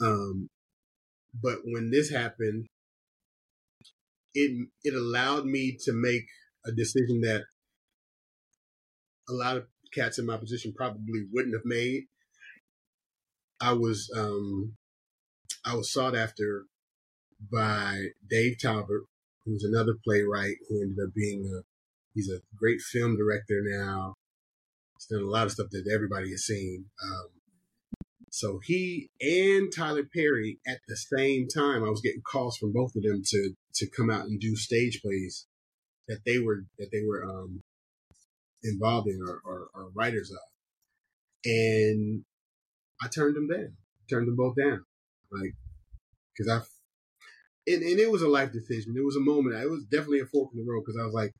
Um, 0.00 0.48
but 1.40 1.58
when 1.64 1.90
this 1.90 2.10
happened, 2.10 2.66
it 4.34 4.68
it 4.82 4.94
allowed 4.94 5.44
me 5.44 5.76
to 5.84 5.92
make 5.92 6.26
a 6.66 6.72
decision 6.72 7.20
that 7.22 7.42
a 9.28 9.32
lot 9.32 9.56
of 9.56 9.66
cats 9.92 10.18
in 10.18 10.26
my 10.26 10.36
position 10.36 10.72
probably 10.74 11.24
wouldn't 11.32 11.54
have 11.54 11.64
made. 11.64 12.04
I 13.60 13.72
was 13.72 14.10
um 14.16 14.74
I 15.64 15.74
was 15.76 15.92
sought 15.92 16.16
after 16.16 16.64
by 17.50 18.06
Dave 18.28 18.58
Talbot, 18.58 19.02
who's 19.44 19.64
another 19.64 19.94
playwright 20.04 20.56
who 20.68 20.82
ended 20.82 20.98
up 21.04 21.14
being 21.14 21.44
a 21.46 21.62
he's 22.14 22.30
a 22.30 22.40
great 22.56 22.80
film 22.80 23.16
director 23.16 23.60
now. 23.62 24.14
He's 24.96 25.06
done 25.06 25.26
a 25.26 25.30
lot 25.30 25.46
of 25.46 25.52
stuff 25.52 25.68
that 25.70 25.90
everybody 25.92 26.30
has 26.30 26.44
seen. 26.44 26.86
Um, 27.02 27.41
so 28.32 28.60
he 28.64 29.10
and 29.20 29.70
Tyler 29.70 30.04
Perry 30.04 30.58
at 30.66 30.78
the 30.88 30.96
same 30.96 31.48
time, 31.48 31.84
I 31.84 31.90
was 31.90 32.00
getting 32.00 32.22
calls 32.22 32.56
from 32.56 32.72
both 32.72 32.96
of 32.96 33.02
them 33.02 33.22
to 33.26 33.52
to 33.74 33.86
come 33.86 34.08
out 34.08 34.24
and 34.24 34.40
do 34.40 34.56
stage 34.56 35.02
plays 35.02 35.46
that 36.08 36.20
they 36.24 36.38
were 36.38 36.64
that 36.78 36.88
they 36.90 37.02
were 37.06 37.22
um, 37.22 37.60
involved 38.64 39.08
in 39.08 39.20
or, 39.20 39.42
or, 39.44 39.68
or 39.74 39.90
writers 39.94 40.30
of, 40.30 40.38
and 41.44 42.24
I 43.02 43.08
turned 43.08 43.36
them 43.36 43.48
down. 43.48 43.76
Turned 44.08 44.28
them 44.28 44.36
both 44.36 44.56
down, 44.56 44.82
like 45.30 45.52
because 46.34 46.50
I 46.50 46.62
and, 47.70 47.82
and 47.82 48.00
it 48.00 48.10
was 48.10 48.22
a 48.22 48.28
life 48.28 48.50
decision. 48.50 48.94
It 48.96 49.04
was 49.04 49.16
a 49.16 49.20
moment. 49.20 49.62
It 49.62 49.70
was 49.70 49.84
definitely 49.84 50.20
a 50.20 50.26
fork 50.26 50.52
in 50.54 50.64
the 50.64 50.72
road 50.72 50.84
because 50.86 50.98
I 50.98 51.04
was 51.04 51.14
like, 51.14 51.34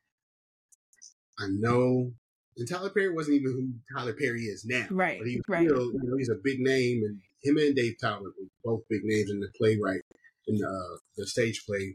I 1.39 1.47
know. 1.49 2.13
And 2.57 2.69
Tyler 2.69 2.91
Perry 2.91 3.13
wasn't 3.13 3.37
even 3.37 3.53
who 3.53 3.97
Tyler 3.97 4.13
Perry 4.13 4.43
is 4.43 4.65
now. 4.67 4.87
Right, 4.91 5.19
But 5.19 5.29
he 5.29 5.37
was 5.37 5.45
right. 5.49 5.69
still, 5.69 5.87
you 5.87 6.01
know, 6.03 6.17
he's 6.19 6.29
a 6.29 6.41
big 6.43 6.61
name, 6.61 7.03
and 7.05 7.21
him 7.43 7.57
and 7.57 7.75
Dave 7.75 7.95
Talbot 7.99 8.33
were 8.39 8.49
both 8.65 8.83
big 8.91 9.01
names 9.05 9.31
in 9.31 9.41
the 9.41 9.49
playwright 9.57 10.03
in 10.47 10.57
the, 10.57 10.67
uh, 10.67 10.99
the 11.17 11.27
stage 11.27 11.65
play 11.67 11.95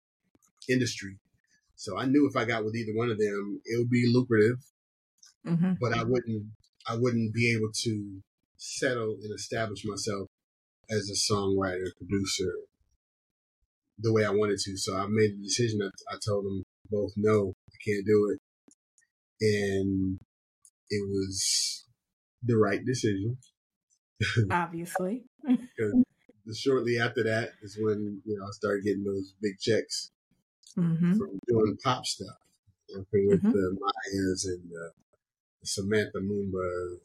industry. 0.67 1.17
So 1.75 1.97
I 1.97 2.05
knew 2.05 2.27
if 2.27 2.35
I 2.35 2.45
got 2.45 2.65
with 2.65 2.75
either 2.75 2.93
one 2.95 3.11
of 3.11 3.19
them, 3.19 3.61
it 3.65 3.77
would 3.77 3.89
be 3.89 4.11
lucrative, 4.11 4.57
hmm 5.45 5.73
but 5.79 5.93
I 5.93 6.03
wouldn't, 6.03 6.45
I 6.89 6.95
wouldn't 6.95 7.33
be 7.33 7.53
able 7.55 7.71
to 7.83 8.21
settle 8.57 9.15
and 9.21 9.33
establish 9.35 9.85
myself 9.85 10.27
as 10.89 11.09
a 11.09 11.33
songwriter, 11.33 11.85
producer, 11.97 12.51
the 13.99 14.11
way 14.11 14.25
I 14.25 14.31
wanted 14.31 14.57
to. 14.59 14.77
So 14.77 14.95
I 14.95 15.05
made 15.07 15.37
the 15.37 15.43
decision. 15.43 15.81
I, 15.83 16.15
I 16.15 16.17
told 16.25 16.45
them 16.45 16.63
both, 16.89 17.11
no, 17.15 17.53
I 17.69 17.75
can't 17.85 18.05
do 18.05 18.31
it, 18.33 18.39
and 19.41 20.19
it 20.89 21.07
was 21.09 21.85
the 22.43 22.57
right 22.57 22.83
decision. 22.85 23.37
Obviously. 24.51 25.25
Shortly 26.55 26.97
after 26.99 27.23
that 27.23 27.51
is 27.61 27.77
when 27.79 28.21
you 28.25 28.37
know 28.37 28.45
I 28.45 28.51
started 28.51 28.83
getting 28.83 29.03
those 29.03 29.33
big 29.41 29.59
checks 29.59 30.11
hmm 30.75 31.17
from 31.17 31.39
doing 31.47 31.77
pop 31.83 32.05
stuff, 32.05 32.37
working 32.95 33.27
with 33.27 33.43
Mhm. 33.43 33.51
the 33.51 33.77
Myas 33.81 34.45
and 34.45 34.71
uh, 34.71 34.91
Samantha 35.63 36.19
Mumba. 36.19 36.99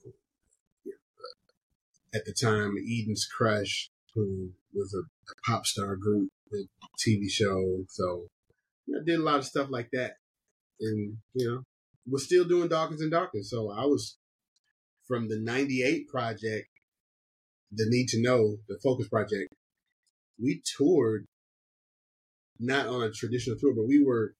At 2.14 2.26
the 2.26 2.32
time, 2.34 2.76
Eden's 2.76 3.26
Crush, 3.26 3.90
who 4.14 4.52
was 4.74 4.94
a, 4.94 5.02
pop 5.46 5.64
star 5.66 5.96
group, 5.96 6.30
TV 6.98 7.28
show. 7.30 7.84
So 7.88 8.28
you 8.86 8.94
know, 8.94 9.00
I 9.00 9.04
did 9.04 9.18
a 9.18 9.22
lot 9.22 9.38
of 9.38 9.46
stuff 9.46 9.68
like 9.70 9.90
that, 9.92 10.16
and 10.80 11.16
you 11.34 11.48
know, 11.48 11.62
was 12.06 12.24
still 12.24 12.44
doing 12.44 12.68
Dawkins 12.68 13.00
and 13.00 13.10
Dawkins. 13.10 13.50
So 13.50 13.70
I 13.70 13.84
was 13.84 14.18
from 15.06 15.28
the 15.28 15.38
'98 15.38 16.08
project, 16.08 16.68
the 17.70 17.86
Need 17.88 18.08
to 18.08 18.22
Know, 18.22 18.56
the 18.68 18.78
Focus 18.82 19.08
project. 19.08 19.52
We 20.40 20.62
toured 20.76 21.26
not 22.58 22.86
on 22.86 23.02
a 23.02 23.10
traditional 23.10 23.56
tour, 23.58 23.74
but 23.74 23.86
we 23.86 24.02
were 24.02 24.34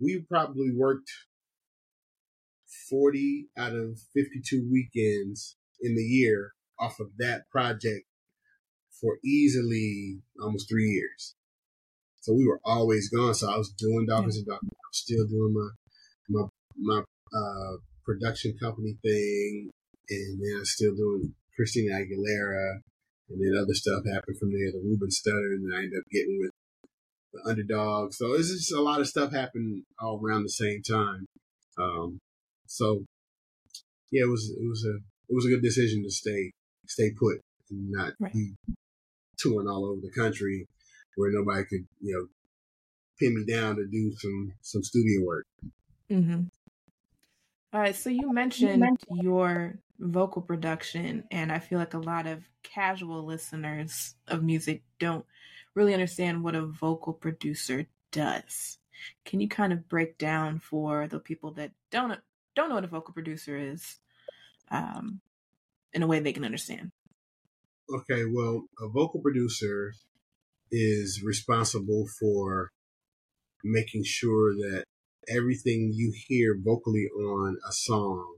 we 0.00 0.24
probably 0.28 0.70
worked 0.74 1.10
40 2.90 3.48
out 3.56 3.74
of 3.74 3.98
52 4.14 4.68
weekends 4.70 5.56
in 5.80 5.94
the 5.94 6.02
year 6.02 6.52
off 6.78 6.98
of 7.00 7.08
that 7.18 7.48
project 7.50 8.06
for 9.00 9.18
easily 9.24 10.20
almost 10.42 10.68
three 10.68 10.90
years. 10.90 11.34
So 12.20 12.32
we 12.32 12.46
were 12.46 12.60
always 12.64 13.10
gone. 13.10 13.34
So 13.34 13.50
I 13.50 13.58
was 13.58 13.70
doing 13.70 14.06
Dawkins 14.06 14.36
and 14.36 14.46
Dawkins. 14.46 14.72
I 14.72 14.88
was 14.90 14.98
still 14.98 15.26
doing 15.26 15.52
my 15.54 15.68
my 16.84 17.00
uh, 17.00 17.76
production 18.04 18.56
company 18.60 18.96
thing, 19.02 19.70
and 20.10 20.40
then 20.40 20.56
I 20.56 20.58
was 20.60 20.72
still 20.74 20.94
doing 20.94 21.34
Christina 21.56 21.94
Aguilera. 21.94 22.80
and 23.30 23.40
then 23.40 23.60
other 23.60 23.74
stuff 23.74 24.04
happened 24.06 24.38
from 24.38 24.52
there. 24.52 24.70
The 24.72 24.82
Ruben 24.84 25.08
Studdard, 25.08 25.54
and 25.56 25.64
then 25.72 25.78
I 25.78 25.82
ended 25.84 25.98
up 25.98 26.10
getting 26.12 26.38
with 26.40 26.52
the 27.32 27.50
underdog. 27.50 28.12
So 28.12 28.34
it's 28.34 28.50
just 28.50 28.72
a 28.72 28.80
lot 28.82 29.00
of 29.00 29.08
stuff 29.08 29.32
happened 29.32 29.84
all 30.00 30.20
around 30.22 30.42
the 30.44 30.50
same 30.50 30.82
time. 30.82 31.26
Um, 31.78 32.18
so 32.66 33.04
yeah, 34.12 34.24
it 34.24 34.30
was 34.30 34.50
it 34.50 34.68
was 34.68 34.84
a 34.84 34.96
it 35.30 35.34
was 35.34 35.46
a 35.46 35.48
good 35.48 35.62
decision 35.62 36.02
to 36.04 36.10
stay 36.10 36.52
stay 36.86 37.10
put 37.18 37.40
and 37.70 37.90
not 37.90 38.12
Right. 38.20 38.32
be 38.32 38.54
touring 39.38 39.66
all 39.68 39.86
over 39.86 40.00
the 40.00 40.12
country 40.12 40.66
where 41.16 41.32
nobody 41.32 41.64
could 41.64 41.86
you 42.00 42.12
know 42.14 42.26
pin 43.18 43.34
me 43.34 43.44
down 43.52 43.76
to 43.76 43.86
do 43.86 44.12
some 44.18 44.52
some 44.62 44.82
studio 44.84 45.24
work. 45.24 45.46
Mm-hmm. 46.10 46.42
All 47.74 47.80
right, 47.80 47.96
so 47.96 48.08
you 48.08 48.32
mentioned 48.32 48.98
your 49.10 49.80
vocal 49.98 50.42
production, 50.42 51.24
and 51.32 51.50
I 51.50 51.58
feel 51.58 51.80
like 51.80 51.94
a 51.94 51.98
lot 51.98 52.28
of 52.28 52.44
casual 52.62 53.24
listeners 53.24 54.14
of 54.28 54.44
music 54.44 54.84
don't 55.00 55.26
really 55.74 55.92
understand 55.92 56.44
what 56.44 56.54
a 56.54 56.64
vocal 56.64 57.12
producer 57.12 57.86
does. 58.12 58.78
Can 59.24 59.40
you 59.40 59.48
kind 59.48 59.72
of 59.72 59.88
break 59.88 60.18
down 60.18 60.60
for 60.60 61.08
the 61.08 61.18
people 61.18 61.50
that 61.54 61.72
don't 61.90 62.20
don't 62.54 62.68
know 62.68 62.76
what 62.76 62.84
a 62.84 62.86
vocal 62.86 63.12
producer 63.12 63.56
is, 63.56 63.98
um, 64.70 65.20
in 65.92 66.04
a 66.04 66.06
way 66.06 66.20
they 66.20 66.32
can 66.32 66.44
understand? 66.44 66.92
Okay, 67.92 68.24
well, 68.24 68.66
a 68.80 68.86
vocal 68.86 69.20
producer 69.20 69.94
is 70.70 71.24
responsible 71.24 72.06
for 72.20 72.70
making 73.64 74.04
sure 74.04 74.52
that 74.52 74.84
everything 75.28 75.90
you 75.94 76.12
hear 76.28 76.56
vocally 76.58 77.08
on 77.18 77.56
a 77.68 77.72
song 77.72 78.36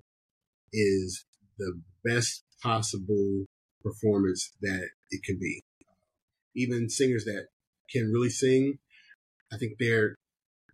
is 0.72 1.24
the 1.58 1.80
best 2.04 2.44
possible 2.62 3.44
performance 3.82 4.52
that 4.62 4.88
it 5.10 5.22
can 5.24 5.38
be. 5.38 5.62
Even 6.54 6.88
singers 6.88 7.24
that 7.24 7.46
can 7.90 8.10
really 8.12 8.30
sing, 8.30 8.78
I 9.52 9.58
think 9.58 9.72
they're 9.78 10.16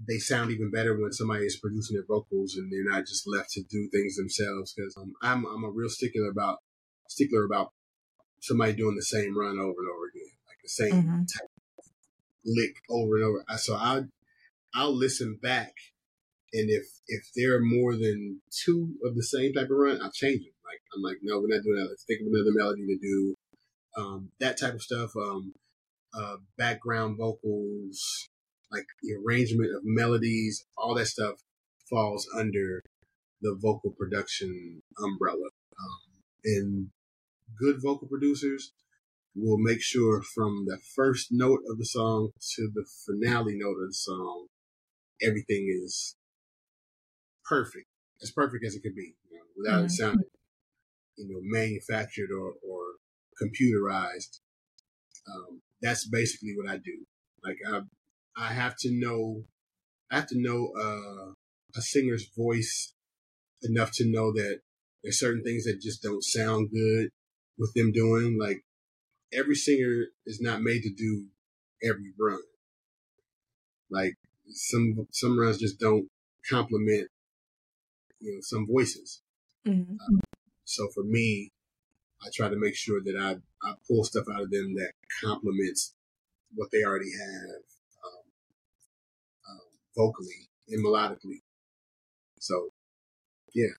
they 0.06 0.18
sound 0.18 0.50
even 0.50 0.70
better 0.70 0.98
when 0.98 1.12
somebody 1.12 1.44
is 1.44 1.58
producing 1.58 1.96
their 1.96 2.06
vocals 2.06 2.56
and 2.56 2.72
they're 2.72 2.92
not 2.92 3.06
just 3.06 3.24
left 3.26 3.50
to 3.50 3.62
do 3.62 3.88
things 3.92 4.16
themselves. 4.16 4.74
Because 4.74 4.96
um, 4.96 5.12
I'm 5.22 5.44
I'm 5.46 5.64
a 5.64 5.70
real 5.70 5.88
stickler 5.88 6.30
about 6.30 6.58
stickler 7.08 7.44
about 7.44 7.70
somebody 8.40 8.72
doing 8.72 8.96
the 8.96 9.02
same 9.02 9.38
run 9.38 9.58
over 9.58 9.80
and 9.80 9.88
over 9.88 10.06
again, 10.12 10.30
like 10.48 10.58
the 10.62 10.68
same 10.68 11.04
Mhm. 11.04 11.26
type 11.32 11.48
of 11.78 11.84
lick 12.44 12.76
over 12.90 13.16
and 13.16 13.24
over. 13.24 13.44
So 13.58 13.74
I 13.74 14.02
I'll 14.74 14.94
listen 14.94 15.38
back, 15.40 15.72
and 16.53 16.70
if 16.70 16.84
if 17.09 17.24
there 17.34 17.57
are 17.57 17.61
more 17.61 17.94
than 17.94 18.40
two 18.50 18.94
of 19.05 19.14
the 19.14 19.22
same 19.22 19.53
type 19.53 19.70
of 19.70 19.76
run, 19.76 20.00
I'll 20.03 20.12
change 20.12 20.42
it. 20.42 20.55
Like 20.64 20.80
I'm 20.94 21.03
like, 21.03 21.18
no, 21.22 21.40
we're 21.40 21.55
not 21.55 21.64
doing 21.64 21.76
that. 21.76 21.88
Let's 21.88 22.05
think 22.05 22.20
of 22.20 22.26
another 22.28 22.53
melody 22.53 22.86
to 22.86 22.98
do. 22.98 23.34
Um, 23.96 24.30
that 24.40 24.59
type 24.59 24.74
of 24.74 24.82
stuff. 24.82 25.11
Um, 25.16 25.55
uh, 26.14 26.36
background 26.59 27.16
vocals, 27.16 28.28
like 28.70 28.86
the 29.03 29.14
arrangement 29.14 29.74
of 29.74 29.82
melodies, 29.84 30.64
all 30.76 30.94
that 30.94 31.07
stuff 31.07 31.36
falls 31.88 32.28
under 32.36 32.82
the 33.40 33.57
vocal 33.61 33.90
production 33.90 34.82
umbrella. 35.03 35.48
Um, 35.78 36.22
and 36.44 36.88
good 37.59 37.76
vocal 37.82 38.09
producers 38.09 38.72
will 39.34 39.59
make 39.59 39.80
sure 39.80 40.22
from 40.22 40.66
the 40.66 40.78
first 40.94 41.28
note 41.30 41.61
of 41.70 41.78
the 41.78 41.86
song 41.86 42.30
to 42.57 42.70
the 42.72 42.84
finale 43.07 43.57
note 43.57 43.80
of 43.80 43.88
the 43.88 43.94
song, 43.94 44.46
everything 45.22 45.68
is 45.82 46.16
perfect, 47.45 47.86
as 48.22 48.30
perfect 48.30 48.64
as 48.64 48.74
it 48.74 48.82
could 48.82 48.95
be, 48.95 49.14
you 49.30 49.36
know, 49.38 49.45
without 49.57 49.82
Mhm. 49.82 49.86
it 49.86 49.90
sounding, 49.90 50.30
you 51.16 51.28
know, 51.28 51.40
manufactured 51.43 52.30
or, 52.30 52.55
or 52.62 52.97
computerized. 53.40 54.40
Um, 55.26 55.62
that's 55.80 56.07
basically 56.09 56.57
what 56.57 56.68
I 56.68 56.78
do. 56.78 57.07
Like 57.45 57.59
I, 57.66 57.82
I 58.36 58.53
have 58.53 58.76
to 58.78 58.90
know, 58.93 59.45
I 60.11 60.16
have 60.16 60.28
to 60.28 60.38
know 60.40 60.72
uh, 60.76 61.34
a 61.76 61.82
singer's 61.82 62.28
voice 62.36 62.95
enough 63.62 63.93
to 63.95 64.05
know 64.11 64.32
that 64.32 64.61
there's 65.03 65.18
certain 65.18 65.43
things 65.43 65.64
that 65.64 65.80
just 65.80 66.03
don't 66.03 66.22
sound 66.22 66.70
good 66.72 67.11
with 67.59 67.72
them 67.74 67.93
doing. 67.93 68.38
Like 68.38 68.64
every 69.32 69.55
singer 69.55 70.07
is 70.26 70.40
not 70.40 70.62
made 70.62 70.82
to 70.82 70.90
do 70.90 71.26
every 71.82 72.12
run. 72.18 72.43
Like 73.90 74.14
some 74.49 75.07
some 75.12 75.38
runs 75.38 75.59
just 75.59 75.78
don't 75.78 76.09
complement 76.49 77.09
you 78.22 78.34
know 78.34 78.40
some 78.42 78.66
voices. 78.66 79.22
Mhm. 79.66 79.98
So 80.64 80.88
for 80.94 81.04
me, 81.04 81.52
I 82.22 82.28
try 82.34 82.48
to 82.48 82.56
make 82.56 82.76
sure 82.76 83.00
that 83.04 83.16
I 83.16 83.36
I 83.68 83.74
pull 83.88 84.04
stuff 84.04 84.26
out 84.32 84.42
of 84.42 84.50
them 84.50 84.74
that 84.76 84.92
complements 85.22 85.94
what 86.54 86.70
they 86.72 86.84
already 86.84 87.10
have 87.12 87.62
um, 88.04 88.24
um, 89.50 89.60
vocally 89.96 90.48
and 90.68 90.84
melodically. 90.84 91.42
So 92.40 92.70
Yeah. 93.54 93.74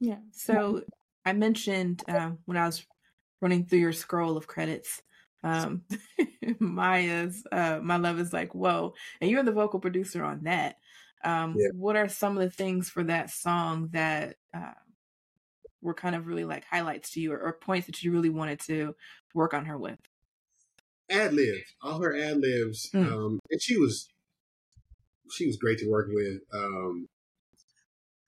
Yeah. 0.00 0.18
So 0.32 0.82
I 1.24 1.32
mentioned 1.32 2.02
um, 2.08 2.38
when 2.46 2.56
I 2.56 2.66
was 2.66 2.86
running 3.40 3.66
through 3.66 3.80
your 3.80 3.92
scroll 3.92 4.36
of 4.36 4.46
credits, 4.46 5.02
um, 5.44 5.84
Mya's 6.60 7.44
uh, 7.52 7.80
"My 7.82 7.96
Love" 7.96 8.18
is 8.20 8.32
like, 8.32 8.54
whoa, 8.54 8.94
and 9.20 9.30
you're 9.30 9.42
the 9.42 9.52
vocal 9.52 9.80
producer 9.80 10.24
on 10.24 10.44
that. 10.44 10.78
Um, 11.24 11.54
Yeah. 11.58 11.68
What 11.74 11.96
are 11.96 12.08
some 12.08 12.36
of 12.36 12.42
the 12.42 12.50
things 12.50 12.88
for 12.90 13.04
that 13.04 13.30
song 13.30 13.88
that 13.92 14.36
uh, 14.54 14.74
were 15.80 15.94
kind 15.94 16.14
of 16.14 16.26
really 16.26 16.44
like 16.44 16.64
highlights 16.64 17.10
to 17.12 17.20
you, 17.20 17.32
or, 17.32 17.38
or 17.40 17.52
points 17.52 17.86
that 17.86 18.02
you 18.02 18.12
really 18.12 18.28
wanted 18.30 18.60
to 18.60 18.94
work 19.34 19.54
on 19.54 19.66
her 19.66 19.78
with? 19.78 19.98
ad 21.10 21.34
libs, 21.34 21.74
all 21.82 22.00
her 22.00 22.16
ad 22.16 22.38
libs, 22.38 22.88
Mm. 22.94 23.12
um, 23.12 23.38
and 23.50 23.60
she 23.60 23.76
was 23.76 24.08
she 25.30 25.46
was 25.46 25.56
great 25.56 25.78
to 25.78 25.88
work 25.90 26.08
with. 26.12 26.40
Um, 26.54 27.06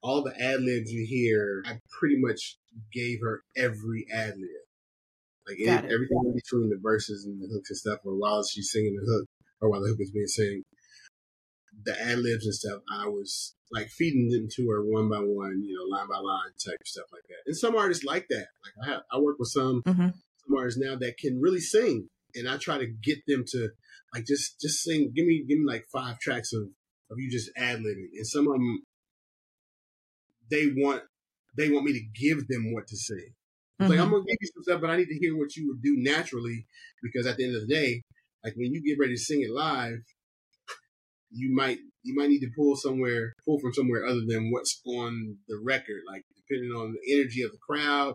all 0.03 0.22
the 0.22 0.34
ad 0.40 0.61
libs 0.61 0.90
you 0.92 1.07
hear, 1.07 1.62
I 1.66 1.78
pretty 1.99 2.16
much 2.18 2.59
gave 2.92 3.20
her 3.22 3.42
every 3.57 4.07
ad 4.12 4.34
lib, 4.36 4.64
like 5.47 5.59
it- 5.59 5.68
everything 5.68 6.20
in 6.26 6.34
between 6.34 6.68
the 6.68 6.78
verses 6.82 7.24
and 7.24 7.40
the 7.40 7.49
hooks 7.53 7.70
and 7.70 7.76
stuff, 7.78 8.01
or 8.05 8.14
while 8.16 8.45
she's 8.45 8.70
singing 8.70 8.97
the 8.97 9.07
hook, 9.11 9.28
or 9.61 9.70
while 9.70 9.80
the 9.80 9.88
hook 9.88 10.01
is 10.01 10.11
being 10.11 10.26
sung. 10.26 10.62
The 11.85 12.01
ad 12.01 12.18
libs 12.18 12.47
and 12.47 12.55
stuff, 12.55 12.80
I 12.91 13.07
was 13.09 13.55
like 13.70 13.89
feeding 13.89 14.28
them 14.30 14.49
to 14.57 14.68
her 14.70 14.82
one 14.85 15.09
by 15.11 15.18
one, 15.18 15.62
you 15.62 15.76
know, 15.76 15.85
line 15.97 16.09
by 16.09 16.18
line 16.18 16.53
type 16.64 16.78
of 16.80 16.87
stuff 16.87 17.07
like 17.12 17.22
that. 17.28 17.43
And 17.47 17.57
some 17.57 17.76
artists 17.76 18.05
like 18.05 18.26
that. 18.28 18.47
Like 18.64 18.74
I, 18.82 18.91
have, 18.93 19.03
I 19.12 19.18
work 19.18 19.37
with 19.39 19.49
some 19.49 19.82
Mhm. 19.87 20.14
some 20.47 20.57
artists 20.57 20.80
now 20.80 20.97
that 20.97 21.18
can 21.18 21.41
really 21.41 21.61
sing, 21.61 22.09
and 22.35 22.49
I 22.49 22.57
try 22.59 22.78
to 22.78 22.87
get 22.87 23.18
them 23.26 23.45
to 23.49 23.70
like 24.14 24.26
just 24.26 24.61
just 24.61 24.82
sing. 24.82 25.12
Give 25.14 25.26
me 25.26 25.45
give 25.47 25.59
me 25.59 25.64
like 25.66 25.87
five 25.93 26.18
tracks 26.20 26.53
of 26.53 26.62
of 27.11 27.18
you 27.18 27.30
just 27.30 27.51
ad 27.57 27.80
libbing, 27.80 28.09
and 28.16 28.26
some 28.26 28.47
of 28.47 28.55
them 28.55 28.82
they 30.51 30.66
want 30.76 31.03
they 31.57 31.70
want 31.70 31.85
me 31.85 31.93
to 31.93 32.05
give 32.20 32.49
them 32.49 32.72
what 32.72 32.87
to 32.89 32.97
sing. 32.97 33.35
It's 33.80 33.89
Like 33.91 33.99
I'm 33.99 34.11
gonna 34.11 34.24
give 34.24 34.37
you 34.41 34.49
some 34.55 34.62
stuff, 34.62 34.80
but 34.80 34.91
I 34.91 34.97
need 34.97 35.09
to 35.09 35.18
hear 35.18 35.37
what 35.37 35.57
you 35.57 35.68
would 35.68 35.82
do 35.82 35.97
naturally 35.99 36.66
because 37.03 37.26
at 37.26 37.37
the 37.37 37.45
end 37.45 37.57
of 37.57 37.66
the 37.66 37.74
day, 37.74 38.03
like 38.45 38.55
when 38.57 38.72
you 38.72 38.82
get 38.82 38.99
ready 39.01 39.14
to 39.14 39.20
sing 39.20 39.43
it 39.43 39.51
live, 39.51 39.99
you 41.35 41.55
might 41.55 41.78
you 42.03 42.14
might 42.14 42.28
need 42.28 42.41
to 42.41 42.51
pull 42.57 42.76
somewhere 42.76 43.35
pull 43.45 43.59
from 43.59 43.72
somewhere 43.72 44.07
other 44.07 44.22
than 44.26 44.51
what's 44.51 44.80
on 44.87 45.39
the 45.49 45.59
record. 45.62 46.03
Like 46.07 46.24
depending 46.37 46.70
on 46.70 46.95
the 46.95 47.14
energy 47.14 47.43
of 47.43 47.51
the 47.51 47.59
crowd, 47.59 48.14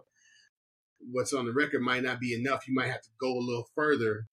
what's 1.11 1.33
on 1.33 1.45
the 1.45 1.53
record 1.53 1.81
might 1.81 2.03
not 2.03 2.19
be 2.19 2.33
enough. 2.33 2.67
You 2.67 2.73
might 2.73 2.87
have 2.87 3.01
to 3.01 3.09
go 3.19 3.31
a 3.31 3.45
little 3.45 3.67
further. 3.75 4.25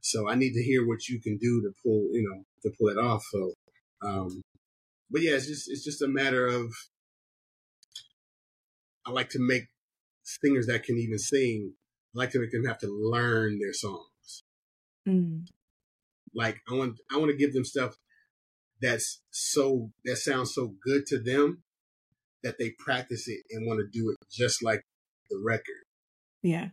So 0.00 0.28
I 0.28 0.34
need 0.34 0.52
to 0.52 0.62
hear 0.62 0.86
what 0.86 1.08
you 1.08 1.20
can 1.20 1.38
do 1.38 1.62
to 1.62 1.72
pull, 1.82 2.08
you 2.12 2.28
know, 2.28 2.44
to 2.62 2.76
pull 2.78 2.88
it 2.88 2.98
off. 2.98 3.24
So, 3.32 3.52
um, 4.02 4.42
but 5.10 5.22
yeah, 5.22 5.32
it's 5.32 5.46
just 5.46 5.70
it's 5.70 5.84
just 5.84 6.02
a 6.02 6.08
matter 6.08 6.46
of 6.46 6.72
I 9.06 9.10
like 9.10 9.30
to 9.30 9.38
make 9.38 9.64
singers 10.22 10.66
that 10.66 10.84
can 10.84 10.98
even 10.98 11.18
sing. 11.18 11.72
I 12.14 12.18
like 12.18 12.30
to 12.30 12.40
make 12.40 12.52
them 12.52 12.64
have 12.66 12.78
to 12.78 12.88
learn 12.88 13.58
their 13.58 13.72
songs. 13.72 14.42
Mm. 15.08 15.46
Like 16.34 16.60
I 16.70 16.74
want 16.74 16.98
I 17.12 17.18
want 17.18 17.30
to 17.30 17.36
give 17.36 17.52
them 17.52 17.64
stuff 17.64 17.96
that's 18.80 19.22
so 19.30 19.90
that 20.04 20.16
sounds 20.16 20.54
so 20.54 20.74
good 20.84 21.06
to 21.06 21.18
them 21.18 21.62
that 22.42 22.58
they 22.58 22.70
practice 22.78 23.28
it 23.28 23.40
and 23.50 23.66
want 23.66 23.80
to 23.80 23.86
do 23.98 24.10
it 24.10 24.16
just 24.30 24.62
like 24.62 24.82
the 25.30 25.40
record. 25.44 25.82
Yeah, 26.42 26.68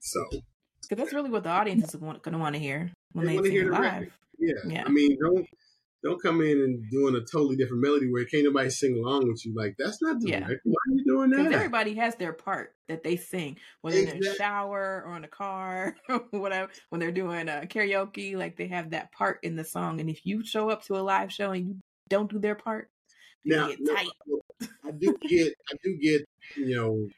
So 0.00 0.24
because 0.30 0.96
that's 0.96 1.12
really 1.12 1.30
what 1.30 1.42
the 1.42 1.50
audience 1.50 1.92
is 1.92 2.00
going 2.00 2.20
to 2.22 2.38
want 2.38 2.54
to 2.54 2.60
hear 2.60 2.90
when 3.12 3.26
They 3.26 3.36
they, 3.38 3.50
hear 3.50 3.62
it 3.62 3.64
the 3.66 3.70
live. 3.72 3.82
record. 3.82 4.12
yeah, 4.38 4.54
Yeah. 4.66 4.84
I 4.86 4.88
mean 4.88 5.18
don't 5.20 5.46
don't 6.04 6.22
come 6.22 6.42
in 6.42 6.60
and 6.60 6.90
doing 6.90 7.14
a 7.14 7.20
totally 7.20 7.56
different 7.56 7.82
melody 7.82 8.10
where 8.10 8.24
can't 8.26 8.44
nobody 8.44 8.68
sing 8.68 8.94
along 8.96 9.26
with 9.26 9.44
you. 9.44 9.54
Like 9.56 9.74
that's 9.78 10.02
not 10.02 10.20
the 10.20 10.28
Yeah. 10.28 10.40
record. 10.40 10.60
Why 10.64 10.74
are 10.74 10.94
you 10.94 11.04
doing 11.04 11.30
that? 11.30 11.36
Because 11.38 11.52
everybody 11.54 11.94
has 11.94 12.14
their 12.16 12.34
part 12.34 12.74
that 12.88 13.02
they 13.02 13.16
sing, 13.16 13.58
whether 13.80 14.02
they're 14.04 14.14
in 14.16 14.20
the 14.20 14.34
shower 14.34 15.02
or 15.06 15.16
in 15.16 15.22
the 15.22 15.28
car 15.28 15.96
or 16.08 16.18
whatever. 16.30 16.70
When 16.90 17.00
they're 17.00 17.10
doing 17.10 17.48
uh, 17.48 17.62
karaoke, 17.66 18.36
like 18.36 18.56
they 18.56 18.68
have 18.68 18.90
that 18.90 19.12
part 19.12 19.38
in 19.42 19.56
the 19.56 19.64
song. 19.64 19.98
And 20.00 20.10
if 20.10 20.26
you 20.26 20.44
show 20.44 20.68
up 20.68 20.84
to 20.84 20.96
a 20.96 21.00
live 21.00 21.32
show 21.32 21.52
and 21.52 21.66
you 21.66 21.76
don't 22.08 22.30
do 22.30 22.38
their 22.38 22.54
part, 22.54 22.90
now, 23.46 23.68
get 23.68 23.78
no, 23.80 23.94
tight. 23.94 24.08
I 24.84 24.90
do 24.90 25.16
get 25.28 25.54
I 25.70 25.76
do 25.82 25.96
get 26.00 26.22
you 26.56 26.76
know 26.76 27.08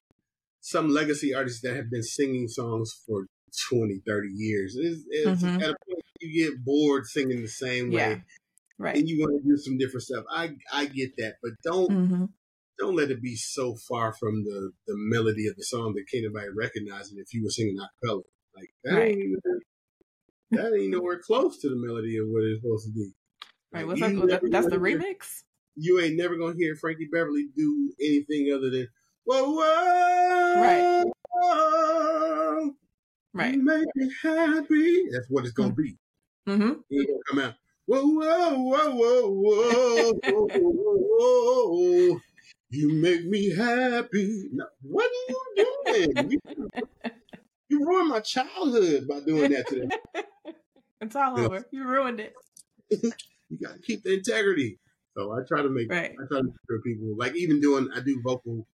some 0.61 0.91
legacy 0.91 1.35
artists 1.35 1.61
that 1.63 1.77
have 1.77 1.91
been 1.91 2.03
singing 2.03 2.49
songs 2.49 2.93
for 3.07 3.27
20, 3.69 4.01
30 4.07 4.29
years. 4.35 4.77
It's, 4.79 5.05
it's 5.09 5.43
Mhm. 5.43 5.63
at 5.63 5.71
a 5.71 5.77
point 5.89 6.03
you 6.21 6.45
get 6.51 6.65
bored 6.65 7.07
singing 7.07 7.43
the 7.43 7.49
same 7.49 7.91
way, 7.93 8.11
Yeah. 8.11 8.19
Right. 8.79 8.97
and 8.97 9.09
you 9.09 9.21
want 9.21 9.43
to 9.43 9.49
do 9.49 9.57
some 9.57 9.79
different 9.79 10.03
stuff. 10.03 10.25
I 10.31 10.57
I 10.73 10.87
get 10.87 11.17
that, 11.19 11.37
but 11.43 11.53
don't 11.65 11.91
hmm 11.91 12.25
don't 12.79 12.95
let 12.95 13.11
it 13.11 13.23
be 13.23 13.35
so 13.37 13.75
far 13.89 14.13
from 14.13 14.45
the 14.45 14.71
the 14.87 14.95
melody 14.97 15.47
of 15.49 15.57
the 15.57 15.65
song 15.65 15.95
that 15.95 16.05
can't 16.13 16.25
nobody 16.25 16.49
recognize 16.55 17.11
it 17.11 17.17
if 17.19 17.33
you 17.33 17.43
were 17.43 17.51
singing 17.51 17.79
a 17.79 17.89
cappella. 18.01 18.23
Like 18.55 18.71
that 18.85 18.95
Right. 18.95 19.17
ain't 19.17 19.43
that 20.51 20.75
ain't 20.75 20.91
nowhere 20.91 21.19
close 21.19 21.59
to 21.61 21.69
the 21.71 21.77
melody 21.77 22.19
of 22.19 22.27
what 22.29 22.45
it's 22.45 22.61
supposed 22.61 22.87
to 22.87 22.93
be. 22.93 23.13
Right. 23.73 23.81
Like, 23.81 23.87
What's 23.87 24.01
that? 24.01 24.15
was 24.15 24.21
that- 24.31 24.43
never 24.43 24.49
That's 24.51 24.67
the 24.67 24.73
hear- 24.73 24.99
remix. 24.99 25.43
You 25.79 26.01
ain't 26.01 26.17
never 26.17 26.37
gonna 26.37 26.55
hear 26.57 26.75
Frankie 26.77 27.09
Beverly 27.11 27.49
do 27.57 27.93
anything 28.01 28.53
other 28.55 28.71
than 28.71 28.89
whoa 29.25 29.53
whoa 29.53 30.61
Right. 30.63 31.05
whoa, 31.33 32.77
Right. 33.35 33.59
make 33.59 33.87
me 33.95 34.11
happy. 34.23 35.09
That's 35.11 35.27
what 35.29 35.45
it's 35.45 35.53
gonna 35.55 35.75
be. 35.75 35.99
Mm-hmm. 36.47 36.63
Ain't 36.93 37.09
gonna 37.09 37.21
come 37.29 37.39
out. 37.41 37.55
Whoa, 37.87 38.03
whoa, 38.03 38.59
whoa, 38.59 38.91
whoa, 38.91 39.31
whoa, 39.31 40.13
whoa, 40.25 40.49
whoa, 40.55 41.67
whoa. 41.69 42.21
You 42.71 42.93
make 43.01 43.25
me 43.25 43.55
happy. 43.55 44.49
No, 44.53 44.67
what 44.83 45.07
are 45.07 45.31
you 45.31 45.43
doing? 45.87 46.31
You, 46.31 46.41
you 47.69 47.87
ruined 47.87 48.09
my 48.09 48.21
childhood 48.21 49.07
by 49.09 49.21
doing 49.21 49.51
that 49.51 49.69
to 49.69 49.77
them. 49.77 49.91
It's 50.99 51.15
all 51.15 51.39
over. 51.39 51.65
You 51.71 51.85
ruined 51.85 52.21
it. 52.21 52.35
You 53.49 53.59
gotta 53.65 53.79
keep 53.79 54.03
the 54.03 54.15
integrity. 54.15 54.81
So 55.17 55.33
I 55.33 55.43
try 55.47 55.63
to 55.63 55.69
make 55.69 55.89
Right. 55.89 56.11
I 56.11 56.27
try 56.27 56.39
to 56.39 56.45
make 56.45 56.55
sure 56.67 56.81
people 56.83 57.15
like 57.17 57.37
even 57.37 57.61
doing 57.61 57.89
I 57.95 58.01
do 58.01 58.21
vocal 58.25 58.67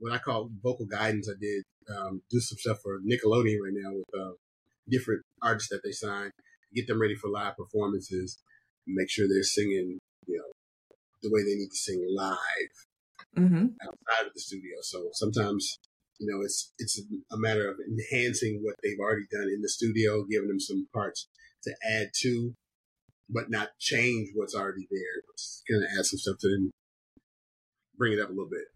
what 0.00 0.12
I 0.12 0.18
call 0.18 0.50
vocal 0.60 0.86
guidance. 0.86 1.28
I 1.30 1.38
did 1.40 1.62
um, 1.88 2.22
do 2.28 2.40
some 2.40 2.58
stuff 2.58 2.78
for 2.82 2.98
Nickelodeon 2.98 3.58
right 3.62 3.74
now 3.74 3.92
with 3.92 4.20
uh, 4.20 4.32
different 4.88 5.22
artists 5.40 5.68
that 5.70 5.82
they 5.84 5.92
sign, 5.92 6.32
get 6.74 6.88
them 6.88 7.00
ready 7.00 7.14
for 7.14 7.28
live 7.28 7.56
performances, 7.56 8.38
make 8.88 9.10
sure 9.10 9.26
they're 9.28 9.42
singing, 9.42 9.98
you 10.26 10.36
know, 10.36 10.96
the 11.22 11.30
way 11.30 11.42
they 11.42 11.54
need 11.54 11.70
to 11.70 11.76
sing 11.76 12.04
live 12.10 12.36
mm-hmm. 13.36 13.66
outside 13.82 14.26
of 14.26 14.34
the 14.34 14.40
studio. 14.40 14.76
So 14.82 15.08
sometimes, 15.12 15.78
you 16.18 16.26
know, 16.30 16.42
it's 16.42 16.72
it's 16.78 17.00
a 17.30 17.36
matter 17.36 17.68
of 17.70 17.76
enhancing 17.80 18.60
what 18.62 18.76
they've 18.82 18.98
already 18.98 19.26
done 19.30 19.48
in 19.54 19.62
the 19.62 19.68
studio, 19.68 20.24
giving 20.30 20.48
them 20.48 20.60
some 20.60 20.88
parts 20.92 21.28
to 21.64 21.74
add 21.88 22.10
to, 22.22 22.54
but 23.28 23.50
not 23.50 23.70
change 23.78 24.30
what's 24.34 24.54
already 24.54 24.86
there. 24.90 25.22
Just 25.36 25.64
kind 25.70 25.82
of 25.82 25.90
add 25.98 26.06
some 26.06 26.18
stuff 26.18 26.38
to 26.40 26.48
and 26.48 26.70
bring 27.96 28.12
it 28.12 28.20
up 28.20 28.28
a 28.28 28.32
little 28.32 28.48
bit. 28.50 28.66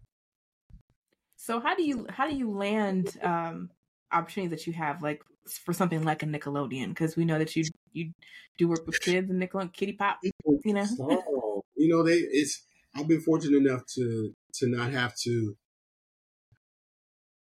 So 1.37 1.59
how 1.59 1.75
do 1.75 1.83
you 1.83 2.05
how 2.09 2.29
do 2.29 2.35
you 2.35 2.51
land 2.51 3.17
um 3.21 3.69
opportunities 4.11 4.51
that 4.51 4.67
you 4.67 4.73
have 4.73 5.01
like 5.01 5.23
for 5.47 5.73
something 5.73 6.03
like 6.03 6.23
a 6.23 6.25
Nickelodeon? 6.25 6.89
Because 6.89 7.15
we 7.15 7.25
know 7.25 7.39
that 7.39 7.55
you 7.55 7.65
you 7.91 8.13
do 8.57 8.67
work 8.67 8.85
with 8.85 8.99
kids 9.01 9.29
and 9.29 9.41
Nickelodeon 9.41 9.73
Kidz 9.73 9.97
Bop. 9.97 10.19
You 10.65 10.73
know? 10.73 10.85
saw- 10.85 11.61
you 11.75 11.89
know, 11.89 12.03
they 12.03 12.17
it's. 12.17 12.65
I've 12.95 13.07
been 13.07 13.21
fortunate 13.21 13.57
enough 13.57 13.85
to 13.95 14.35
to 14.55 14.67
not 14.67 14.91
have 14.91 15.15
to 15.23 15.57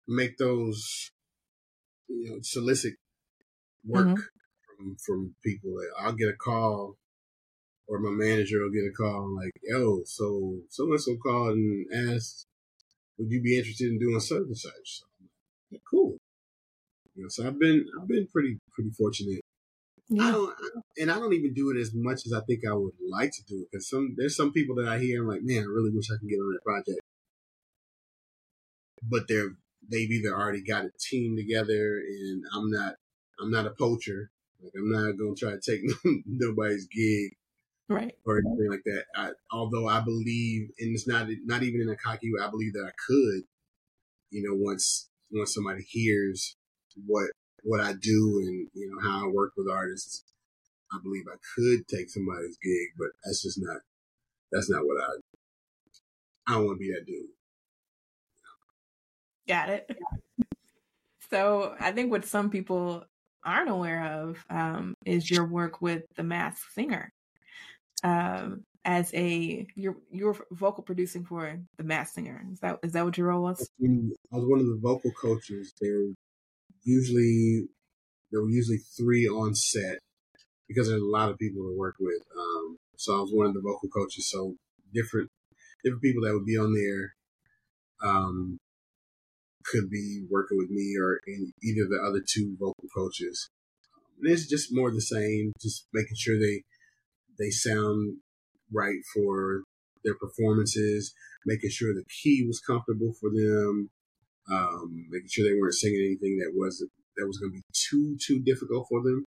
make 0.07 0.37
those, 0.37 1.11
you 2.07 2.29
know, 2.31 2.39
solicit 2.41 2.95
work 3.85 4.07
Mhm. 4.07 4.23
from 4.65 4.95
from 5.05 5.35
people. 5.43 5.75
Like, 5.75 5.89
I'll 5.99 6.13
get 6.13 6.29
a 6.29 6.35
call, 6.37 6.97
or 7.87 7.99
my 7.99 8.11
manager 8.11 8.61
will 8.61 8.71
get 8.71 8.85
a 8.85 8.91
call 8.91 9.35
like, 9.35 9.51
"Yo, 9.63 10.03
so 10.05 10.61
so 10.69 10.91
and 10.91 11.01
so 11.01 11.17
called 11.17 11.55
and 11.57 11.87
asked, 11.93 12.47
would 13.17 13.31
you 13.31 13.41
be 13.41 13.57
interested 13.57 13.91
in 13.91 13.99
doing 13.99 14.19
such 14.19 14.39
and 14.43 14.57
such?" 14.57 14.99
So, 14.99 15.05
I'm 15.19 15.25
like, 15.25 15.31
yeah, 15.71 15.79
cool. 15.89 16.17
You 17.15 17.23
know, 17.23 17.29
so 17.29 17.45
I've 17.47 17.59
been 17.59 17.85
I've 17.99 18.07
been 18.07 18.27
pretty 18.27 18.59
pretty 18.73 18.91
fortunate 18.91 19.41
Yeah. 20.09 20.23
I 20.27 20.31
don't- 20.31 20.55
and 20.97 21.11
I 21.11 21.15
don't 21.19 21.33
even 21.33 21.53
do 21.53 21.69
it 21.71 21.77
as 21.79 21.91
much 21.93 22.25
as 22.25 22.33
I 22.33 22.41
think 22.41 22.65
I 22.65 22.73
would 22.73 22.93
like 23.07 23.31
to 23.31 23.43
do 23.47 23.61
it. 23.61 23.67
Because 23.71 23.89
some 23.89 24.15
there's 24.17 24.35
some 24.35 24.51
people 24.51 24.75
that 24.75 24.87
I 24.87 24.99
hear, 24.99 25.21
I'm 25.21 25.27
like, 25.27 25.43
man, 25.43 25.63
I 25.63 25.65
really 25.65 25.91
wish 25.91 26.09
I 26.11 26.17
could 26.19 26.29
get 26.29 26.37
on 26.39 26.51
that 26.53 26.63
project. 26.63 26.99
But 29.03 29.27
they're 29.27 29.55
they've 29.91 30.09
either 30.11 30.33
already 30.33 30.63
got 30.63 30.85
a 30.85 30.91
team 30.99 31.35
together, 31.35 31.97
and 31.99 32.43
I'm 32.53 32.69
not 32.71 32.95
I'm 33.39 33.51
not 33.51 33.67
a 33.67 33.71
poacher. 33.71 34.29
Like 34.61 34.73
I'm 34.77 34.89
not 34.91 35.17
gonna 35.17 35.35
try 35.35 35.51
to 35.51 35.59
take 35.59 35.81
nobody's 36.25 36.87
gig 36.87 37.33
Right. 37.89 38.13
or 38.25 38.37
anything 38.39 38.69
like 38.69 38.83
that. 38.85 39.03
I, 39.15 39.31
although 39.51 39.87
I 39.87 39.99
believe, 40.01 40.69
and 40.79 40.95
it's 40.95 41.07
not 41.07 41.27
not 41.43 41.63
even 41.63 41.81
in 41.81 41.89
a 41.89 41.97
cocky 41.97 42.31
way, 42.33 42.41
I 42.41 42.49
believe 42.49 42.73
that 42.73 42.85
I 42.85 42.93
could. 43.07 43.43
You 44.31 44.43
know, 44.43 44.55
once 44.55 45.09
once 45.31 45.53
somebody 45.53 45.83
hears 45.87 46.55
what 47.05 47.29
what 47.63 47.79
I 47.79 47.93
do 47.93 48.41
and 48.43 48.67
you 48.73 48.91
know 48.91 49.01
how 49.01 49.25
I 49.25 49.27
work 49.27 49.53
with 49.55 49.69
artists, 49.69 50.23
I 50.91 50.97
believe 51.01 51.23
I 51.27 51.37
could 51.55 51.87
take 51.87 52.09
somebody's 52.09 52.57
gig, 52.57 52.89
but 52.97 53.09
that's 53.23 53.41
just 53.41 53.59
not 53.61 53.81
that's 54.51 54.69
not 54.69 54.85
what 54.85 55.01
I. 55.01 55.07
I 56.45 56.55
don't 56.55 56.65
want 56.65 56.75
to 56.75 56.79
be 56.79 56.91
that 56.91 57.05
dude. 57.05 57.25
Got 59.47 59.69
it. 59.69 59.97
So 61.29 61.75
I 61.79 61.91
think 61.91 62.11
what 62.11 62.25
some 62.25 62.49
people 62.49 63.05
aren't 63.43 63.69
aware 63.69 64.05
of 64.05 64.45
um, 64.49 64.95
is 65.05 65.29
your 65.29 65.45
work 65.45 65.81
with 65.81 66.03
the 66.15 66.23
Masked 66.23 66.73
Singer. 66.73 67.11
Um, 68.03 68.65
as 68.85 69.13
a 69.13 69.65
you're 69.75 69.95
you're 70.11 70.35
vocal 70.51 70.83
producing 70.83 71.25
for 71.25 71.57
the 71.77 71.83
Masked 71.83 72.15
Singer. 72.15 72.45
Is 72.51 72.59
that 72.59 72.79
is 72.83 72.91
that 72.91 73.05
what 73.05 73.17
your 73.17 73.27
role 73.27 73.43
was? 73.43 73.69
I 73.81 74.35
was 74.35 74.45
one 74.45 74.59
of 74.59 74.65
the 74.65 74.79
vocal 74.81 75.11
coaches. 75.11 75.73
There 75.79 76.07
usually 76.83 77.67
there 78.31 78.41
were 78.41 78.49
usually 78.49 78.79
three 78.97 79.27
on 79.27 79.55
set 79.55 79.99
because 80.67 80.87
there's 80.87 81.01
a 81.01 81.05
lot 81.05 81.29
of 81.29 81.37
people 81.37 81.61
to 81.63 81.77
work 81.77 81.95
with. 81.99 82.21
Um, 82.37 82.77
so 82.97 83.17
I 83.17 83.21
was 83.21 83.31
one 83.31 83.47
of 83.47 83.53
the 83.53 83.61
vocal 83.61 83.89
coaches. 83.89 84.29
So 84.29 84.55
different 84.93 85.29
different 85.83 86.01
people 86.01 86.23
that 86.23 86.33
would 86.33 86.45
be 86.45 86.57
on 86.57 86.73
there 86.73 87.13
um, 88.03 88.57
could 89.65 89.89
be 89.89 90.25
working 90.29 90.57
with 90.57 90.69
me 90.69 90.95
or 90.99 91.19
in 91.27 91.51
either 91.63 91.83
of 91.83 91.89
the 91.89 92.05
other 92.07 92.23
two 92.27 92.55
vocal 92.59 92.87
coaches. 92.95 93.49
And 94.21 94.31
it's 94.31 94.47
just 94.47 94.73
more 94.73 94.91
the 94.91 95.01
same, 95.01 95.53
just 95.61 95.87
making 95.93 96.15
sure 96.17 96.39
they 96.39 96.63
they 97.39 97.49
sound 97.49 98.17
right 98.71 98.99
for 99.13 99.63
their 100.03 100.15
performances, 100.15 101.13
making 101.45 101.69
sure 101.69 101.93
the 101.93 102.05
key 102.21 102.45
was 102.45 102.59
comfortable 102.59 103.13
for 103.19 103.29
them, 103.29 103.89
um, 104.51 105.05
making 105.09 105.29
sure 105.29 105.45
they 105.45 105.59
weren't 105.59 105.73
singing 105.73 105.99
anything 106.01 106.37
that 106.39 106.51
wasn't 106.53 106.91
that 107.17 107.27
was 107.27 107.37
going 107.37 107.51
to 107.51 107.55
be 107.57 107.63
too 107.73 108.17
too 108.19 108.39
difficult 108.43 108.87
for 108.89 109.01
them. 109.03 109.25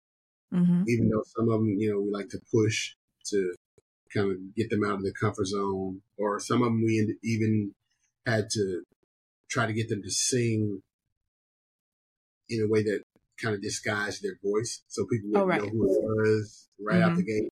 Mm-hmm. 0.53 0.85
Even 0.89 1.09
though 1.11 1.23
some 1.37 1.49
of 1.51 1.61
them, 1.61 1.77
you 1.79 1.91
know, 1.93 2.01
we 2.01 2.11
like 2.11 2.29
to 2.31 2.39
push 2.53 2.95
to 3.31 3.55
kind 4.13 4.31
of 4.31 4.55
get 4.55 4.71
them 4.71 4.85
out 4.85 4.95
of 4.95 5.03
their 5.03 5.13
comfort 5.13 5.47
zone, 5.47 6.01
or 6.17 6.39
some 6.41 6.63
of 6.63 6.67
them 6.69 6.83
we 6.85 7.17
even 7.23 7.73
had 8.27 8.49
to 8.51 8.83
try 9.51 9.67
to 9.67 9.73
get 9.73 9.89
them 9.89 10.03
to 10.03 10.11
sing 10.11 10.81
in 12.49 12.63
a 12.63 12.69
way 12.69 12.83
that 12.83 13.03
kind 13.41 13.55
of 13.55 13.63
disguised 13.63 14.23
their 14.23 14.37
voice, 14.43 14.83
so 14.89 15.05
people 15.07 15.31
wouldn't 15.31 15.45
Oh, 15.45 15.47
right. 15.47 15.63
know 15.63 15.69
who 15.69 15.85
it 15.85 16.03
was 16.05 16.69
right 16.81 17.03
out 17.03 17.17
the 17.17 17.23
gate. 17.25 17.49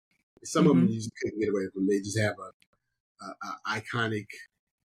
Some 0.45 0.67
of 0.67 0.77
them 0.77 0.87
you 0.89 0.97
just 0.97 1.11
couldn't 1.23 1.41
get 1.41 1.49
away 1.51 1.69
from. 1.73 1.87
They 1.87 1.99
just 2.01 2.19
have 2.19 2.37
a, 2.39 3.25
a, 3.25 3.35
a 3.75 3.81
iconic 3.81 4.27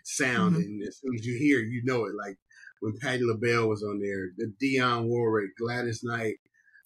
sound, 0.03 0.55
Mhm. 0.55 0.63
and 0.65 0.83
as 0.87 0.97
soon 0.97 1.15
as 1.15 1.25
you 1.25 1.37
hear, 1.37 1.59
it, 1.59 1.67
you 1.67 1.81
know 1.83 2.05
it. 2.05 2.15
Like 2.15 2.37
when 2.85 2.97
Patti 2.99 3.23
LaBelle 3.23 3.67
was 3.67 3.83
on 3.83 3.99
there, 3.99 4.29
the 4.37 4.53
Dionne 4.61 5.05
Warwick, 5.05 5.57
Gladys 5.57 6.03
Knight, 6.03 6.35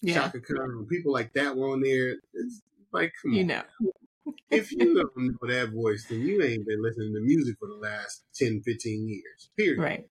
Yeah, 0.01 0.15
Chaka 0.15 0.39
Khan, 0.39 0.87
people 0.89 1.11
like 1.11 1.33
that 1.33 1.57
were 1.57 1.73
on 1.73 1.81
there. 1.81 2.15
It's 2.33 2.61
like, 2.93 3.11
come 3.21 3.33
you 3.33 3.41
on. 3.41 3.47
know. 3.47 3.63
if 4.49 4.71
you 4.71 4.77
don't 4.95 5.17
know 5.17 5.47
that 5.47 5.71
voice, 5.73 6.05
then 6.09 6.21
you 6.21 6.41
ain't 6.41 6.65
been 6.65 6.81
listening 6.81 7.13
to 7.13 7.21
music 7.21 7.57
for 7.59 7.67
the 7.67 7.75
last 7.75 8.23
10, 8.35 8.61
15 8.65 9.09
years. 9.09 9.49
Period. 9.57 9.79
Right. 9.79 10.05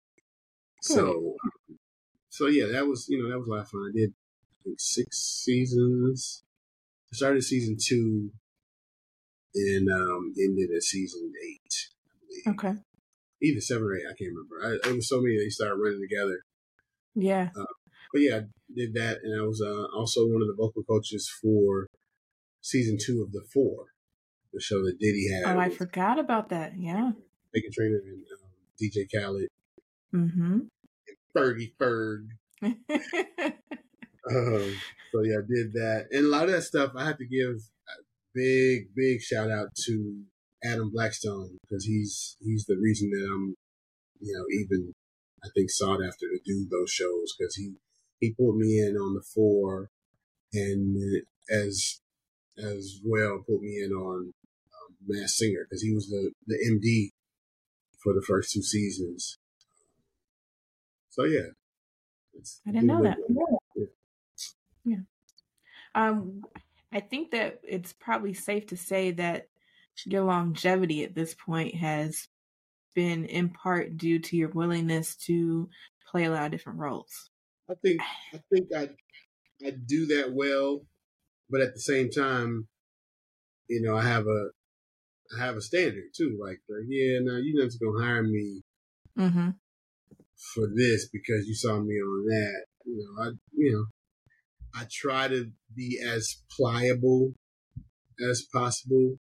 So, 0.83 1.37
so 2.29 2.49
yeah, 2.49 2.67
that 2.67 2.87
was 2.87 3.07
you 3.09 3.23
know 3.23 3.31
that 3.31 3.39
was 3.39 3.49
a 3.49 3.51
lot 3.51 3.61
of 3.61 3.69
fun. 3.69 3.93
I 3.93 3.97
did 3.97 4.11
I 4.11 4.63
think, 4.65 4.81
six 4.81 5.43
seasons. 5.45 6.45
I 7.13 7.17
started 7.17 7.43
season 7.43 7.77
two, 7.81 8.31
and 9.55 9.89
um, 9.91 10.33
ended 10.39 10.71
at 10.77 10.83
season 10.83 11.33
eight. 11.45 11.75
I 12.05 12.53
believe. 12.53 12.59
Okay. 12.59 12.81
Either 13.43 13.61
seven 13.61 13.85
or 13.85 13.95
eight, 13.97 14.05
I 14.09 14.15
can't 14.15 14.33
remember. 14.35 14.79
I, 14.85 14.89
it 14.89 14.95
was 14.95 15.09
so 15.09 15.21
many 15.21 15.37
they 15.37 15.49
started 15.51 15.77
running 15.77 16.01
together. 16.01 16.39
Yeah. 17.15 17.51
But 18.13 18.21
yeah, 18.23 18.37
I 18.37 18.41
did 18.75 18.95
that, 18.95 19.19
and 19.23 19.39
I 19.39 19.45
was 19.45 19.61
uh, 19.61 19.87
also 19.97 20.27
one 20.27 20.41
of 20.43 20.49
the 20.49 20.55
vocal 20.57 20.83
coaches 20.85 21.31
for 21.43 21.87
season 22.63 22.97
two 23.05 23.23
of 23.23 23.33
the 23.33 23.45
Four, 23.53 23.87
the 24.53 24.61
show 24.61 24.83
that 24.85 24.99
Diddy 24.99 25.29
had. 25.31 25.55
Oh, 25.55 25.59
I 25.59 25.69
forgot 25.71 26.19
about 26.19 26.49
that. 26.51 26.73
Yeah. 26.79 27.13
Meghan 27.55 27.73
Trainor 27.73 28.01
and 28.05 28.25
um, 28.33 28.51
DJ 28.81 29.07
Khaled, 29.13 29.49
Mm-hmm. 30.15 30.59
Fergie 31.37 31.73
Ferg. 31.79 32.29
Um, 34.29 34.75
so 35.13 35.23
yeah, 35.23 35.37
I 35.37 35.47
did 35.47 35.73
that, 35.75 36.07
and 36.11 36.27
a 36.27 36.29
lot 36.29 36.47
of 36.47 36.51
that 36.51 36.63
stuff 36.63 36.91
I 36.97 37.05
have 37.05 37.19
to 37.19 37.27
give 37.27 37.51
a 37.89 38.03
big, 38.35 38.93
big 38.93 39.21
shout 39.21 39.53
out 39.53 39.69
to 39.87 40.23
Adam 40.65 40.91
Blackstone 40.91 41.59
because 41.63 41.85
he's 41.85 42.37
he's 42.41 42.65
the 42.67 42.77
reason 42.77 43.11
that 43.11 43.29
I'm, 43.33 43.55
you 44.21 44.33
know, 44.33 44.45
even 44.61 44.95
I 45.45 45.49
think 45.55 45.71
sought 45.71 46.03
after 46.03 46.27
to 46.27 46.41
do 46.45 46.67
those 46.71 46.91
shows 46.91 47.35
because 47.37 47.55
he 47.57 47.75
he 48.21 48.33
put 48.33 48.57
me 48.57 48.79
in 48.79 48.97
on 48.97 49.15
the 49.15 49.23
four, 49.23 49.91
and 50.53 51.23
as 51.51 52.01
as 52.59 53.01
well 53.05 53.45
put 53.47 53.61
me 53.61 53.83
in 53.83 53.93
on 53.93 54.33
um, 54.33 54.97
Masked 55.07 55.37
Singer 55.37 55.67
because 55.69 55.83
he 55.83 55.93
was 55.93 56.09
the 56.09 56.33
the 56.47 56.57
MD 56.57 57.11
for 58.03 58.15
the 58.15 58.25
first 58.27 58.53
two 58.53 58.63
seasons. 58.63 59.39
So 61.11 61.25
yeah, 61.25 61.51
I 62.67 62.73
didn't 62.73 62.87
know 62.87 63.03
that. 63.03 63.19
yeah. 64.85 64.97
Um, 65.95 66.43
I 66.93 67.01
think 67.01 67.31
that 67.31 67.61
it's 67.63 67.93
probably 67.93 68.35
safe 68.35 68.67
to 68.67 68.77
say 68.77 69.11
that 69.13 69.49
your 70.05 70.25
longevity 70.25 71.05
at 71.05 71.15
this 71.15 71.35
point 71.35 71.75
has 71.77 72.29
been 72.95 73.25
in 73.25 73.51
part 73.51 73.97
due 73.97 74.19
to 74.19 74.37
your 74.37 74.51
willingness 74.51 75.17
to 75.17 75.69
play 76.11 76.25
a 76.25 76.31
lot 76.31 76.47
of 76.47 76.51
different 76.53 76.79
roles. 76.79 77.31
I 77.71 77.75
think 77.83 78.01
I 78.33 78.41
think 78.53 78.69
I 78.75 78.91
I 79.67 79.71
do 79.71 80.07
that 80.07 80.33
well, 80.33 80.87
but 81.51 81.61
at 81.63 81.75
the 81.75 81.81
same 81.81 82.11
time, 82.11 82.69
you 83.69 83.83
know, 83.83 83.97
I 83.97 84.03
have 84.03 84.27
a 84.27 84.51
I 85.37 85.45
have 85.45 85.57
a 85.57 85.61
standard 85.61 86.05
too. 86.17 86.39
Like, 86.41 86.61
like 86.69 86.85
yeah, 86.89 87.19
now 87.21 87.37
you're 87.43 87.61
not 87.63 87.67
just 87.67 87.81
gonna 87.81 88.03
hire 88.05 88.23
me 88.23 88.63
Mm-hmm. 89.19 89.51
for 90.55 90.67
this 90.75 91.09
because 91.09 91.47
you 91.47 91.55
saw 91.55 91.79
me 91.81 91.95
on 91.95 92.27
that. 92.27 92.65
You 92.85 92.97
know, 92.99 93.23
I 93.25 93.31
you 93.53 93.73
know, 93.73 93.85
I 94.75 94.87
try 94.91 95.29
to 95.29 95.51
be 95.75 96.01
as 96.05 96.43
pliable 96.57 97.33
as 98.31 98.47
possible. 98.53 99.17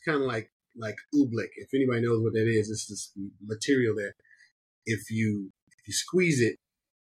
It's 0.00 0.06
kind 0.06 0.22
of 0.22 0.28
like 0.28 0.50
like 0.76 0.96
oobleck. 1.14 1.48
If 1.56 1.68
anybody 1.74 2.02
knows 2.02 2.22
what 2.22 2.32
that 2.32 2.48
is, 2.48 2.70
it's 2.70 2.86
this 2.86 3.12
material 3.44 3.94
that 3.96 4.12
if 4.86 5.10
you 5.10 5.50
if 5.68 5.88
you 5.88 5.92
squeeze 5.92 6.40
it, 6.40 6.56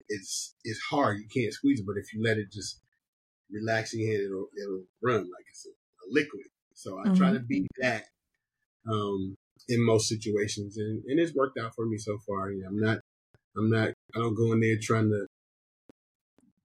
it's 0.09 0.55
it's 0.63 0.81
hard. 0.89 1.19
You 1.19 1.27
can't 1.33 1.53
squeeze 1.53 1.79
it, 1.79 1.85
but 1.85 1.97
if 1.97 2.13
you 2.13 2.21
let 2.23 2.37
it 2.37 2.51
just 2.51 2.79
relax 3.51 3.93
in 3.93 4.01
your 4.01 4.11
hand, 4.11 4.23
it'll 4.25 4.47
it'll 4.61 4.83
run 5.01 5.21
like 5.21 5.45
it's 5.49 5.65
a, 5.65 5.69
a 5.69 6.05
liquid. 6.11 6.43
So 6.73 6.99
I 6.99 7.09
try 7.15 7.31
Mhm. 7.31 7.33
to 7.33 7.39
be 7.39 7.67
that 7.79 8.05
um, 8.89 9.35
in 9.69 9.85
most 9.85 10.07
situations, 10.09 10.77
and, 10.77 11.03
and 11.05 11.19
it's 11.19 11.35
worked 11.35 11.59
out 11.59 11.75
for 11.75 11.85
me 11.85 11.97
so 11.97 12.17
far. 12.27 12.51
You 12.51 12.63
know, 12.63 12.69
I'm 12.69 12.79
not 12.79 12.99
I'm 13.57 13.69
not 13.69 13.89
I 14.15 14.19
don't 14.19 14.35
go 14.35 14.51
in 14.53 14.59
there 14.59 14.77
trying 14.81 15.09
to 15.09 15.27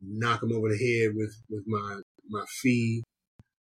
knock 0.01 0.41
them 0.41 0.53
over 0.53 0.69
the 0.71 0.79
head 0.79 1.15
with 1.15 1.35
with 1.51 1.65
my 1.67 2.01
my 2.29 2.45
fee 2.63 3.03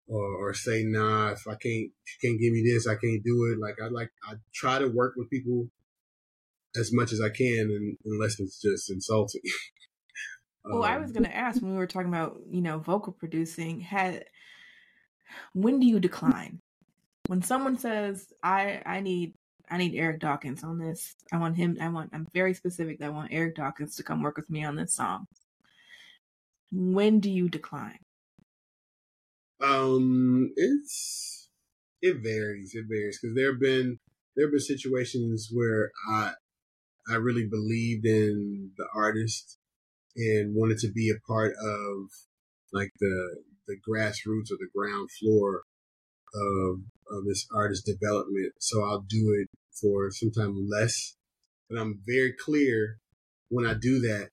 or 0.07 0.25
or 0.49 0.53
say 0.53 0.83
nah 0.85 1.31
if 1.31 1.47
I 1.47 1.51
can't 1.55 1.91
if 2.05 2.23
you 2.23 2.29
can't 2.29 2.39
give 2.41 2.53
me 2.53 2.63
this 2.65 2.87
I 2.87 2.95
can't 2.95 3.23
do 3.23 3.51
it. 3.51 3.59
Like 3.59 3.75
I 3.83 3.87
like 3.89 4.11
I 4.29 4.35
try 4.53 4.79
to 4.79 4.87
work 4.87 5.13
with 5.17 5.29
people 5.29 5.69
as 6.77 6.91
much 6.93 7.11
as 7.11 7.19
I 7.21 7.29
can, 7.29 7.69
and, 7.69 7.97
unless 8.05 8.39
it's 8.39 8.61
just 8.61 8.89
insulting. 8.91 9.41
Well, 10.71 10.83
I 10.83 10.97
Um, 10.97 11.01
was 11.01 11.11
going 11.11 11.25
to 11.25 11.35
ask 11.35 11.61
when 11.61 11.71
we 11.71 11.77
were 11.77 11.87
talking 11.87 12.09
about, 12.09 12.41
you 12.49 12.61
know, 12.61 12.79
vocal 12.79 13.13
producing, 13.13 13.79
had 13.81 14.25
when 15.53 15.79
do 15.79 15.87
you 15.87 15.99
decline? 15.99 16.61
When 17.27 17.41
someone 17.41 17.77
says, 17.77 18.31
"I 18.43 18.81
I 18.85 18.99
need 19.01 19.35
I 19.69 19.77
need 19.77 19.95
Eric 19.95 20.19
Dawkins 20.19 20.63
on 20.63 20.77
this. 20.79 21.15
I 21.31 21.37
want 21.37 21.57
him 21.57 21.77
I 21.81 21.89
want 21.89 22.11
I'm 22.13 22.27
very 22.33 22.53
specific 22.53 22.99
that 22.99 23.07
I 23.07 23.09
want 23.09 23.33
Eric 23.33 23.55
Dawkins 23.55 23.95
to 23.97 24.03
come 24.03 24.21
work 24.23 24.37
with 24.37 24.49
me 24.49 24.63
on 24.65 24.75
this 24.75 24.93
song." 24.93 25.27
When 26.71 27.19
do 27.19 27.29
you 27.29 27.49
decline? 27.49 27.99
Um, 29.62 30.51
it's 30.55 31.49
it 32.01 32.18
varies. 32.24 32.74
It 32.74 32.86
varies 32.89 33.20
because 33.22 33.36
there 33.36 33.51
have 33.51 33.62
been 33.62 33.99
there 34.36 34.47
have 34.47 34.51
been 34.51 34.59
situations 34.59 35.49
where 35.51 35.91
I 36.09 36.34
I 37.09 37.16
really 37.16 37.47
believed 37.47 38.05
in 38.05 38.72
the 38.78 38.88
artist 38.95 39.57
and 40.16 40.55
wanted 40.55 40.80
to 40.80 40.91
be 40.91 41.09
a 41.09 41.20
part 41.28 41.53
of 41.53 42.09
like 42.74 42.91
the 42.99 43.38
the 43.68 43.78
grassroots 43.88 44.51
or 44.51 44.57
the 44.59 44.70
ground 44.76 45.09
floor 45.12 45.64
of 46.34 46.80
of 47.09 47.26
this 47.26 47.47
artist 47.53 47.86
development. 47.86 48.53
So 48.59 48.84
I'll 48.84 49.05
do 49.07 49.36
it 49.39 49.47
for 49.80 50.12
sometimes 50.12 50.57
less, 50.70 51.16
but 51.70 51.80
I'm 51.80 52.01
very 52.07 52.34
clear 52.34 52.97
when 53.49 53.66
I 53.66 53.74
do 53.74 53.99
that. 54.01 54.30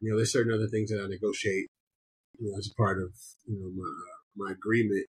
You 0.00 0.10
know, 0.10 0.16
there's 0.16 0.32
certain 0.32 0.52
other 0.52 0.68
things 0.68 0.90
that 0.90 1.02
I 1.02 1.08
negotiate. 1.08 1.66
You 2.38 2.52
know, 2.52 2.58
as 2.58 2.70
part 2.76 2.98
of 2.98 3.10
you 3.46 3.58
know 3.58 3.70
my 3.74 4.17
my 4.38 4.52
agreement. 4.52 5.06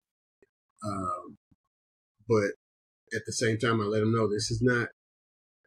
Um, 0.86 1.38
but 2.28 2.52
at 3.16 3.22
the 3.26 3.34
same 3.34 3.58
time, 3.58 3.82
I 3.82 3.86
let 3.86 4.00
them 4.00 4.14
know 4.14 4.28
this 4.30 4.52
is 4.52 4.62
not, 4.62 4.90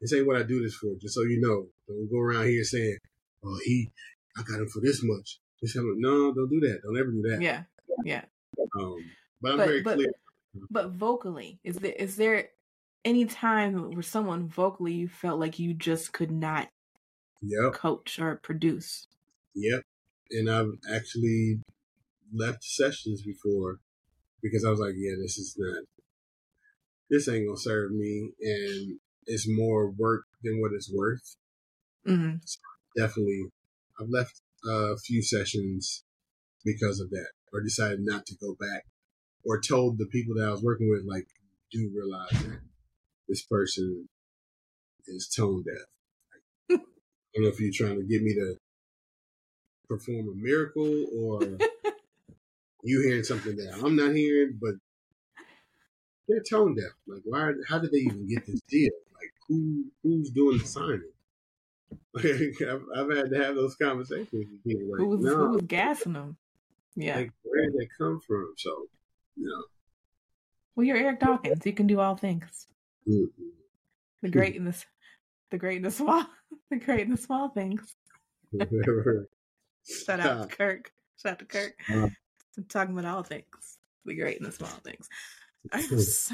this 0.00 0.12
ain't 0.14 0.26
what 0.26 0.36
I 0.36 0.42
do 0.42 0.62
this 0.62 0.74
for. 0.74 0.94
Just 1.00 1.14
so 1.14 1.22
you 1.22 1.40
know, 1.40 1.66
don't 1.88 2.10
go 2.10 2.18
around 2.18 2.46
here 2.48 2.64
saying, 2.64 2.96
"Oh, 3.44 3.58
he, 3.64 3.90
I 4.36 4.42
got 4.42 4.60
him 4.60 4.68
for 4.68 4.80
this 4.80 5.00
much." 5.02 5.38
Just 5.60 5.74
tell 5.74 5.82
him, 5.82 5.96
no, 6.00 6.32
don't 6.34 6.48
do 6.50 6.60
that. 6.60 6.80
Don't 6.82 6.98
ever 6.98 7.10
do 7.10 7.22
that. 7.30 7.40
Yeah. 7.40 7.62
Yeah. 8.04 8.24
Um, 8.78 8.96
but 9.40 9.52
I'm 9.52 9.58
But- 9.58 9.66
very 9.66 9.82
but- 9.82 9.94
clear. 9.96 10.12
But 10.70 10.90
vocally, 10.90 11.58
is 11.64 11.76
there 11.76 11.92
is 11.92 12.16
there 12.16 12.50
any 13.06 13.24
time 13.24 13.90
where 13.92 14.02
someone 14.02 14.48
vocally 14.48 14.92
you 14.92 15.08
felt 15.08 15.40
like 15.40 15.58
you 15.58 15.72
just 15.72 16.12
could 16.12 16.30
not 16.30 16.68
Yep, 17.40 17.72
coach 17.72 18.18
or 18.18 18.36
produce? 18.36 19.06
yep. 19.54 19.82
And 20.30 20.50
I've 20.50 20.72
actually 20.92 21.62
left 22.32 22.64
sessions 22.64 23.22
before 23.22 23.78
because 24.42 24.64
I 24.64 24.70
was 24.70 24.80
like, 24.80 24.94
yeah, 24.96 25.14
this 25.20 25.38
is 25.38 25.54
not, 25.58 25.84
this 27.10 27.28
ain't 27.28 27.46
gonna 27.46 27.58
serve 27.58 27.92
me, 27.92 28.30
and 28.40 28.98
it's 29.26 29.46
more 29.48 29.90
work 29.90 30.24
than 30.42 30.60
what 30.60 30.72
it's 30.74 30.92
worth. 30.92 31.36
hmm 32.04 32.36
definitely 32.96 33.44
I've 34.00 34.08
left 34.10 34.40
a 34.66 34.96
few 34.98 35.22
sessions 35.22 36.04
because 36.64 37.00
of 37.00 37.10
that 37.10 37.28
or 37.52 37.60
decided 37.62 38.00
not 38.00 38.26
to 38.26 38.36
go 38.36 38.54
back 38.58 38.84
or 39.44 39.60
told 39.60 39.98
the 39.98 40.06
people 40.06 40.34
that 40.36 40.46
I 40.46 40.50
was 40.50 40.62
working 40.62 40.90
with 40.90 41.04
like 41.06 41.26
do 41.70 41.90
realize 41.94 42.30
that 42.30 42.60
this 43.28 43.42
person 43.42 44.08
is 45.06 45.28
tone 45.28 45.64
deaf. 45.64 45.86
Like, 46.70 46.80
I 46.80 46.84
don't 47.34 47.44
know 47.44 47.50
if 47.50 47.60
you're 47.60 47.72
trying 47.72 47.98
to 47.98 48.04
get 48.06 48.22
me 48.22 48.34
to 48.34 48.56
perform 49.88 50.28
a 50.28 50.34
miracle 50.34 51.06
or 51.18 51.40
you 52.82 53.02
hearing 53.02 53.24
something 53.24 53.56
that 53.56 53.80
I'm 53.82 53.96
not 53.96 54.14
hearing, 54.14 54.58
but 54.60 54.74
they're 56.28 56.42
tone 56.48 56.74
deaf. 56.74 56.92
Like 57.06 57.22
why 57.24 57.52
how 57.68 57.78
did 57.78 57.92
they 57.92 57.98
even 57.98 58.28
get 58.28 58.46
this 58.46 58.60
deal? 58.68 58.92
Like 59.14 59.32
who 59.48 59.84
who's 60.02 60.30
doing 60.30 60.58
the 60.58 60.66
signing? 60.66 61.02
Like, 62.14 62.26
I've, 62.26 62.82
I've 62.94 63.16
had 63.16 63.30
to 63.30 63.42
have 63.42 63.54
those 63.54 63.74
conversations 63.76 64.28
with 64.32 64.64
people. 64.64 64.90
Like, 64.90 64.98
who 64.98 65.08
was 65.08 65.20
no, 65.20 65.36
who 65.36 65.50
was 65.52 65.62
gassing 65.62 66.12
them? 66.12 66.36
Yeah. 66.94 67.16
like 67.16 67.32
where 67.42 67.64
did 67.64 67.72
that 67.72 67.88
come 67.96 68.20
from? 68.26 68.52
So, 68.58 68.86
you 69.36 69.64
well, 70.74 70.86
you're 70.86 70.96
Eric 70.96 71.20
Dawkins. 71.20 71.64
You 71.64 71.72
can 71.72 71.86
do 71.86 72.00
all 72.00 72.16
things. 72.16 72.66
know, 73.06 73.26
The 74.22 74.30
great 74.30 74.56
and 74.56 74.66
the 74.66 74.84
the 75.50 75.58
great 75.58 75.76
and 75.76 75.84
the 75.84 75.90
small, 75.90 76.24
the 76.70 76.78
great 76.78 77.06
and 77.06 77.16
the 77.16 77.20
small 77.22 77.48
things. 77.50 77.94
mm-hmm. 78.54 79.22
Shout 79.84 80.20
out 80.20 80.50
to 80.50 80.56
Kirk. 80.56 80.90
Shout 81.20 81.32
out 81.32 81.38
to 81.40 81.44
Kirk. 81.44 81.74
Uh. 81.92 82.08
I'm 82.56 82.64
talking 82.64 82.98
about 82.98 83.12
all 83.12 83.22
things. 83.22 83.78
The 84.04 84.14
great 84.14 84.40
and 84.40 84.46
the 84.46 84.52
small 84.52 84.70
things. 84.84 85.08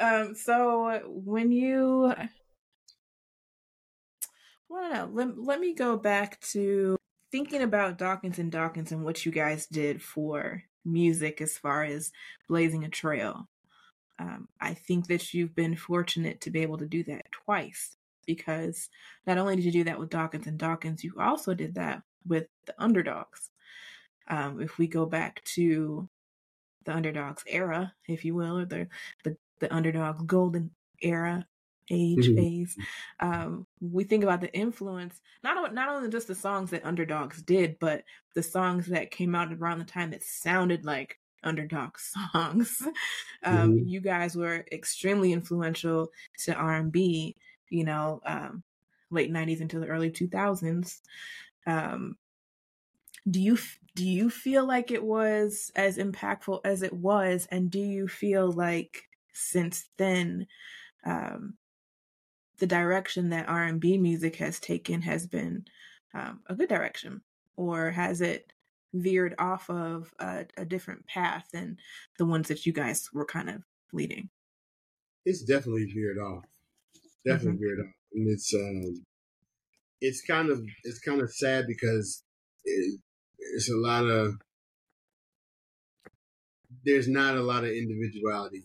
um. 0.00 0.34
So 0.34 1.00
when 1.06 1.52
you, 1.52 2.12
well. 4.68 5.08
Let 5.12 5.38
Let 5.38 5.60
me 5.60 5.74
go 5.74 5.96
back 5.96 6.40
to 6.52 6.96
thinking 7.30 7.62
about 7.62 7.98
Dawkins 7.98 8.38
and 8.38 8.50
Dawkins 8.50 8.92
and 8.92 9.04
what 9.04 9.24
you 9.24 9.32
guys 9.32 9.66
did 9.66 10.02
for 10.02 10.64
music 10.84 11.40
as 11.40 11.56
far 11.56 11.84
as 11.84 12.12
blazing 12.48 12.84
a 12.84 12.88
trail. 12.88 13.48
Um, 14.18 14.48
I 14.60 14.74
think 14.74 15.06
that 15.06 15.32
you've 15.32 15.54
been 15.54 15.76
fortunate 15.76 16.42
to 16.42 16.50
be 16.50 16.60
able 16.60 16.78
to 16.78 16.86
do 16.86 17.02
that 17.04 17.30
twice 17.32 17.96
because 18.26 18.88
not 19.26 19.38
only 19.38 19.56
did 19.56 19.64
you 19.64 19.72
do 19.72 19.84
that 19.84 19.98
with 19.98 20.10
Dawkins 20.10 20.46
and 20.46 20.58
Dawkins, 20.58 21.02
you 21.02 21.14
also 21.18 21.54
did 21.54 21.76
that 21.76 22.02
with 22.26 22.48
the 22.66 22.74
underdogs. 22.82 23.50
Um, 24.28 24.60
if 24.60 24.78
we 24.78 24.88
go 24.88 25.06
back 25.06 25.42
to 25.56 26.08
the 26.84 26.94
underdogs 26.94 27.44
era, 27.46 27.94
if 28.08 28.24
you 28.24 28.34
will, 28.34 28.58
or 28.58 28.64
the 28.66 28.88
the, 29.24 29.36
the 29.60 29.74
underdogs 29.74 30.22
golden 30.24 30.74
era 31.02 31.46
age 31.90 32.28
Mhm. 32.28 32.36
phase, 32.36 32.76
um, 33.20 33.66
we 33.80 34.04
think 34.04 34.22
about 34.24 34.40
the 34.40 34.54
influence 34.54 35.20
not 35.42 35.74
not 35.74 35.88
only 35.88 36.08
just 36.08 36.28
the 36.28 36.34
songs 36.34 36.70
that 36.70 36.84
underdogs 36.84 37.42
did, 37.42 37.78
but 37.80 38.04
the 38.34 38.42
songs 38.42 38.86
that 38.88 39.10
came 39.10 39.34
out 39.34 39.52
around 39.52 39.78
the 39.80 39.84
time 39.84 40.10
that 40.10 40.22
sounded 40.22 40.84
like 40.84 41.18
underdog 41.42 41.98
songs. 42.32 42.86
um, 43.42 43.78
Mhm. 43.78 43.84
You 43.84 44.00
guys 44.00 44.36
were 44.36 44.64
extremely 44.72 45.32
influential 45.32 46.10
to 46.40 46.54
R 46.54 46.76
and 46.76 46.92
B. 46.92 47.36
You 47.70 47.84
know, 47.84 48.20
um, 48.24 48.64
late 49.10 49.30
'90s 49.30 49.60
into 49.60 49.80
the 49.80 49.86
early 49.88 50.10
2000s. 50.10 51.02
Um, 51.66 52.16
do 53.28 53.40
you 53.40 53.58
do 53.94 54.08
you 54.08 54.30
feel 54.30 54.66
like 54.66 54.90
it 54.90 55.02
was 55.02 55.70
as 55.74 55.98
impactful 55.98 56.60
as 56.64 56.82
it 56.82 56.92
was, 56.92 57.46
and 57.50 57.70
do 57.70 57.80
you 57.80 58.08
feel 58.08 58.50
like 58.50 59.02
since 59.32 59.88
then, 59.98 60.46
um, 61.04 61.54
the 62.58 62.66
direction 62.66 63.30
that 63.30 63.48
R 63.48 63.64
and 63.64 63.80
B 63.80 63.98
music 63.98 64.36
has 64.36 64.60
taken 64.60 65.02
has 65.02 65.26
been 65.26 65.64
um, 66.14 66.40
a 66.46 66.54
good 66.54 66.68
direction, 66.68 67.22
or 67.56 67.90
has 67.90 68.20
it 68.20 68.52
veered 68.92 69.34
off 69.38 69.68
of 69.70 70.12
a, 70.18 70.46
a 70.56 70.64
different 70.64 71.06
path 71.06 71.48
than 71.52 71.76
the 72.18 72.26
ones 72.26 72.48
that 72.48 72.66
you 72.66 72.72
guys 72.72 73.08
were 73.12 73.26
kind 73.26 73.50
of 73.50 73.62
leading? 73.92 74.30
It's 75.24 75.42
definitely 75.42 75.86
veered 75.92 76.18
off. 76.18 76.44
Definitely 77.26 77.58
veered 77.58 77.80
off, 77.80 77.94
and 78.14 78.28
it's 78.28 78.54
um, 78.54 79.04
it's 80.00 80.22
kind 80.22 80.50
of 80.50 80.62
it's 80.84 80.98
kind 81.00 81.20
of 81.20 81.32
sad 81.32 81.66
because 81.66 82.22
it, 82.64 83.00
it's 83.38 83.70
a 83.70 83.76
lot 83.76 84.04
of 84.04 84.34
there's 86.84 87.08
not 87.08 87.36
a 87.36 87.42
lot 87.42 87.64
of 87.64 87.70
individuality 87.70 88.64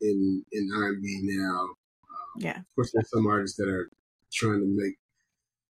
in 0.00 0.44
in 0.52 0.70
R 0.74 0.88
and 0.88 1.02
B 1.02 1.20
now. 1.22 1.68
Yeah. 2.36 2.58
Of 2.58 2.64
course, 2.76 2.92
there's 2.94 3.10
some 3.10 3.26
artists 3.26 3.56
that 3.56 3.68
are 3.68 3.90
trying 4.32 4.60
to 4.60 4.66
make 4.66 4.96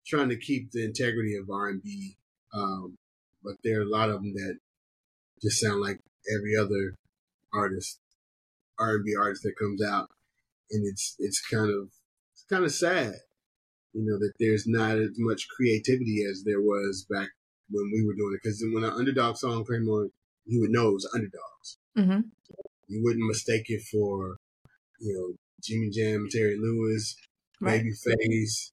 trying 0.06 0.28
to 0.28 0.36
keep 0.36 0.70
the 0.70 0.84
integrity 0.84 1.36
of 1.36 1.50
R 1.50 1.68
and 1.68 1.82
B, 1.82 2.16
um, 2.54 2.96
but 3.42 3.54
there 3.64 3.80
are 3.80 3.84
a 3.84 3.88
lot 3.88 4.10
of 4.10 4.16
them 4.16 4.34
that 4.34 4.58
just 5.40 5.60
sound 5.60 5.80
like 5.80 5.98
every 6.32 6.56
other 6.56 6.94
artist, 7.52 7.98
R 8.78 8.96
and 8.96 9.04
B 9.04 9.14
artist 9.18 9.42
that 9.42 9.58
comes 9.58 9.82
out, 9.82 10.10
and 10.70 10.86
it's 10.86 11.16
it's 11.18 11.40
kind 11.40 11.70
of 11.70 11.88
it's 12.32 12.44
kind 12.48 12.64
of 12.64 12.72
sad, 12.72 13.14
you 13.92 14.04
know, 14.04 14.18
that 14.18 14.32
there's 14.38 14.66
not 14.66 14.98
as 14.98 15.10
much 15.18 15.48
creativity 15.54 16.24
as 16.28 16.44
there 16.44 16.60
was 16.60 17.06
back 17.10 17.28
when 17.70 17.90
we 17.92 18.04
were 18.04 18.14
doing 18.14 18.34
it. 18.34 18.40
Because 18.42 18.64
when 18.72 18.84
an 18.84 18.92
underdog 18.92 19.36
song 19.36 19.64
came 19.64 19.88
on, 19.88 20.10
you 20.46 20.60
would 20.60 20.70
know 20.70 20.88
it 20.88 20.94
was 20.94 21.10
underdogs. 21.14 21.78
Mm-hmm. 21.96 22.20
You 22.88 23.02
wouldn't 23.02 23.26
mistake 23.26 23.66
it 23.66 23.82
for, 23.90 24.36
you 25.00 25.14
know, 25.14 25.34
Jimmy 25.62 25.90
Jam, 25.90 26.28
Terry 26.30 26.58
Lewis, 26.58 27.14
Right. 27.60 27.80
Babyface, 27.80 28.72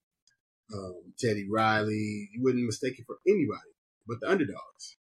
um, 0.73 1.13
Teddy 1.19 1.45
Riley. 1.47 2.29
You 2.33 2.41
wouldn't 2.41 2.65
mistake 2.65 2.97
it 2.97 3.05
for 3.05 3.17
anybody 3.27 3.69
but 4.09 4.19
the 4.19 4.29
underdogs. 4.29 4.97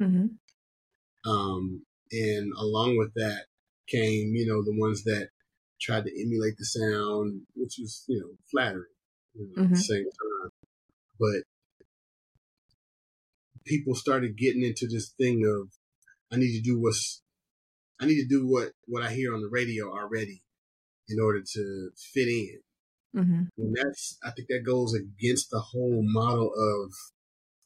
Mm-hmm. 0.00 1.30
Um, 1.30 1.82
and 2.12 2.52
along 2.58 2.96
with 2.96 3.12
that 3.14 3.46
came, 3.88 4.34
you 4.34 4.46
know, 4.46 4.62
the 4.62 4.78
ones 4.78 5.02
that 5.04 5.28
tried 5.80 6.04
to 6.04 6.22
emulate 6.22 6.56
the 6.56 6.64
sound, 6.64 7.42
which 7.54 7.74
was, 7.78 8.04
you 8.08 8.20
know, 8.20 8.30
flattering 8.50 8.84
you 9.34 9.52
know, 9.56 9.62
at 9.64 9.70
the 9.70 9.76
Mhm. 9.76 9.78
same 9.78 10.04
time. 10.04 10.50
But 11.18 11.42
people 13.64 13.94
started 13.94 14.36
getting 14.36 14.62
into 14.62 14.86
this 14.86 15.10
thing 15.10 15.46
of, 15.46 15.70
I 16.30 16.36
need 16.36 16.56
to 16.56 16.62
do 16.62 16.80
what's, 16.80 17.22
I 18.00 18.06
need 18.06 18.20
to 18.20 18.26
do 18.26 18.46
what, 18.46 18.72
what 18.86 19.02
I 19.02 19.12
hear 19.12 19.34
on 19.34 19.40
the 19.40 19.48
radio 19.48 19.90
already 19.92 20.42
in 21.08 21.20
order 21.20 21.42
to 21.42 21.90
fit 21.96 22.28
in. 22.28 22.60
Mm-hmm. 23.14 23.42
And 23.58 23.76
that's, 23.76 24.18
I 24.24 24.30
think 24.30 24.48
that 24.48 24.64
goes 24.64 24.94
against 24.94 25.50
the 25.50 25.60
whole 25.60 26.02
model 26.02 26.52
of, 26.54 26.92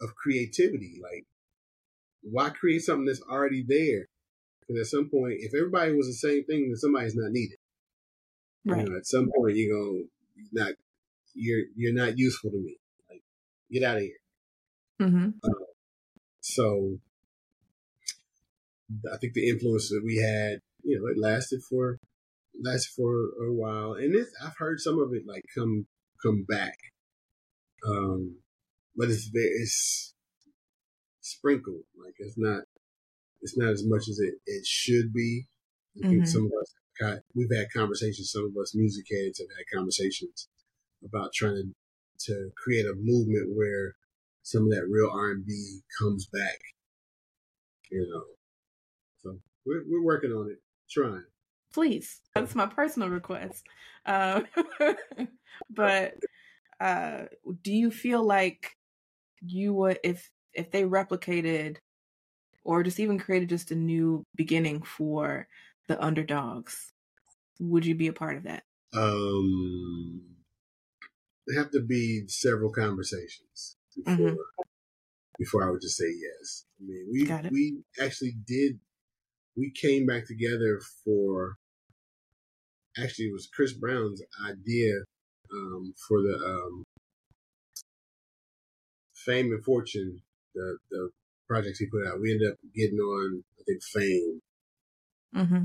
of 0.00 0.14
creativity. 0.16 0.98
Like, 1.00 1.24
why 2.22 2.50
create 2.50 2.82
something 2.82 3.06
that's 3.06 3.22
already 3.22 3.64
there? 3.66 4.08
Because 4.60 4.80
at 4.80 4.90
some 4.90 5.08
point, 5.08 5.36
if 5.38 5.54
everybody 5.54 5.92
was 5.94 6.08
the 6.08 6.14
same 6.14 6.44
thing, 6.44 6.68
then 6.68 6.76
somebody's 6.76 7.14
not 7.14 7.30
needed. 7.30 7.58
Right. 8.64 8.84
You 8.84 8.90
know, 8.90 8.96
at 8.96 9.06
some 9.06 9.30
point, 9.34 9.56
you're 9.56 9.76
to 9.76 10.08
not, 10.52 10.72
you're, 11.36 11.64
you're 11.76 11.94
not 11.94 12.18
useful 12.18 12.50
to 12.50 12.58
me. 12.58 12.78
Like, 13.08 13.22
get 13.70 13.82
out 13.82 13.96
of 13.96 14.02
here. 14.02 14.20
Mm-hmm. 15.00 15.28
So, 16.40 16.98
I 19.12 19.16
think 19.18 19.34
the 19.34 19.48
influence 19.48 19.88
that 19.90 20.02
we 20.04 20.16
had, 20.16 20.60
you 20.82 20.98
know, 20.98 21.06
it 21.08 21.18
lasted 21.20 21.60
for, 21.68 21.98
lasted 22.62 22.92
for 22.96 23.30
a 23.44 23.52
while. 23.52 23.94
And 23.94 24.14
it's, 24.14 24.30
I've 24.42 24.56
heard 24.56 24.80
some 24.80 25.00
of 25.00 25.12
it 25.12 25.24
like 25.26 25.44
come, 25.56 25.86
come 26.22 26.44
back. 26.48 26.78
Um, 27.86 28.36
but 28.96 29.10
it's 29.10 29.26
very, 29.26 29.46
it's 29.46 30.14
sprinkled. 31.20 31.82
Like 32.02 32.14
it's 32.18 32.38
not, 32.38 32.62
it's 33.42 33.58
not 33.58 33.70
as 33.70 33.84
much 33.84 34.08
as 34.08 34.18
it, 34.18 34.34
it 34.46 34.64
should 34.64 35.12
be. 35.12 35.46
I 35.98 36.08
think 36.08 36.22
Mhm. 36.22 36.28
some 36.28 36.46
of 36.46 36.52
us 36.60 36.74
got, 37.00 37.18
we've 37.34 37.54
had 37.54 37.66
conversations, 37.74 38.30
some 38.30 38.44
of 38.44 38.56
us 38.62 38.74
music 38.74 39.06
heads 39.10 39.40
have 39.40 39.48
had 39.56 39.76
conversations 39.76 40.48
about 41.04 41.32
trying 41.34 41.54
to, 41.54 42.26
to 42.26 42.50
create 42.56 42.86
a 42.86 42.94
movement 42.96 43.56
where 43.56 43.94
some 44.42 44.64
of 44.64 44.70
that 44.70 44.86
real 44.88 45.10
R&B 45.12 45.80
comes 46.00 46.26
back, 46.26 46.58
you 47.90 48.06
know. 48.10 48.22
So 49.22 49.38
we're, 49.64 49.82
we're 49.88 50.04
working 50.04 50.30
on 50.30 50.50
it, 50.50 50.58
trying. 50.90 51.24
Please. 51.72 52.20
That's 52.34 52.54
my 52.54 52.66
personal 52.66 53.08
request. 53.08 53.66
Uh, 54.04 54.42
but 55.70 56.14
uh, 56.80 57.24
do 57.62 57.72
you 57.72 57.90
feel 57.90 58.22
like 58.22 58.76
you 59.44 59.74
would 59.74 59.98
if 60.02 60.30
if 60.54 60.70
they 60.70 60.84
replicated 60.84 61.76
or 62.64 62.82
just 62.82 62.98
even 62.98 63.18
created 63.18 63.48
just 63.48 63.70
a 63.70 63.76
new 63.76 64.24
beginning 64.34 64.82
for 64.82 65.46
the 65.86 66.02
underdogs, 66.02 66.92
would 67.60 67.86
you 67.86 67.94
be 67.94 68.08
a 68.08 68.12
part 68.12 68.36
of 68.36 68.44
that? 68.44 68.64
Um, 68.94 70.22
have 71.54 71.70
to 71.70 71.80
be 71.80 72.26
several 72.28 72.70
conversations 72.70 73.76
before, 73.94 74.16
Mhm. 74.16 74.36
before 75.38 75.62
I 75.64 75.70
would 75.70 75.80
just 75.80 75.96
say 75.96 76.10
yes. 76.10 76.66
I 76.80 76.84
mean, 76.84 77.08
we 77.10 77.50
we 77.50 77.84
actually 78.00 78.32
did. 78.32 78.80
We 79.56 79.70
came 79.70 80.06
back 80.06 80.26
together 80.26 80.80
for. 81.04 81.56
Actually, 82.98 83.26
it 83.26 83.32
was 83.34 83.46
Chris 83.46 83.74
Brown's 83.74 84.22
idea 84.42 84.94
um, 85.52 85.94
for 86.08 86.22
the 86.22 86.34
um, 86.34 86.84
Fame 89.14 89.52
and 89.52 89.64
Fortune, 89.64 90.22
the 90.54 90.78
the 90.90 91.10
projects 91.46 91.78
he 91.78 91.86
put 91.86 92.06
out. 92.06 92.20
We 92.20 92.32
ended 92.32 92.52
up 92.52 92.58
getting 92.74 92.98
on, 92.98 93.44
I 93.58 93.62
think, 93.64 93.82
Fame. 93.82 94.40
Mm-hmm. 95.34 95.64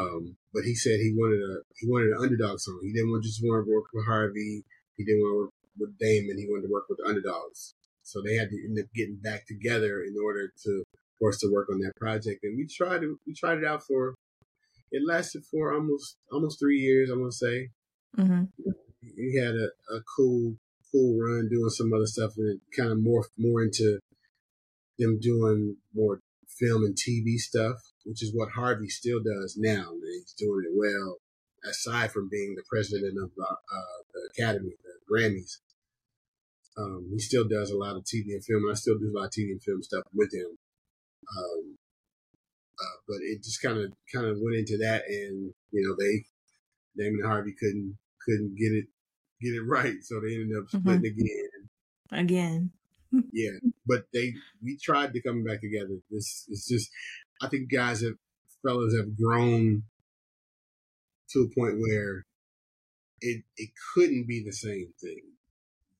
Um, 0.00 0.36
but 0.52 0.64
he 0.64 0.74
said 0.74 1.00
he 1.00 1.14
wanted 1.16 1.40
a 1.40 1.62
he 1.78 1.88
wanted 1.88 2.10
an 2.10 2.22
underdog 2.22 2.58
song. 2.60 2.80
He 2.82 2.92
didn't 2.92 3.10
want 3.10 3.24
just 3.24 3.40
want 3.42 3.66
to 3.66 3.72
work 3.72 3.86
with 3.92 4.06
Harvey. 4.06 4.64
He 4.98 5.04
didn't 5.04 5.22
want 5.22 5.32
to 5.32 5.38
work 5.44 5.50
with 5.78 5.98
Damon. 5.98 6.36
He 6.38 6.46
wanted 6.46 6.66
to 6.66 6.72
work 6.72 6.84
with 6.90 6.98
the 6.98 7.08
underdogs. 7.08 7.74
So 8.02 8.20
they 8.20 8.34
had 8.36 8.50
to 8.50 8.56
end 8.64 8.78
up 8.78 8.86
getting 8.94 9.16
back 9.22 9.46
together 9.46 10.02
in 10.02 10.14
order 10.22 10.52
to 10.64 10.84
for 11.18 11.30
us 11.30 11.38
to 11.38 11.50
work 11.52 11.68
on 11.72 11.78
that 11.80 11.96
project. 11.96 12.40
And 12.44 12.56
we 12.56 12.66
tried 12.66 13.02
it. 13.02 13.10
We 13.26 13.34
tried 13.34 13.58
it 13.58 13.64
out 13.64 13.82
for. 13.84 14.14
It 14.90 15.02
lasted 15.06 15.44
for 15.50 15.72
almost 15.74 16.16
almost 16.32 16.58
three 16.58 16.78
years. 16.78 17.08
I'm 17.10 17.20
gonna 17.20 17.32
say 17.32 17.68
Mm-hmm. 18.16 18.44
we 19.16 19.34
had 19.40 19.54
a, 19.54 19.68
a 19.94 20.00
cool 20.16 20.56
cool 20.90 21.18
run 21.20 21.48
doing 21.50 21.68
some 21.68 21.92
other 21.92 22.06
stuff, 22.06 22.32
and 22.38 22.48
it 22.56 22.60
kind 22.76 22.90
of 22.90 22.98
morphed 22.98 23.36
more 23.36 23.62
into 23.62 23.98
them 24.98 25.18
doing 25.20 25.76
more 25.94 26.20
film 26.48 26.84
and 26.84 26.96
TV 26.96 27.36
stuff, 27.36 27.76
which 28.04 28.22
is 28.22 28.32
what 28.34 28.48
Harvey 28.52 28.88
still 28.88 29.20
does 29.22 29.56
now. 29.58 29.90
and 29.92 30.02
He's 30.02 30.32
doing 30.38 30.64
it 30.66 30.72
well, 30.74 31.18
aside 31.68 32.10
from 32.10 32.28
being 32.30 32.54
the 32.56 32.64
president 32.68 33.18
of 33.22 33.30
the, 33.36 33.44
uh, 33.44 33.98
the 34.14 34.30
Academy, 34.42 34.72
Grammys. 35.10 35.58
Um, 36.76 37.10
he 37.12 37.18
still 37.18 37.46
does 37.46 37.70
a 37.70 37.76
lot 37.76 37.96
of 37.96 38.04
TV 38.04 38.32
and 38.32 38.44
film, 38.44 38.62
and 38.64 38.72
I 38.72 38.74
still 38.74 38.98
do 38.98 39.10
a 39.10 39.16
lot 39.18 39.26
of 39.26 39.30
TV 39.32 39.50
and 39.50 39.62
film 39.62 39.82
stuff 39.82 40.04
with 40.14 40.32
him. 40.32 40.56
Um, 41.36 41.76
uh, 42.80 42.96
but 43.08 43.16
it 43.22 43.42
just 43.42 43.60
kind 43.60 43.78
of 43.78 43.92
kind 44.14 44.26
of 44.26 44.38
went 44.40 44.56
into 44.56 44.78
that, 44.78 45.02
and 45.08 45.52
you 45.72 45.82
know 45.82 45.96
they 45.98 46.24
Damon 46.96 47.20
and 47.22 47.28
Harvey 47.28 47.54
couldn't 47.58 47.98
couldn't 48.24 48.56
get 48.56 48.72
it 48.72 48.86
get 49.42 49.54
it 49.54 49.62
right, 49.66 49.96
so 50.02 50.20
they 50.20 50.34
ended 50.34 50.58
up 50.58 50.68
splitting 50.68 51.06
again. 51.06 51.68
Again. 52.12 52.70
Yeah, 53.32 53.52
but 53.86 54.04
they 54.12 54.34
we 54.62 54.76
tried 54.76 55.14
to 55.14 55.22
come 55.22 55.42
back 55.42 55.62
together. 55.62 55.96
This 56.10 56.44
it's 56.48 56.68
just 56.68 56.90
I 57.40 57.48
think 57.48 57.72
guys 57.72 58.02
have 58.02 58.16
fellas 58.62 58.94
have 58.94 59.16
grown 59.16 59.84
to 61.30 61.40
a 61.40 61.58
point 61.58 61.78
where 61.80 62.26
it 63.20 63.44
it 63.56 63.70
couldn't 63.94 64.26
be 64.26 64.42
the 64.44 64.52
same 64.52 64.92
thing. 65.00 65.22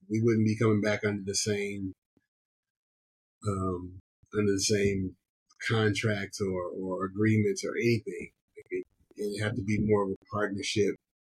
We 0.09 0.21
wouldn't 0.21 0.45
be 0.45 0.57
coming 0.57 0.81
back 0.81 1.03
under 1.05 1.23
the 1.23 1.35
same 1.35 1.93
um 3.47 3.99
under 4.37 4.51
the 4.51 4.59
same 4.59 5.15
contracts 5.67 6.41
or 6.41 6.63
or 6.63 7.05
agreements 7.05 7.63
or 7.65 7.75
anything. 7.75 8.31
It, 8.55 8.85
it'd 9.17 9.43
have 9.43 9.55
to 9.55 9.63
be 9.63 9.79
more 9.79 10.03
of 10.03 10.09
a 10.11 10.25
partnership 10.31 10.95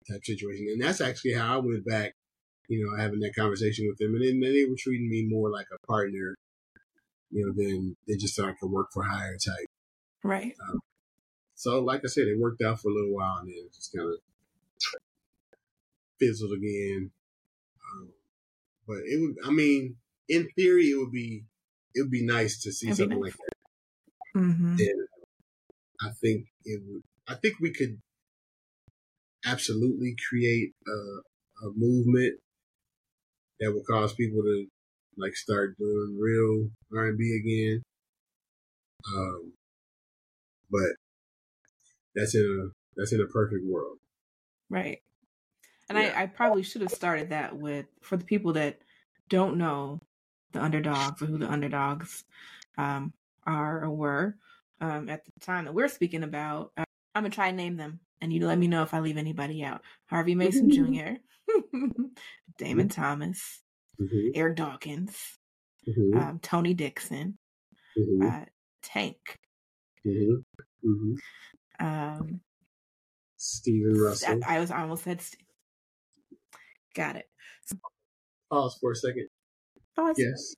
type 0.09 0.25
situation, 0.25 0.67
and 0.69 0.81
that's 0.81 1.01
actually 1.01 1.33
how 1.33 1.55
I 1.55 1.57
went 1.57 1.85
back 1.85 2.13
you 2.67 2.85
know, 2.85 3.01
having 3.01 3.19
that 3.19 3.35
conversation 3.35 3.87
with 3.87 3.97
them, 3.97 4.15
and 4.15 4.23
then 4.23 4.39
they 4.39 4.65
were 4.65 4.75
treating 4.77 5.09
me 5.09 5.25
more 5.27 5.49
like 5.49 5.67
a 5.73 5.87
partner, 5.87 6.35
you 7.31 7.45
know, 7.45 7.53
than 7.53 7.95
they 8.07 8.15
just 8.15 8.39
like 8.39 8.55
a 8.63 8.67
work 8.67 8.87
for 8.93 9.03
hire 9.03 9.37
type. 9.37 9.67
Right. 10.23 10.55
So, 11.55 11.81
like 11.81 12.01
I 12.03 12.07
said, 12.07 12.27
it 12.27 12.39
worked 12.39 12.61
out 12.61 12.79
for 12.79 12.89
a 12.89 12.93
little 12.93 13.13
while, 13.13 13.37
and 13.39 13.49
then 13.49 13.55
it 13.65 13.73
just 13.73 13.93
kind 13.93 14.07
of 14.07 14.15
fizzled 16.19 16.51
again. 16.57 17.11
Um, 17.93 18.09
but 18.87 18.97
it 19.05 19.19
would, 19.21 19.35
I 19.45 19.51
mean, 19.51 19.95
in 20.29 20.49
theory, 20.55 20.85
it 20.85 20.97
would 20.97 21.11
be 21.11 21.43
it 21.95 22.01
would 22.01 22.11
be 22.11 22.25
nice 22.25 22.61
to 22.63 22.71
see 22.71 22.87
It'd 22.87 22.97
something 22.97 23.19
nice. 23.19 23.31
like 23.31 23.37
that. 23.37 24.39
Mm-hmm. 24.39 24.75
And 24.79 25.07
I 26.01 26.09
think 26.21 26.47
it 26.65 26.81
would. 26.85 27.03
I 27.27 27.35
think 27.35 27.55
we 27.59 27.71
could 27.71 27.99
absolutely 29.45 30.15
create 30.29 30.71
a, 30.87 31.67
a 31.67 31.71
movement 31.75 32.39
that 33.59 33.71
would 33.71 33.85
cause 33.85 34.13
people 34.13 34.41
to 34.41 34.65
like 35.17 35.35
start 35.35 35.77
doing 35.77 36.17
real 36.19 36.69
R 36.97 37.07
and 37.07 37.17
B 37.17 37.39
again. 37.39 37.83
Um, 39.15 39.53
but 40.71 40.95
that's 42.15 42.35
in 42.35 42.41
a 42.41 42.99
that's 42.99 43.13
in 43.13 43.21
a 43.21 43.27
perfect 43.27 43.63
world. 43.65 43.97
Right. 44.69 45.01
And 45.89 45.97
Yeah. 45.97 46.13
I, 46.15 46.23
I 46.23 46.25
probably 46.27 46.63
should 46.63 46.81
have 46.81 46.91
started 46.91 47.29
that 47.29 47.55
with 47.55 47.85
for 48.01 48.17
the 48.17 48.25
people 48.25 48.53
that 48.53 48.79
don't 49.29 49.57
know 49.57 50.01
the 50.51 50.63
underdogs 50.63 51.21
or 51.21 51.25
who 51.25 51.37
the 51.37 51.51
underdogs 51.51 52.23
um, 52.77 53.13
are 53.45 53.83
or 53.83 53.89
were 53.89 54.37
um, 54.81 55.09
at 55.09 55.25
the 55.25 55.31
time 55.39 55.65
that 55.65 55.73
we're 55.73 55.87
speaking 55.87 56.23
about. 56.23 56.71
Uh, 56.77 56.83
I'm 57.15 57.23
gonna 57.23 57.33
try 57.33 57.47
and 57.47 57.57
name 57.57 57.77
them, 57.77 57.99
and 58.21 58.33
you 58.33 58.45
let 58.45 58.57
me 58.57 58.67
know 58.67 58.83
if 58.83 58.93
I 58.93 58.99
leave 58.99 59.17
anybody 59.17 59.63
out. 59.63 59.81
Harvey 60.05 60.35
Mason 60.35 60.69
Jr., 60.69 61.19
Damon 62.57 62.89
Thomas, 62.89 63.59
Mm-hmm, 64.01 64.29
Eric 64.33 64.55
Dawkins, 64.55 65.37
mm-hmm, 65.87 66.17
um, 66.17 66.39
Tony 66.41 66.73
Dixon, 66.73 67.37
mm-hmm, 67.95 68.25
uh, 68.25 68.45
Tank, 68.81 69.39
mm-hmm, 70.05 70.89
mm-hmm. 70.89 71.85
um, 71.85 72.41
Stephen 73.37 73.93
Russell. 73.93 74.39
I, 74.47 74.55
I 74.55 74.59
was 74.59 74.71
I 74.71 74.81
almost 74.81 75.03
said. 75.03 75.21
St- 75.21 75.39
Got 76.93 77.17
it. 77.17 77.25
Pause 78.49 78.77
for 78.79 78.91
a 78.91 78.95
second. 78.95 79.27
Pause. 79.95 80.15
Yes. 80.19 80.55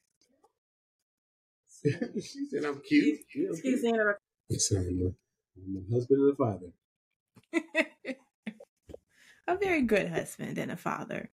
she 2.16 2.46
said 2.52 2.66
I'm 2.66 2.82
cute. 2.82 3.20
Excuse 3.36 3.84
me. 3.84 3.94
Yes, 4.50 4.72
I'm 4.72 4.78
a, 4.78 5.12
I'm 5.58 5.78
a 5.78 5.94
husband 5.94 6.22
and 6.22 6.32
a 6.32 6.36
father. 6.36 6.72
a 9.48 9.58
very 9.58 9.82
good 9.82 10.10
husband 10.10 10.58
and 10.58 10.72
a 10.72 10.78
father. 10.78 11.30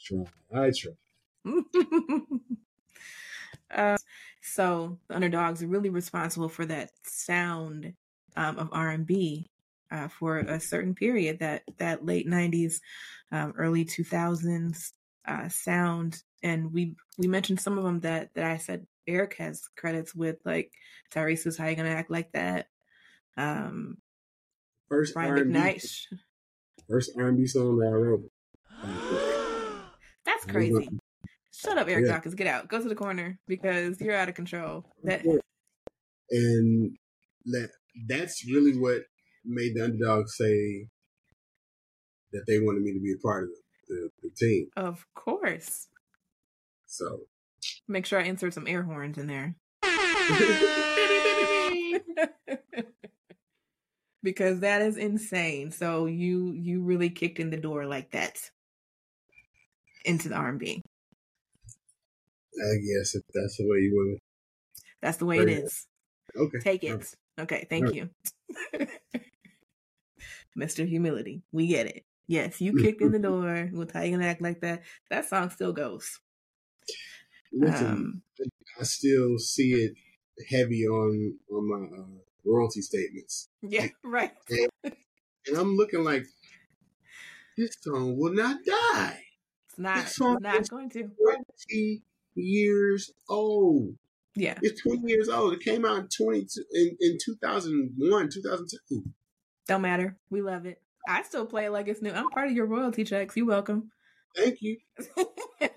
Try. 0.00 0.24
I 0.54 0.70
try. 0.70 0.92
uh, 3.74 3.96
so 4.42 4.98
the 5.08 5.16
underdogs 5.16 5.62
are 5.62 5.68
really 5.68 5.90
responsible 5.90 6.48
for 6.48 6.64
that 6.66 6.90
sound 7.04 7.94
um, 8.36 8.58
of 8.58 8.68
R 8.72 8.90
and 8.90 9.06
B 9.06 9.50
uh, 9.90 10.08
for 10.08 10.38
a 10.38 10.60
certain 10.60 10.94
period 10.94 11.38
that 11.40 11.62
that 11.78 12.04
late 12.04 12.26
'90s, 12.28 12.80
um, 13.32 13.54
early 13.56 13.84
2000s 13.84 14.92
uh, 15.26 15.48
sound. 15.48 16.22
And 16.42 16.72
we 16.72 16.94
we 17.18 17.28
mentioned 17.28 17.60
some 17.60 17.78
of 17.78 17.84
them 17.84 18.00
that 18.00 18.30
that 18.34 18.44
I 18.44 18.56
said 18.58 18.86
Eric 19.06 19.36
has 19.38 19.62
credits 19.76 20.14
with, 20.14 20.36
like 20.44 20.72
Tyrese's 21.12 21.56
"How 21.56 21.66
You 21.66 21.76
Gonna 21.76 21.90
Act 21.90 22.10
Like 22.10 22.32
That." 22.32 22.66
Um, 23.36 23.98
First 24.88 25.14
Brian 25.14 25.30
R&B, 25.32 25.50
McKnight. 25.52 26.06
first 26.88 27.10
R&B 27.18 27.46
song 27.46 27.78
that 27.78 27.88
I 27.88 27.90
wrote. 27.90 28.30
That's 30.24 30.44
crazy. 30.44 30.88
Shut 31.52 31.78
up, 31.78 31.88
Eric 31.88 32.06
Yeah. 32.06 32.12
Dawkins. 32.12 32.34
Get 32.34 32.46
out. 32.46 32.68
Go 32.68 32.80
to 32.82 32.88
the 32.88 32.94
corner 32.94 33.38
because 33.48 34.00
you're 34.00 34.14
out 34.14 34.28
of 34.28 34.34
control. 34.34 34.84
That 35.04 35.24
and 36.30 36.96
that 37.46 37.70
that's 38.08 38.44
really 38.46 38.76
what 38.78 39.02
made 39.46 39.74
the 39.74 39.84
underdog 39.84 40.28
say 40.28 40.88
that 42.32 42.44
they 42.46 42.58
wanted 42.58 42.82
me 42.82 42.92
to 42.92 43.00
be 43.00 43.12
a 43.12 43.22
part 43.22 43.44
of 43.44 43.50
the, 43.88 43.94
the, 43.94 44.28
the 44.28 44.30
team. 44.36 44.68
of 44.76 45.06
course. 45.14 45.88
So 46.86 47.20
Make 47.88 48.06
sure 48.06 48.20
I 48.20 48.24
insert 48.24 48.54
some 48.54 48.66
air 48.66 48.82
horns 48.82 49.18
in 49.18 49.26
there. 49.26 49.54
because 54.22 54.60
that 54.60 54.82
is 54.82 54.96
insane. 54.96 55.70
So 55.70 56.06
you 56.06 56.52
you 56.52 56.82
really 56.82 57.10
kicked 57.10 57.38
in 57.38 57.50
the 57.50 57.56
door 57.56 57.86
like 57.86 58.10
that 58.12 58.38
into 60.04 60.28
the 60.28 60.34
R&B. 60.34 60.82
I 62.58 62.76
guess 62.76 63.14
if 63.14 63.22
that's 63.34 63.56
the 63.58 63.66
way 63.68 63.78
you 63.78 63.92
want 63.94 64.16
it. 64.16 64.22
That's 65.02 65.18
the 65.18 65.26
way 65.26 65.38
it 65.38 65.48
is. 65.48 65.86
Okay. 66.36 66.58
Take 66.58 66.84
it. 66.84 67.14
Okay, 67.38 67.66
thank 67.68 67.94
you. 67.94 68.08
Mr. 70.56 70.86
Humility. 70.88 71.42
We 71.52 71.66
get 71.66 71.86
it. 71.86 72.04
Yes, 72.28 72.60
you 72.60 72.76
kicked 72.76 73.02
in 73.02 73.12
the 73.12 73.18
door 73.20 73.70
with 73.72 73.92
how 73.92 74.02
you 74.02 74.10
gonna 74.16 74.26
act 74.26 74.42
like 74.42 74.60
that. 74.62 74.82
That 75.10 75.28
song 75.28 75.50
still 75.50 75.72
goes. 75.72 76.18
Listen, 77.52 77.86
Um, 77.86 78.22
I 78.80 78.84
still 78.84 79.38
see 79.38 79.72
it 79.74 79.94
heavy 80.50 80.86
on 80.86 81.38
on 81.52 81.68
my 81.68 81.96
uh, 81.96 82.04
royalty 82.44 82.82
statements, 82.82 83.48
yeah, 83.62 83.86
right. 84.04 84.32
and 84.50 85.56
I'm 85.56 85.76
looking 85.76 86.02
like 86.04 86.24
this 87.56 87.76
song 87.80 88.16
will 88.18 88.34
not 88.34 88.58
die. 88.66 89.20
It's 89.68 89.78
not 89.78 90.04
This 90.04 90.16
song 90.16 90.34
it's 90.36 90.42
not 90.42 90.60
is- 90.62 90.68
going 90.68 90.90
to. 90.90 91.10
Twenty 91.22 92.02
years 92.34 93.12
old. 93.28 93.94
Yeah. 94.38 94.58
It's 94.60 94.82
20 94.82 95.08
years 95.10 95.30
old. 95.30 95.54
It 95.54 95.60
came 95.60 95.86
out 95.86 95.98
in 95.98 96.08
22 96.08 96.62
in, 96.74 96.96
in 97.00 97.16
2001, 97.24 98.28
2002. 98.30 99.02
Don't 99.68 99.82
matter. 99.82 100.16
We 100.30 100.42
love 100.42 100.66
it. 100.66 100.80
I 101.08 101.22
still 101.22 101.46
play 101.46 101.66
it 101.66 101.70
like 101.70 101.88
it's 101.88 102.02
new. 102.02 102.10
I'm 102.12 102.30
part 102.30 102.48
of 102.48 102.52
your 102.54 102.66
royalty 102.66 103.04
checks. 103.04 103.36
You 103.36 103.46
welcome. 103.46 103.90
Thank 104.36 104.58
you. 104.60 104.78
I, 105.60 105.68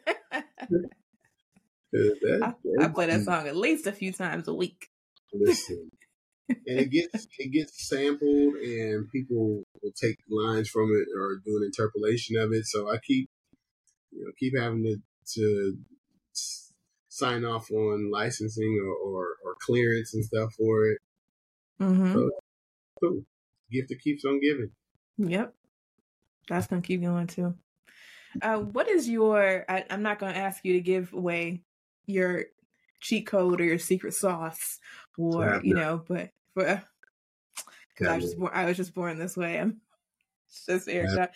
that- 1.92 2.56
I 2.82 2.88
play 2.90 3.08
that 3.08 3.22
song 3.24 3.48
at 3.48 3.56
least 3.56 3.88
a 3.88 3.92
few 3.92 4.12
times 4.14 4.48
a 4.48 4.54
week. 4.54 4.90
Listen, 5.34 5.90
and 6.50 6.58
it 6.80 6.90
gets 6.92 7.28
it 7.40 7.52
gets 7.52 7.88
sampled, 7.88 8.56
and 8.56 9.10
people 9.12 9.64
will 9.82 9.92
take 10.00 10.18
lines 10.30 10.70
from 10.70 10.90
it 10.96 11.08
or 11.20 11.38
do 11.46 11.58
an 11.58 11.64
interpolation 11.66 12.38
of 12.38 12.52
it. 12.54 12.66
So 12.66 12.90
I 12.92 12.98
keep 12.98 13.30
you 14.12 14.26
know 14.26 14.32
keep 14.40 14.54
having 14.58 14.84
to 14.84 14.98
to 15.36 15.78
sign 17.12 17.44
off 17.44 17.70
on 17.72 18.10
licensing 18.12 18.80
or, 18.84 18.94
or, 18.94 19.26
or 19.44 19.56
clearance 19.60 20.14
and 20.14 20.24
stuff 20.24 20.54
for 20.58 20.86
it. 20.88 20.98
hmm 21.80 22.14
So- 22.14 22.30
Cool. 23.02 23.24
Gift 23.72 23.89
that 23.89 24.01
keeps 24.01 24.26
on 24.26 24.39
giving. 24.39 24.72
Yep. 25.17 25.53
That's 26.47 26.67
gonna 26.67 26.82
keep 26.82 27.01
going 27.01 27.28
too. 27.28 27.55
Uh, 28.41 28.57
what 28.57 28.88
is 28.88 29.09
your? 29.09 29.65
I, 29.70 29.86
I'm 29.89 30.01
not 30.01 30.20
gonna 30.20 30.38
ask 30.38 30.63
you 30.63 30.74
to 30.74 30.82
give 30.82 31.13
away 31.13 31.63
your 32.05 32.45
cheat 33.01 33.28
code 33.28 33.61
or 33.61 33.65
your 33.65 33.80
secret 33.80 34.13
sauce, 34.13 34.80
or 35.17 35.45
Yeah, 35.45 35.59
you 35.63 35.74
no. 35.76 35.82
know, 35.82 36.03
but 36.07 36.30
for 36.53 36.84
because 37.89 38.07
I 38.07 38.15
was 38.15 38.24
just 38.24 38.38
born, 38.39 38.51
I 38.53 38.65
was 38.65 38.78
just 38.78 38.93
born 38.93 39.17
this 39.20 39.38
way. 39.38 39.59
I'm 39.59 39.82
just 40.67 40.88
Eric. 40.88 41.09
Yeah. 41.15 41.28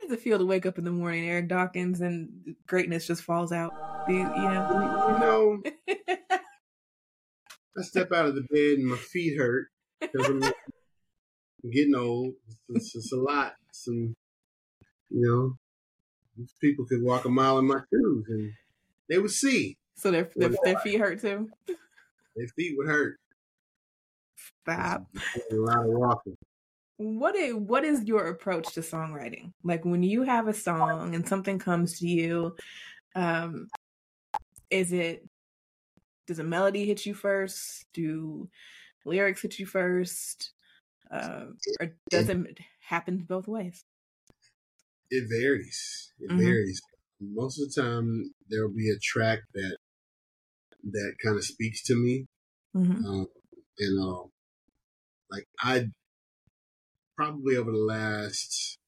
How 0.00 0.06
does 0.06 0.12
it 0.12 0.20
feel 0.20 0.38
to 0.38 0.46
wake 0.46 0.64
up 0.64 0.78
in 0.78 0.84
the 0.84 0.92
morning, 0.92 1.28
Eric 1.28 1.48
Dawkins, 1.48 2.00
and 2.00 2.54
greatness 2.66 3.06
just 3.06 3.22
falls 3.22 3.52
out? 3.52 3.72
You, 4.08 4.18
you 4.18 4.22
know? 4.24 4.68
You 5.08 5.18
know, 5.18 5.62
I 7.76 7.82
step 7.82 8.12
out 8.12 8.26
of 8.26 8.34
the 8.36 8.42
bed 8.42 8.78
and 8.78 8.86
my 8.86 8.96
feet 8.96 9.36
hurt 9.36 9.66
because 10.00 10.28
I'm 10.28 10.40
getting 11.70 11.94
old. 11.94 12.34
It's, 12.70 12.94
it's 12.94 13.12
a 13.12 13.16
lot. 13.16 13.54
Some, 13.72 14.14
you 15.10 15.20
know, 15.20 15.56
these 16.36 16.54
people 16.60 16.86
could 16.86 17.02
walk 17.02 17.24
a 17.24 17.28
mile 17.28 17.58
in 17.58 17.66
my 17.66 17.80
shoes 17.90 18.26
and 18.28 18.52
they 19.08 19.18
would 19.18 19.30
see. 19.30 19.76
so 19.96 20.10
their, 20.10 20.30
their 20.36 20.50
their 20.62 20.78
feet 20.78 21.00
hurt 21.00 21.20
too. 21.20 21.50
Their 22.36 22.48
feet 22.56 22.74
would 22.76 22.86
hurt. 22.86 23.18
Stop. 24.62 25.06
A 25.50 25.54
lot 25.54 25.84
of 25.84 25.86
walking. 25.86 26.36
What 26.98 27.36
is 27.36 27.54
what 27.54 27.84
is 27.84 28.04
your 28.04 28.28
approach 28.28 28.72
to 28.74 28.80
songwriting? 28.80 29.52
Like 29.64 29.84
when 29.84 30.02
you 30.02 30.22
have 30.22 30.48
a 30.48 30.54
song 30.54 31.14
and 31.14 31.26
something 31.26 31.58
comes 31.58 31.98
to 32.00 32.06
you, 32.06 32.56
um, 33.14 33.68
is 34.70 34.92
it 34.92 35.26
does 36.26 36.38
a 36.38 36.44
melody 36.44 36.86
hit 36.86 37.06
you 37.06 37.14
first? 37.14 37.86
Do 37.94 38.48
lyrics 39.04 39.42
hit 39.42 39.58
you 39.58 39.66
first? 39.66 40.52
Uh, 41.10 41.46
or 41.80 41.96
does 42.10 42.28
it 42.28 42.58
happen 42.80 43.24
both 43.28 43.48
ways? 43.48 43.84
It 45.10 45.28
varies. 45.28 46.12
It 46.18 46.30
Mhm. 46.30 46.38
varies. 46.38 46.80
Most 47.20 47.60
of 47.60 47.72
the 47.72 47.80
time, 47.82 48.34
there 48.48 48.66
will 48.66 48.74
be 48.74 48.90
a 48.90 48.98
track 48.98 49.40
that 49.54 49.78
that 50.84 51.16
kind 51.22 51.36
of 51.36 51.44
speaks 51.44 51.82
to 51.84 51.96
me. 51.96 52.26
Mm-hmm. 52.74 53.04
Um, 53.04 53.26
and 53.78 54.00
uh, 54.00 54.28
like 55.30 55.48
I 55.60 55.90
probably 57.16 57.56
over 57.56 57.72
the 57.72 57.78
last 57.78 58.78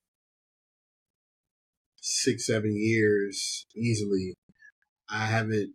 six, 2.01 2.47
seven 2.47 2.77
years, 2.77 3.67
easily, 3.75 4.35
I 5.09 5.27
haven't. 5.27 5.75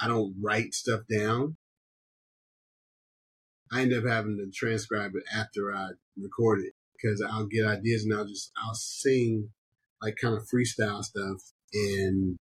I 0.00 0.08
don't 0.08 0.34
write 0.40 0.74
stuff 0.74 1.02
down. 1.08 1.56
I 3.72 3.82
end 3.82 3.94
up 3.94 4.04
having 4.04 4.36
to 4.38 4.50
transcribe 4.54 5.12
it 5.14 5.24
after 5.34 5.74
I 5.74 5.90
record 6.16 6.60
it 6.60 6.74
because 6.94 7.22
I'll 7.22 7.46
get 7.46 7.66
ideas 7.66 8.04
and 8.04 8.14
I'll 8.14 8.26
just 8.26 8.52
I'll 8.62 8.74
sing 8.74 9.50
like 10.02 10.16
kind 10.20 10.36
of 10.36 10.46
freestyle 10.48 11.02
stuff 11.02 11.40
and 11.72 12.38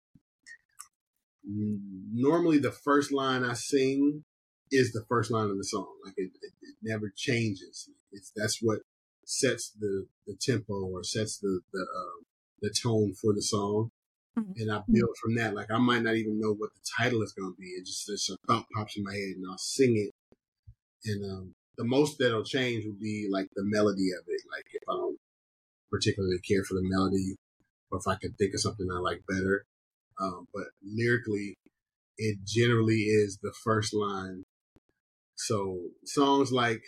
normally 2.13 2.59
the 2.59 2.71
first 2.71 3.11
line 3.11 3.43
I 3.43 3.53
sing 3.53 4.23
is 4.71 4.91
the 4.91 5.03
first 5.07 5.31
line 5.31 5.49
of 5.49 5.57
the 5.57 5.63
song. 5.63 5.87
Like 6.05 6.13
it, 6.17 6.31
it, 6.41 6.51
it 6.61 6.75
never 6.83 7.11
changes. 7.15 7.89
It's 8.11 8.31
that's 8.35 8.59
what 8.61 8.79
sets 9.25 9.71
the, 9.79 10.07
the 10.27 10.35
tempo 10.39 10.73
or 10.73 11.03
sets 11.03 11.37
the 11.39 11.61
the 11.73 11.81
uh, 11.81 12.23
the 12.61 12.69
tone 12.83 13.13
for 13.13 13.33
the 13.33 13.41
song, 13.41 13.91
Mhm. 14.37 14.53
and 14.57 14.71
I 14.71 14.83
build 14.91 15.15
from 15.21 15.35
that. 15.35 15.55
Like 15.55 15.71
I 15.71 15.77
might 15.79 16.03
not 16.03 16.15
even 16.15 16.39
know 16.39 16.53
what 16.53 16.71
the 16.73 16.81
title 16.97 17.21
is 17.23 17.31
going 17.33 17.53
to 17.53 17.57
be. 17.59 17.67
It 17.67 17.85
just 17.85 18.09
a 18.09 18.37
thought 18.47 18.67
pops 18.75 18.97
in 18.97 19.03
my 19.03 19.13
head, 19.13 19.35
and 19.37 19.45
I'll 19.49 19.57
sing 19.57 19.95
it. 19.97 20.11
And 21.05 21.31
um, 21.31 21.55
the 21.77 21.85
most 21.85 22.17
that'll 22.19 22.43
change 22.43 22.85
would 22.85 22.99
be 22.99 23.27
like 23.31 23.47
the 23.55 23.63
melody 23.63 24.09
of 24.11 24.25
it. 24.27 24.41
Like 24.51 24.65
if 24.73 24.83
I 24.87 24.93
don't 24.93 25.17
particularly 25.89 26.39
care 26.39 26.63
for 26.63 26.75
the 26.75 26.83
melody, 26.83 27.35
or 27.91 27.99
if 27.99 28.07
I 28.07 28.15
can 28.15 28.33
think 28.33 28.53
of 28.53 28.61
something 28.61 28.87
I 28.91 28.99
like 28.99 29.21
better. 29.27 29.65
Um, 30.21 30.47
but 30.53 30.65
lyrically, 30.83 31.57
it 32.17 32.39
generally 32.45 33.03
is 33.03 33.39
the 33.41 33.53
first 33.63 33.93
line. 33.93 34.43
So 35.35 35.79
songs 36.03 36.51
like 36.51 36.83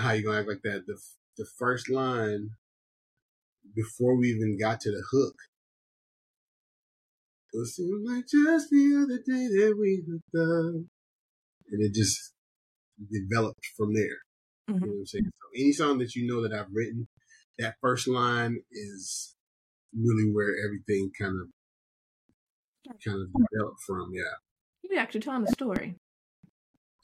how 0.00 0.12
you 0.12 0.24
gonna 0.24 0.38
act 0.38 0.48
like 0.48 0.62
that? 0.62 0.84
The 0.86 0.98
the 1.36 1.46
first 1.58 1.90
line 1.90 2.50
before 3.74 4.16
we 4.16 4.28
even 4.28 4.58
got 4.58 4.80
to 4.80 4.90
the 4.90 5.02
hook. 5.10 5.34
It 7.52 7.66
seemed 7.66 8.06
like 8.06 8.24
just 8.28 8.70
the 8.70 9.02
other 9.02 9.18
day 9.18 9.48
that 9.48 9.76
we 9.78 10.04
hooked 10.06 10.34
up, 10.34 10.74
and 11.70 11.82
it 11.82 11.94
just 11.94 12.32
developed 13.10 13.66
from 13.76 13.94
there. 13.94 14.18
You 14.68 14.74
know 14.74 14.86
what 14.86 14.98
I'm 14.98 15.06
saying? 15.06 15.24
So 15.24 15.48
any 15.54 15.72
song 15.72 15.98
that 15.98 16.14
you 16.14 16.26
know 16.26 16.42
that 16.42 16.52
I've 16.52 16.72
written, 16.72 17.08
that 17.58 17.76
first 17.80 18.08
line 18.08 18.58
is 18.72 19.34
really 19.96 20.30
where 20.30 20.54
everything 20.64 21.10
kind 21.18 21.34
of 21.40 21.48
kind 23.04 23.22
of 23.22 23.28
developed 23.32 23.80
from. 23.86 24.10
Yeah, 24.12 24.22
You 24.82 24.98
actually 24.98 25.20
telling 25.20 25.44
the 25.44 25.52
story. 25.52 25.96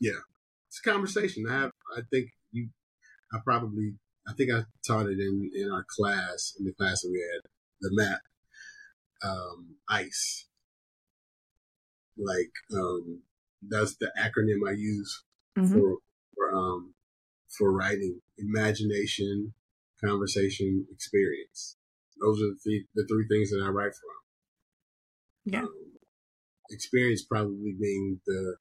Yeah, 0.01 0.21
it's 0.69 0.81
a 0.85 0.91
conversation. 0.91 1.45
I 1.49 1.53
have, 1.53 1.71
I 1.97 2.01
think 2.11 2.31
you, 2.51 2.69
I 3.33 3.39
probably, 3.45 3.95
I 4.27 4.33
think 4.33 4.51
I 4.51 4.65
taught 4.87 5.07
it 5.07 5.19
in 5.19 5.51
in 5.55 5.71
our 5.71 5.85
class 5.89 6.55
in 6.59 6.67
the 6.67 6.73
class 6.73 7.03
that 7.03 7.11
we 7.11 7.21
had 7.33 7.49
the 7.81 7.91
map, 7.93 8.21
um, 9.25 9.77
ICE. 9.89 10.47
Like 12.19 12.53
um, 12.75 13.23
that's 13.69 13.97
the 13.97 14.13
acronym 14.19 14.69
I 14.69 14.73
use 14.73 15.25
Mhm. 15.57 15.73
for 15.73 15.99
for 16.35 16.55
um 16.55 16.95
for 17.59 17.73
writing 17.73 18.21
imagination 18.39 19.55
conversation 20.05 20.87
experience 20.93 21.77
those 22.21 22.41
are 22.41 22.47
the 22.49 22.59
three, 22.63 22.87
the 22.95 23.07
three 23.09 23.27
things 23.29 23.51
that 23.51 23.63
i 23.65 23.69
write 23.69 23.93
from 23.95 24.33
Yeah. 25.45 25.63
um, 25.63 25.93
experience 26.71 27.25
probably 27.25 27.75
being 27.79 28.21
the 28.27 28.57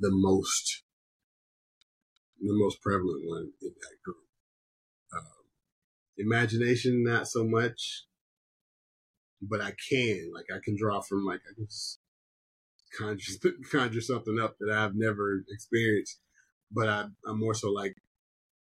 the 0.00 0.10
most 0.12 0.82
the 2.40 2.52
most 2.54 2.80
prevalent 2.82 3.22
one 3.26 3.52
in 3.62 3.70
that 3.80 4.02
group 4.04 4.16
um, 5.14 5.44
imagination 6.18 7.02
not 7.04 7.28
so 7.28 7.44
much 7.44 8.06
but 9.40 9.60
i 9.60 9.72
can 9.90 10.30
like 10.34 10.46
i 10.54 10.58
can 10.64 10.76
draw 10.76 11.00
from 11.00 11.24
like 11.24 11.40
i 11.50 11.54
can 11.54 11.68
conjure 12.98 13.50
conjure 13.72 14.00
something 14.00 14.38
up 14.40 14.56
that 14.60 14.70
i've 14.70 14.94
never 14.94 15.44
experienced 15.48 16.18
but 16.74 16.88
I, 16.88 17.04
I'm 17.26 17.38
more 17.38 17.54
so 17.54 17.70
like 17.70 17.94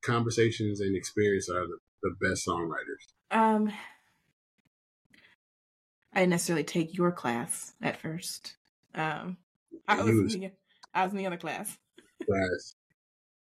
conversations 0.03 0.81
and 0.81 0.95
experience 0.95 1.49
are 1.49 1.65
the, 1.65 1.77
the 2.01 2.15
best 2.21 2.45
songwriters. 2.47 3.05
Um, 3.31 3.71
I 6.13 6.19
didn't 6.19 6.31
necessarily 6.31 6.63
take 6.63 6.97
your 6.97 7.11
class 7.11 7.73
at 7.81 7.97
first. 7.97 8.55
Um, 8.93 9.37
I 9.87 10.01
was, 10.01 10.07
You 10.07 10.21
in 10.21 10.41
the, 10.41 10.51
I 10.93 11.03
was 11.03 11.11
in 11.13 11.17
the 11.17 11.27
other 11.27 11.37
class. 11.37 11.77
Class. 12.25 12.75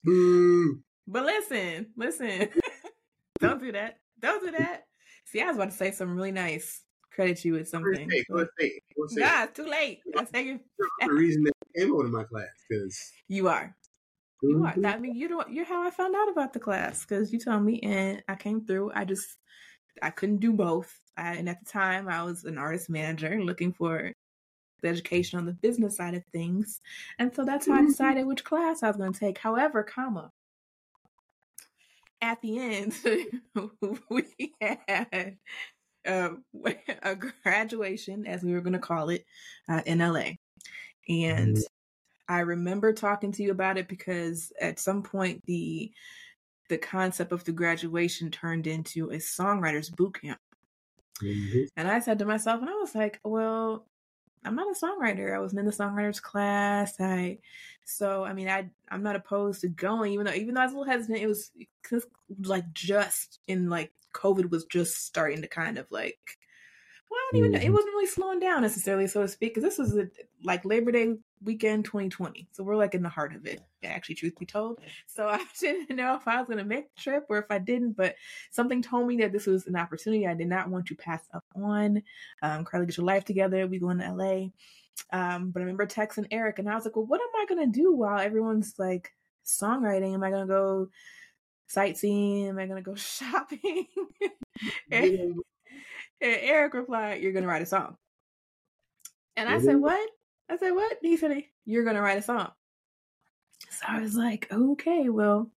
Boo! 0.04 0.80
But 1.08 1.26
listen, 1.26 1.88
listen. 1.96 2.50
Don't 3.40 3.62
do 3.62 3.72
that. 3.74 3.98
Don't 4.20 4.44
do 4.44 4.52
that. 4.52 4.84
See, 5.26 5.42
I 5.42 5.48
was 5.48 5.58
about 5.58 5.72
to 5.72 5.76
say 5.76 5.92
something 5.92 6.16
really 6.16 6.32
nice. 6.32 6.82
Credit 7.16 7.46
you 7.46 7.54
with 7.54 7.70
something. 7.70 7.96
and 7.96 8.12
say 8.12 8.18
it, 8.18 8.28
go 8.30 8.36
ahead 8.36 8.48
and 8.48 8.50
say 8.60 8.68
it, 8.68 8.84
go 8.96 9.04
ahead 9.04 9.10
and 9.10 9.10
say 9.10 9.22
it. 9.22 9.26
Nah, 9.26 9.44
it's 9.44 9.54
too 9.54 9.66
late. 9.66 10.02
You, 10.46 10.60
the 11.00 11.14
reason 11.14 11.44
that 11.46 11.54
I 11.64 11.80
came 11.80 11.94
over 11.94 12.04
to 12.04 12.10
my 12.10 12.24
class 12.26 12.50
because 12.70 13.12
you 13.30 13.48
are. 13.48 13.76
You 14.42 14.66
are. 14.66 14.74
That 14.78 14.98
I 14.98 15.00
mean, 15.00 15.16
you 15.16 15.28
don't. 15.30 15.50
You're 15.50 15.66
how 15.66 15.86
I 15.86 15.90
found 15.92 16.16
out 16.16 16.30
about 16.30 16.54
the 16.54 16.60
class 16.60 17.06
because 17.06 17.32
you 17.32 17.40
told 17.40 17.64
me, 17.64 17.80
and 17.82 18.22
I 18.28 18.36
came 18.36 18.66
through. 18.66 18.92
I 18.94 19.06
just, 19.06 19.28
I 20.02 20.10
couldn't 20.10 20.40
do 20.40 20.52
both. 20.52 20.94
I, 21.18 21.36
and 21.36 21.48
at 21.48 21.64
the 21.64 21.72
time, 21.72 22.10
I 22.10 22.24
was 22.24 22.44
an 22.44 22.58
artist 22.58 22.90
manager 22.90 23.42
looking 23.42 23.72
for 23.72 24.12
the 24.82 24.90
education 24.90 25.40
on 25.40 25.46
the 25.46 25.54
business 25.54 25.96
side 25.96 26.16
of 26.16 26.24
things, 26.34 26.82
and 27.18 27.34
so 27.34 27.46
that's 27.46 27.68
how 27.68 27.76
I 27.76 27.78
mm-hmm. 27.78 27.88
decided 27.88 28.26
which 28.26 28.44
class 28.44 28.84
I 28.84 28.88
was 28.88 28.98
going 28.98 29.14
to 29.14 29.20
take. 29.20 29.38
However, 29.38 29.84
comma, 29.84 30.32
at 32.22 32.42
the 32.42 32.60
end, 32.60 32.94
we 34.10 34.54
had 34.60 35.38
uh, 36.06 36.32
a 37.04 37.16
graduation, 37.16 38.26
as 38.26 38.44
we 38.44 38.54
were 38.54 38.62
going 38.62 38.74
to 38.74 38.80
call 38.80 39.10
it, 39.10 39.26
uh, 39.70 39.82
in 39.86 40.00
LA, 40.00 40.32
and. 41.08 41.58
I 42.28 42.40
remember 42.40 42.92
talking 42.92 43.32
to 43.34 43.44
you 43.44 43.52
about 43.52 43.78
it 43.78 43.88
because 43.88 44.52
at 44.60 44.80
some 44.80 45.04
point 45.04 45.44
the 45.46 45.92
the 46.70 46.78
concept 46.80 47.32
of 47.32 47.44
the 47.44 47.52
graduation 47.52 48.32
turned 48.32 48.66
into 48.66 49.12
a 49.12 49.18
songwriters 49.18 49.96
boot 49.96 50.20
camp. 50.20 50.40
Mhm. 51.22 51.68
And 51.78 51.88
I 51.88 52.00
said 52.00 52.20
to 52.20 52.26
myself, 52.26 52.62
and 52.62 52.70
I 52.70 52.74
was 52.74 52.96
like, 52.96 53.20
well, 53.24 53.86
I'm 54.44 54.56
not 54.56 54.76
a 54.76 54.80
songwriter. 54.80 55.34
I 55.34 55.40
wasn't 55.40 55.60
in 55.60 55.66
the 55.66 55.72
songwriters 55.72 56.22
class. 56.22 57.00
I 57.00 57.40
so 57.86 58.24
I 58.24 58.34
mean 58.34 58.48
I 58.48 58.70
I'm 58.90 59.04
not 59.04 59.16
opposed 59.16 59.62
to 59.62 59.68
going, 59.68 60.14
even 60.14 60.26
though 60.26 60.34
even 60.34 60.54
though 60.54 60.62
I 60.62 60.66
was 60.66 60.74
a 60.74 60.78
little 60.78 60.92
hesitant, 60.92 61.20
it 61.20 61.28
was 61.28 61.52
like 62.44 62.72
just 62.74 63.40
in 63.48 63.70
like 63.70 63.92
COVID 64.16 64.50
was 64.50 64.66
just 64.66 65.06
starting 65.06 65.42
to 65.42 65.48
kind 65.48 65.78
of 65.78 65.86
like 65.92 66.38
well, 67.10 67.20
I 67.20 67.30
don't 67.32 67.40
even 67.40 67.52
know. 67.52 67.60
It 67.60 67.70
Mhm. 67.70 67.74
wasn't 67.74 67.94
really 67.94 68.08
slowing 68.08 68.40
down 68.40 68.62
necessarily, 68.64 69.08
so 69.08 69.22
to 69.22 69.28
speak, 69.28 69.54
because 69.54 69.64
this 69.64 69.78
was 69.78 69.96
a, 69.96 70.10
like 70.44 70.66
Labor 70.66 70.92
Day 70.92 71.16
weekend 71.44 71.86
2020. 71.86 72.48
So 72.52 72.64
we're 72.64 72.76
like 72.76 72.96
in 72.96 73.04
the 73.04 73.10
heart 73.10 73.36
of 73.36 73.46
it, 73.46 73.62
actually, 73.84 74.16
truth 74.16 74.38
be 74.40 74.46
told. 74.46 74.82
So 75.06 75.28
I 75.30 75.46
didn't 75.60 75.96
know 75.96 76.16
if 76.16 76.28
I 76.28 76.38
was 76.38 76.48
going 76.48 76.58
to 76.58 76.66
make 76.66 76.94
the 76.96 77.02
trip 77.02 77.26
or 77.30 77.38
if 77.38 77.46
I 77.52 77.60
didn't, 77.60 77.94
but 77.94 78.16
something 78.50 78.82
told 78.82 79.08
me 79.08 79.18
that 79.18 79.32
this 79.32 79.46
was 79.46 79.68
an 79.68 79.76
opportunity 79.76 80.26
I 80.26 80.34
did 80.34 80.48
not 80.48 80.70
want 80.70 80.88
to 80.88 80.96
pass 80.96 81.28
up 81.34 81.46
on. 81.56 82.02
Um, 82.42 82.66
Carly, 82.66 82.88
get 82.88 82.98
your 82.98 83.06
life 83.06 83.24
together. 83.24 83.68
We 83.68 83.80
going 83.80 84.00
to 84.00 84.12
LA. 84.12 84.48
Um, 85.12 85.52
but 85.52 85.60
I 85.60 85.64
remember 85.64 85.86
texting 85.86 86.28
Eric, 86.32 86.58
and 86.58 86.70
I 86.70 86.76
was 86.76 86.86
like, 86.86 86.96
well, 86.96 87.06
what 87.06 87.22
am 87.22 87.42
I 87.42 87.46
going 87.46 87.72
to 87.72 87.80
do 87.80 87.94
while 87.94 88.20
everyone's 88.20 88.76
like 88.80 89.12
songwriting? 89.46 90.16
Am 90.16 90.24
I 90.24 90.32
going 90.32 90.48
to 90.48 90.54
go 90.54 90.90
sightseeing? 91.68 92.48
Am 92.48 92.60
I 92.60 92.68
to 92.68 92.82
go 92.82 92.96
shopping? 92.96 93.88
and, 94.92 95.06
and 95.06 95.42
Eric 96.22 96.74
replied, 96.74 97.22
You're 97.22 97.34
gonna 97.34 97.48
write 97.48 97.62
a 97.62 97.66
song. 97.66 97.98
And 99.36 99.50
I 99.50 99.60
said, 99.60 99.76
Mhm. 99.76 99.82
What? 99.82 100.10
I 100.50 100.58
said, 100.58 100.72
What? 100.72 100.98
He 101.02 101.18
said, 101.18 101.44
You're 101.66 101.84
gonna 101.86 102.02
write 102.02 102.18
a 102.18 102.22
song. 102.22 102.52
So 103.70 103.86
I 103.88 104.02
was 104.02 104.16
like, 104.16 104.48
Okay, 104.52 105.10
well, 105.10 105.52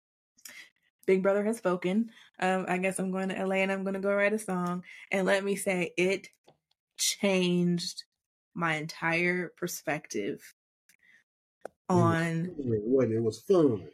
Big 1.06 1.24
Brother 1.24 1.44
has 1.46 1.58
spoken. 1.58 2.12
Um, 2.40 2.66
I 2.68 2.78
guess 2.78 3.00
I'm 3.00 3.12
going 3.12 3.30
to 3.30 3.46
LA 3.46 3.58
and 3.58 3.72
I'm 3.72 3.84
gonna 3.84 4.00
go 4.00 4.14
write 4.14 4.34
a 4.34 4.40
song. 4.40 4.84
And 5.12 5.26
let 5.26 5.44
me 5.44 5.56
say, 5.56 5.94
it 5.98 6.30
changed 6.98 8.04
my 8.54 8.76
entire 8.76 9.54
perspective 9.56 10.42
on 11.90 12.52
wasn't. 12.84 13.14
It 13.14 13.22
was 13.22 13.40
fun. 13.40 13.88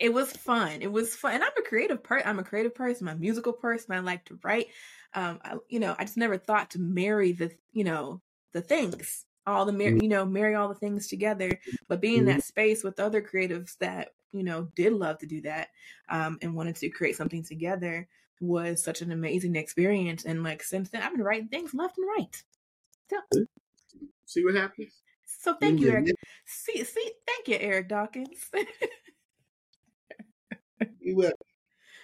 It 0.00 0.12
was 0.12 0.32
fun. 0.32 0.80
It 0.80 0.90
was 0.90 1.14
fun. 1.14 1.34
And 1.34 1.44
I'm 1.44 1.52
a 1.58 1.62
creative 1.62 2.02
person. 2.02 2.26
I'm 2.28 2.38
a 2.38 2.44
creative 2.44 2.74
person. 2.74 3.06
I'm 3.06 3.18
a 3.18 3.20
musical 3.20 3.52
person. 3.52 3.92
I 3.94 4.00
like 4.00 4.24
to 4.24 4.38
write. 4.42 4.68
Um, 5.14 5.40
I, 5.44 5.56
you 5.68 5.78
know, 5.78 5.94
I 5.98 6.04
just 6.04 6.16
never 6.16 6.38
thought 6.38 6.70
to 6.70 6.78
marry 6.80 7.32
the, 7.32 7.52
you 7.72 7.84
know, 7.84 8.22
the 8.52 8.62
things, 8.62 9.26
all 9.46 9.66
the, 9.66 9.72
mar- 9.72 9.88
Mhm. 9.88 10.02
you 10.02 10.08
know, 10.08 10.24
marry 10.24 10.54
all 10.54 10.68
the 10.68 10.74
things 10.74 11.06
together. 11.06 11.50
But 11.86 12.00
being 12.00 12.20
in 12.20 12.24
that 12.26 12.42
space 12.42 12.82
with 12.82 12.98
other 12.98 13.20
creatives 13.20 13.76
that, 13.78 14.14
you 14.32 14.42
know, 14.42 14.68
did 14.74 14.92
love 14.94 15.18
to 15.18 15.26
do 15.26 15.42
that, 15.42 15.68
um, 16.08 16.38
and 16.40 16.54
wanted 16.54 16.76
to 16.76 16.88
create 16.88 17.16
something 17.16 17.42
together 17.44 18.08
was 18.40 18.82
such 18.82 19.02
an 19.02 19.12
amazing 19.12 19.54
experience. 19.56 20.24
And 20.24 20.42
like 20.42 20.62
since 20.62 20.88
then, 20.88 21.02
I've 21.02 21.12
been 21.12 21.22
writing 21.22 21.48
things 21.48 21.74
left 21.74 21.98
and 21.98 22.08
right. 22.08 22.42
So, 23.10 23.44
See 24.24 24.44
what 24.44 24.54
happens. 24.54 24.94
so 25.26 25.54
thank 25.60 25.80
you. 25.80 25.90
Eric. 25.90 26.06
See, 26.46 26.82
see, 26.84 27.12
thank 27.26 27.48
you, 27.48 27.56
Eric 27.60 27.88
Dawkins. 27.88 28.50
You 31.00 31.16
will. 31.16 31.32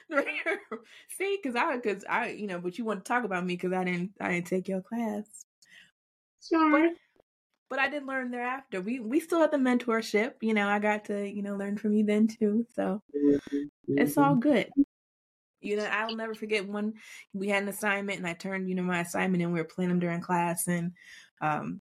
See, 1.17 1.39
because 1.43 1.57
I, 1.57 1.77
because 1.77 2.05
I, 2.09 2.31
you 2.31 2.47
know, 2.47 2.61
but 2.61 2.79
you 2.79 2.85
want 2.85 3.05
to 3.05 3.09
talk 3.09 3.25
about 3.25 3.45
me 3.45 3.55
because 3.55 3.73
I 3.73 3.85
didn't, 3.85 4.13
I 4.21 4.33
didn't 4.33 4.47
take 4.47 4.69
your 4.69 4.81
class, 4.81 5.25
Sorry. 6.39 6.93
but 7.69 7.79
I 7.79 7.89
did 7.89 8.07
learn 8.07 8.31
thereafter. 8.31 8.81
We, 8.81 9.01
we 9.01 9.19
still 9.21 9.41
had 9.41 9.51
the 9.51 9.57
mentorship. 9.57 10.35
You 10.41 10.55
know, 10.55 10.69
I 10.69 10.79
got 10.79 11.07
to, 11.07 11.29
you 11.29 11.43
know, 11.43 11.57
learn 11.57 11.77
from 11.77 11.93
you 11.93 12.05
then 12.05 12.29
too. 12.29 12.67
So 12.75 13.03
it's 13.89 14.17
all 14.17 14.37
good. 14.37 14.71
You 15.61 15.77
know, 15.77 15.87
I'll 15.87 16.15
never 16.15 16.35
forget 16.35 16.69
when 16.69 16.95
we 17.33 17.49
had 17.49 17.65
an 17.65 17.69
assignment 17.69 18.19
and 18.19 18.27
I 18.29 18.35
turned, 18.35 18.69
you 18.69 18.77
know, 18.77 18.83
my 18.83 19.01
assignment 19.01 19.43
and 19.43 19.53
we 19.53 19.59
were 19.59 19.65
playing 19.65 19.89
them 19.89 19.99
during 19.99 20.21
class 20.21 20.69
and, 20.69 20.93
um, 21.41 21.81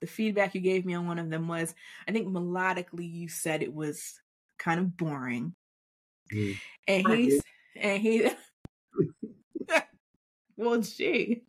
the 0.00 0.06
feedback 0.06 0.54
you 0.54 0.60
gave 0.60 0.84
me 0.84 0.94
on 0.94 1.06
one 1.06 1.18
of 1.18 1.30
them 1.30 1.46
was, 1.46 1.74
I 2.08 2.12
think 2.12 2.26
melodically 2.26 3.12
you 3.12 3.28
said 3.28 3.62
it 3.62 3.72
was 3.72 4.18
kind 4.58 4.80
of 4.80 4.96
boring. 4.96 5.54
Mhm. 6.32 6.60
And 6.88 7.02
he's, 7.06 7.42
and 7.76 8.02
he, 8.02 8.30
well, 10.56 10.80
gee, 10.80 11.44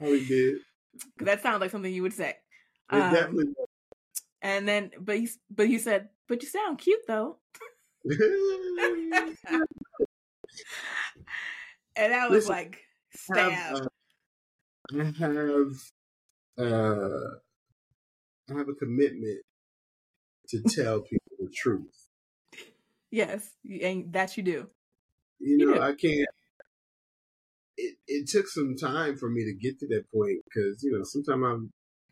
Oh 0.00 0.12
he 0.12 0.24
did. 0.26 0.58
that 1.18 1.42
sounds 1.42 1.60
like 1.60 1.70
something 1.70 1.92
you 1.92 2.02
would 2.02 2.12
say. 2.12 2.36
Um, 2.88 3.12
definitely. 3.12 3.54
And 4.42 4.66
then, 4.66 4.90
but 4.98 5.20
you, 5.20 5.28
but 5.50 5.68
you 5.68 5.78
said, 5.78 6.10
but 6.28 6.42
you 6.42 6.48
sound 6.48 6.78
cute 6.78 7.02
though. 7.06 7.38
And 11.96 12.14
I 12.14 12.28
was 12.28 12.44
Listen, 12.44 12.50
like, 12.50 12.82
have, 13.34 13.74
uh, 13.74 13.86
I 14.98 15.04
have 15.04 15.72
uh, 16.58 17.38
I 18.50 18.54
have 18.58 18.68
a 18.68 18.74
commitment 18.74 19.42
to 20.48 20.62
tell 20.62 21.00
people 21.02 21.36
the 21.38 21.50
truth. 21.54 21.99
Yes, 23.10 23.50
and 23.82 24.12
that 24.12 24.36
you 24.36 24.42
do. 24.42 24.68
You 25.38 25.58
You 25.58 25.66
know, 25.66 25.74
do. 25.74 25.80
I 25.80 25.94
can't. 25.94 26.28
It 27.76 27.96
it 28.06 28.28
took 28.28 28.48
some 28.48 28.76
time 28.76 29.16
for 29.16 29.28
me 29.30 29.44
to 29.44 29.52
get 29.54 29.78
to 29.80 29.86
that 29.88 30.04
point 30.12 30.44
because 30.44 30.82
you 30.82 30.92
know 30.92 31.02
sometimes 31.04 31.44
I 31.44 31.56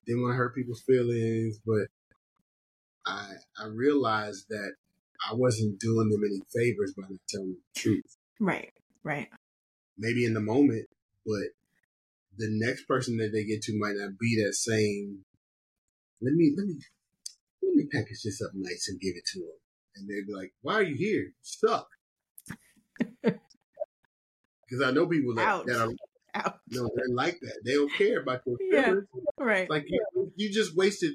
didn't 0.06 0.22
want 0.22 0.32
to 0.32 0.36
hurt 0.36 0.54
people's 0.54 0.82
feelings, 0.82 1.60
but 1.64 1.88
I 3.06 3.34
I 3.58 3.66
realized 3.66 4.46
that 4.50 4.74
I 5.30 5.34
wasn't 5.34 5.80
doing 5.80 6.08
them 6.10 6.22
any 6.24 6.42
favors 6.54 6.94
by 6.94 7.04
not 7.08 7.20
telling 7.28 7.56
the 7.74 7.80
truth. 7.80 8.16
Right, 8.40 8.72
right. 9.04 9.28
maybe 9.98 10.24
in 10.24 10.34
the 10.34 10.40
moment, 10.40 10.86
but 11.26 11.48
the 12.36 12.48
next 12.50 12.84
person 12.84 13.16
that 13.18 13.32
they 13.32 13.44
get 13.44 13.62
to 13.62 13.78
might 13.78 13.96
not 13.96 14.18
be 14.18 14.42
that 14.44 14.54
same. 14.54 15.24
Let 16.22 16.34
me 16.34 16.52
let 16.56 16.66
me 16.66 16.76
let 17.62 17.74
me 17.74 17.86
package 17.92 18.22
this 18.24 18.42
up 18.42 18.52
nice 18.54 18.88
and 18.88 19.00
give 19.00 19.16
it 19.16 19.24
to 19.34 19.40
them, 19.40 19.58
and 19.98 20.08
they'd 20.08 20.26
be 20.26 20.32
like, 20.32 20.52
"Why 20.62 20.74
are 20.74 20.82
you 20.82 20.96
here? 20.96 21.32
Stuck." 21.42 21.88
Because 23.22 23.38
I 24.84 24.90
know 24.90 25.06
people 25.06 25.34
that, 25.36 25.46
Ouch. 25.46 25.66
that 25.66 25.76
are 25.80 25.92
Ouch. 26.34 26.54
no, 26.70 26.88
they're 26.94 27.14
like 27.14 27.38
that. 27.40 27.60
They 27.64 27.74
don't 27.74 27.92
care 27.94 28.20
about 28.20 28.42
your 28.46 28.56
Yeah. 28.60 28.94
Right. 29.38 29.68
Like 29.70 29.84
you, 29.88 30.32
you 30.36 30.50
just 30.52 30.76
wasted 30.76 31.12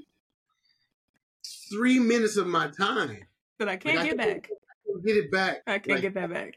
three 1.71 1.99
minutes 1.99 2.37
of 2.37 2.47
my 2.47 2.67
time. 2.69 3.17
but 3.59 3.67
I 3.69 3.77
can't 3.77 3.95
Like, 3.97 4.05
I 4.05 4.07
get 4.09 4.17
can't- 4.19 4.41
back. 4.43 4.49
Get 5.05 5.17
it 5.17 5.31
back. 5.31 5.57
I 5.65 5.79
can't 5.79 5.87
Like, 5.89 6.01
get 6.01 6.13
that 6.13 6.29
back. 6.31 6.53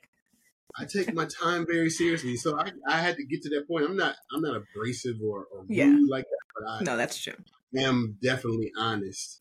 I 0.79 0.85
take 0.85 1.15
my 1.15 1.25
time 1.25 1.65
very 1.67 1.89
seriously, 1.89 2.37
so 2.37 2.59
I, 2.59 2.71
I 2.87 3.01
had 3.01 3.17
to 3.17 3.25
get 3.25 3.41
to 3.45 3.49
that 3.51 3.67
point. 3.67 3.87
I'm 3.89 3.97
not 3.97 4.15
I'm 4.31 4.43
not 4.43 4.55
abrasive 4.57 5.17
or, 5.25 5.47
or 5.51 5.61
rude 5.63 5.71
Yeah. 5.71 5.97
like 6.09 6.25
that, 6.25 6.39
but 6.55 6.69
I 6.69 6.83
No, 6.83 6.97
that's 6.99 7.17
true. 7.19 7.33
I'm 7.79 8.19
definitely 8.23 8.73
honest 8.79 9.41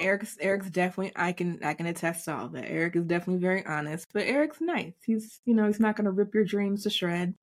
Eric's 0.00 0.36
Eric's 0.40 0.70
definitely 0.70 1.12
I 1.16 1.32
can 1.32 1.58
I 1.62 1.74
can 1.74 1.86
attest 1.86 2.24
to 2.26 2.34
all 2.36 2.48
that. 2.50 2.68
Eric 2.70 2.96
is 2.96 3.04
definitely 3.04 3.40
very 3.40 3.64
honest, 3.66 4.08
but 4.12 4.24
Eric's 4.26 4.60
nice. 4.60 4.94
He's 5.04 5.40
you 5.44 5.54
know 5.54 5.66
he's 5.66 5.80
not 5.80 5.96
gonna 5.96 6.10
rip 6.10 6.34
your 6.34 6.44
dreams 6.44 6.82
to 6.84 6.90
shreds. 6.90 7.34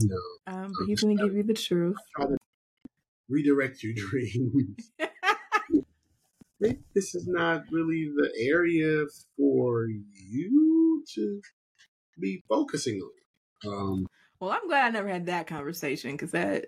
No, 0.00 0.16
Um, 0.46 0.72
but 0.78 0.86
he's 0.86 1.02
gonna 1.02 1.14
give 1.16 1.34
you 1.34 1.42
the 1.42 1.54
truth. 1.54 1.96
redirect 3.28 3.82
your 3.82 3.94
dreams. 3.94 4.90
This 6.94 7.16
is 7.16 7.26
not 7.26 7.64
really 7.72 8.08
the 8.14 8.30
area 8.48 9.04
for 9.36 9.88
you 9.88 11.02
to 11.14 11.40
be 12.20 12.44
focusing 12.48 13.00
on. 13.64 13.72
Um, 13.72 14.06
Well, 14.38 14.50
I'm 14.52 14.68
glad 14.68 14.86
I 14.86 14.90
never 14.90 15.08
had 15.08 15.26
that 15.26 15.48
conversation 15.48 16.12
because 16.12 16.30
that 16.30 16.66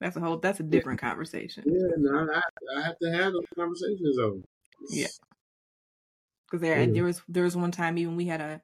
that's 0.00 0.16
a 0.16 0.20
whole 0.20 0.38
that's 0.38 0.60
a 0.60 0.64
different 0.64 1.00
conversation. 1.00 1.64
yeah, 1.66 1.88
no, 1.98 2.28
I, 2.32 2.40
I 2.78 2.82
have 2.82 2.98
to 2.98 3.10
have 3.12 3.32
those 3.32 3.44
conversations 3.56 4.16
though. 4.16 4.42
Yeah. 4.90 5.06
Because 6.46 6.62
there 6.62 6.80
Yeah. 6.82 6.92
there 6.92 7.04
was 7.04 7.22
there 7.28 7.44
was 7.44 7.56
one 7.56 7.70
time 7.70 7.98
even 7.98 8.16
we 8.16 8.26
had 8.26 8.40
a 8.40 8.62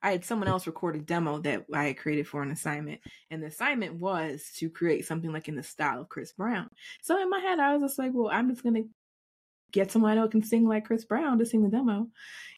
I 0.00 0.12
had 0.12 0.24
someone 0.24 0.46
else 0.48 0.66
record 0.68 0.94
a 0.94 1.00
demo 1.00 1.38
that 1.40 1.64
I 1.74 1.86
had 1.86 1.98
created 1.98 2.28
for 2.28 2.40
an 2.42 2.52
assignment, 2.52 3.00
and 3.30 3.42
the 3.42 3.48
assignment 3.48 3.94
was 3.96 4.48
to 4.58 4.70
create 4.70 5.04
something 5.06 5.32
like 5.32 5.48
in 5.48 5.56
the 5.56 5.62
style 5.64 6.00
of 6.00 6.08
Chris 6.08 6.32
Brown. 6.32 6.68
So 7.02 7.20
in 7.20 7.28
my 7.28 7.40
head, 7.40 7.58
I 7.58 7.72
was 7.74 7.82
just 7.82 7.98
like, 7.98 8.12
well, 8.14 8.30
I'm 8.32 8.48
just 8.48 8.62
gonna 8.62 8.84
get 9.72 9.90
someone 9.90 10.14
know 10.16 10.28
can 10.28 10.42
sing 10.42 10.66
like 10.66 10.86
Chris 10.86 11.04
Brown 11.04 11.38
to 11.38 11.46
sing 11.46 11.62
the 11.62 11.68
demo. 11.68 12.08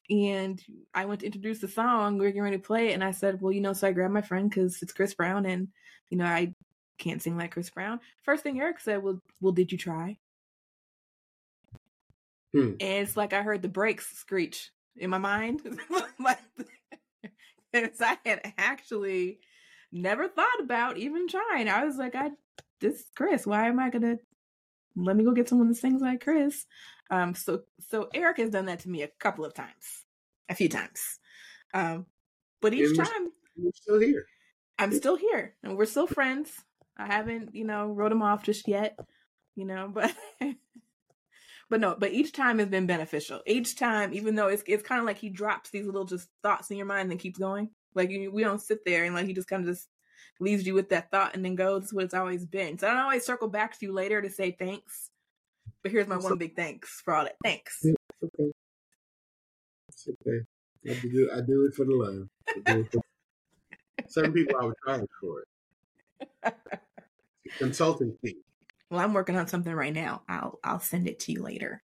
And 0.09 0.61
I 0.93 1.05
went 1.05 1.21
to 1.21 1.25
introduce 1.25 1.59
the 1.59 1.67
song, 1.67 2.17
we 2.17 2.25
were 2.25 2.31
getting 2.31 2.43
ready 2.43 2.57
to 2.57 2.63
play 2.63 2.89
it, 2.89 2.93
and 2.93 3.03
I 3.03 3.11
said, 3.11 3.41
well, 3.41 3.51
you 3.51 3.61
know, 3.61 3.73
so 3.73 3.87
I 3.87 3.91
grabbed 3.91 4.13
my 4.13 4.21
friend 4.21 4.49
because 4.49 4.81
it's 4.81 4.93
Chris 4.93 5.13
Brown, 5.15 5.45
and 5.45 5.67
you 6.09 6.17
know, 6.17 6.25
I 6.25 6.53
can't 7.01 7.21
sing 7.21 7.37
like 7.37 7.51
Chris 7.51 7.69
Brown. 7.69 7.99
First 8.23 8.43
thing 8.43 8.59
Eric 8.59 8.79
said, 8.79 9.03
well, 9.03 9.21
well, 9.41 9.51
did 9.51 9.71
you 9.71 9.77
try? 9.77 10.17
Hmm. 12.53 12.71
And 12.79 12.81
it's 12.81 13.17
like 13.17 13.33
I 13.33 13.41
heard 13.41 13.61
the 13.61 13.69
brakes 13.69 14.07
screech 14.17 14.71
in 14.97 15.09
my 15.09 15.17
mind. 15.17 15.61
like, 16.19 16.39
because 17.71 18.01
I 18.01 18.17
had 18.25 18.53
actually 18.57 19.39
never 19.91 20.27
thought 20.27 20.59
about 20.61 20.97
even 20.97 21.27
trying. 21.27 21.69
I 21.69 21.85
was 21.85 21.97
like, 21.97 22.15
I 22.15 22.31
this 22.79 22.99
is 22.99 23.05
Chris. 23.15 23.47
Why 23.47 23.67
am 23.67 23.79
I 23.79 23.89
gonna 23.89 24.17
let 24.95 25.15
me 25.15 25.23
go 25.23 25.31
get 25.31 25.47
someone 25.47 25.69
that 25.69 25.75
sings 25.75 26.01
like 26.01 26.23
Chris? 26.23 26.65
Um, 27.09 27.35
so 27.35 27.61
so 27.89 28.09
Eric 28.13 28.37
has 28.37 28.49
done 28.49 28.65
that 28.65 28.79
to 28.79 28.89
me 28.89 29.03
a 29.03 29.09
couple 29.19 29.45
of 29.45 29.53
times, 29.53 30.05
a 30.49 30.55
few 30.55 30.67
times. 30.69 31.19
Um, 31.73 32.05
but 32.61 32.73
each 32.73 32.97
we're- 32.97 33.05
time 33.05 33.31
We're 33.57 33.71
still 33.73 33.99
here. 33.99 34.25
I'm 34.77 34.91
still 34.93 35.15
here 35.15 35.55
and 35.63 35.77
we're 35.77 35.85
still 35.85 36.07
friends. 36.07 36.51
I 36.97 37.07
haven't, 37.07 37.55
you 37.55 37.65
know, 37.65 37.87
wrote 37.87 38.11
him 38.11 38.21
off 38.21 38.43
just 38.43 38.67
yet, 38.67 38.97
you 39.55 39.65
know, 39.65 39.89
but 39.93 40.13
but 41.69 41.79
no, 41.79 41.95
but 41.97 42.11
each 42.11 42.33
time 42.33 42.59
has 42.59 42.67
been 42.67 42.85
beneficial. 42.85 43.41
Each 43.47 43.77
time, 43.77 44.13
even 44.13 44.35
though 44.35 44.49
it's 44.49 44.63
it's 44.67 44.83
kind 44.83 44.99
of 44.99 45.05
like 45.05 45.17
he 45.17 45.29
drops 45.29 45.69
these 45.69 45.85
little 45.85 46.05
just 46.05 46.27
thoughts 46.43 46.69
in 46.69 46.77
your 46.77 46.85
mind 46.85 47.03
and 47.03 47.11
then 47.11 47.17
keeps 47.17 47.39
going. 47.39 47.69
Like 47.95 48.09
you, 48.09 48.31
we 48.31 48.43
don't 48.43 48.61
sit 48.61 48.85
there 48.85 49.05
and 49.05 49.15
like 49.15 49.25
he 49.25 49.33
just 49.33 49.47
kind 49.47 49.63
of 49.67 49.73
just 49.73 49.87
leaves 50.39 50.65
you 50.65 50.73
with 50.73 50.89
that 50.89 51.11
thought 51.11 51.33
and 51.35 51.43
then 51.45 51.55
goes. 51.55 51.81
That's 51.81 51.93
what 51.93 52.03
it's 52.03 52.13
always 52.13 52.45
been. 52.45 52.77
So 52.77 52.87
I 52.87 52.91
don't 52.91 53.03
always 53.03 53.25
circle 53.25 53.47
back 53.47 53.79
to 53.79 53.85
you 53.85 53.93
later 53.93 54.21
to 54.21 54.29
say 54.29 54.51
thanks. 54.51 55.09
But 55.81 55.91
here's 55.91 56.07
my 56.07 56.17
one 56.17 56.37
big 56.37 56.55
thanks 56.55 57.01
for 57.03 57.13
all 57.13 57.23
that. 57.23 57.35
Thanks. 57.43 57.79
It's 57.83 57.95
okay. 58.23 58.51
It's 59.89 60.07
okay. 60.07 60.39
I 60.89 60.93
do 61.01 61.29
I 61.33 61.41
do 61.41 61.65
it 61.65 61.73
for 61.73 61.85
the 61.85 61.93
love. 61.93 62.27
I 62.49 62.73
do 62.73 62.79
it 62.81 62.91
for- 62.91 63.01
Certain 64.09 64.33
people 64.33 64.57
I 64.59 64.65
would 64.65 64.75
charge 64.85 65.05
for 65.21 65.39
it. 65.39 65.47
Consulting 67.57 68.15
fee. 68.23 68.37
Well, 68.89 68.99
I'm 68.99 69.13
working 69.13 69.35
on 69.37 69.47
something 69.47 69.73
right 69.73 69.93
now. 69.93 70.21
I'll 70.27 70.59
I'll 70.63 70.79
send 70.79 71.07
it 71.07 71.19
to 71.21 71.31
you 71.31 71.41
later 71.41 71.81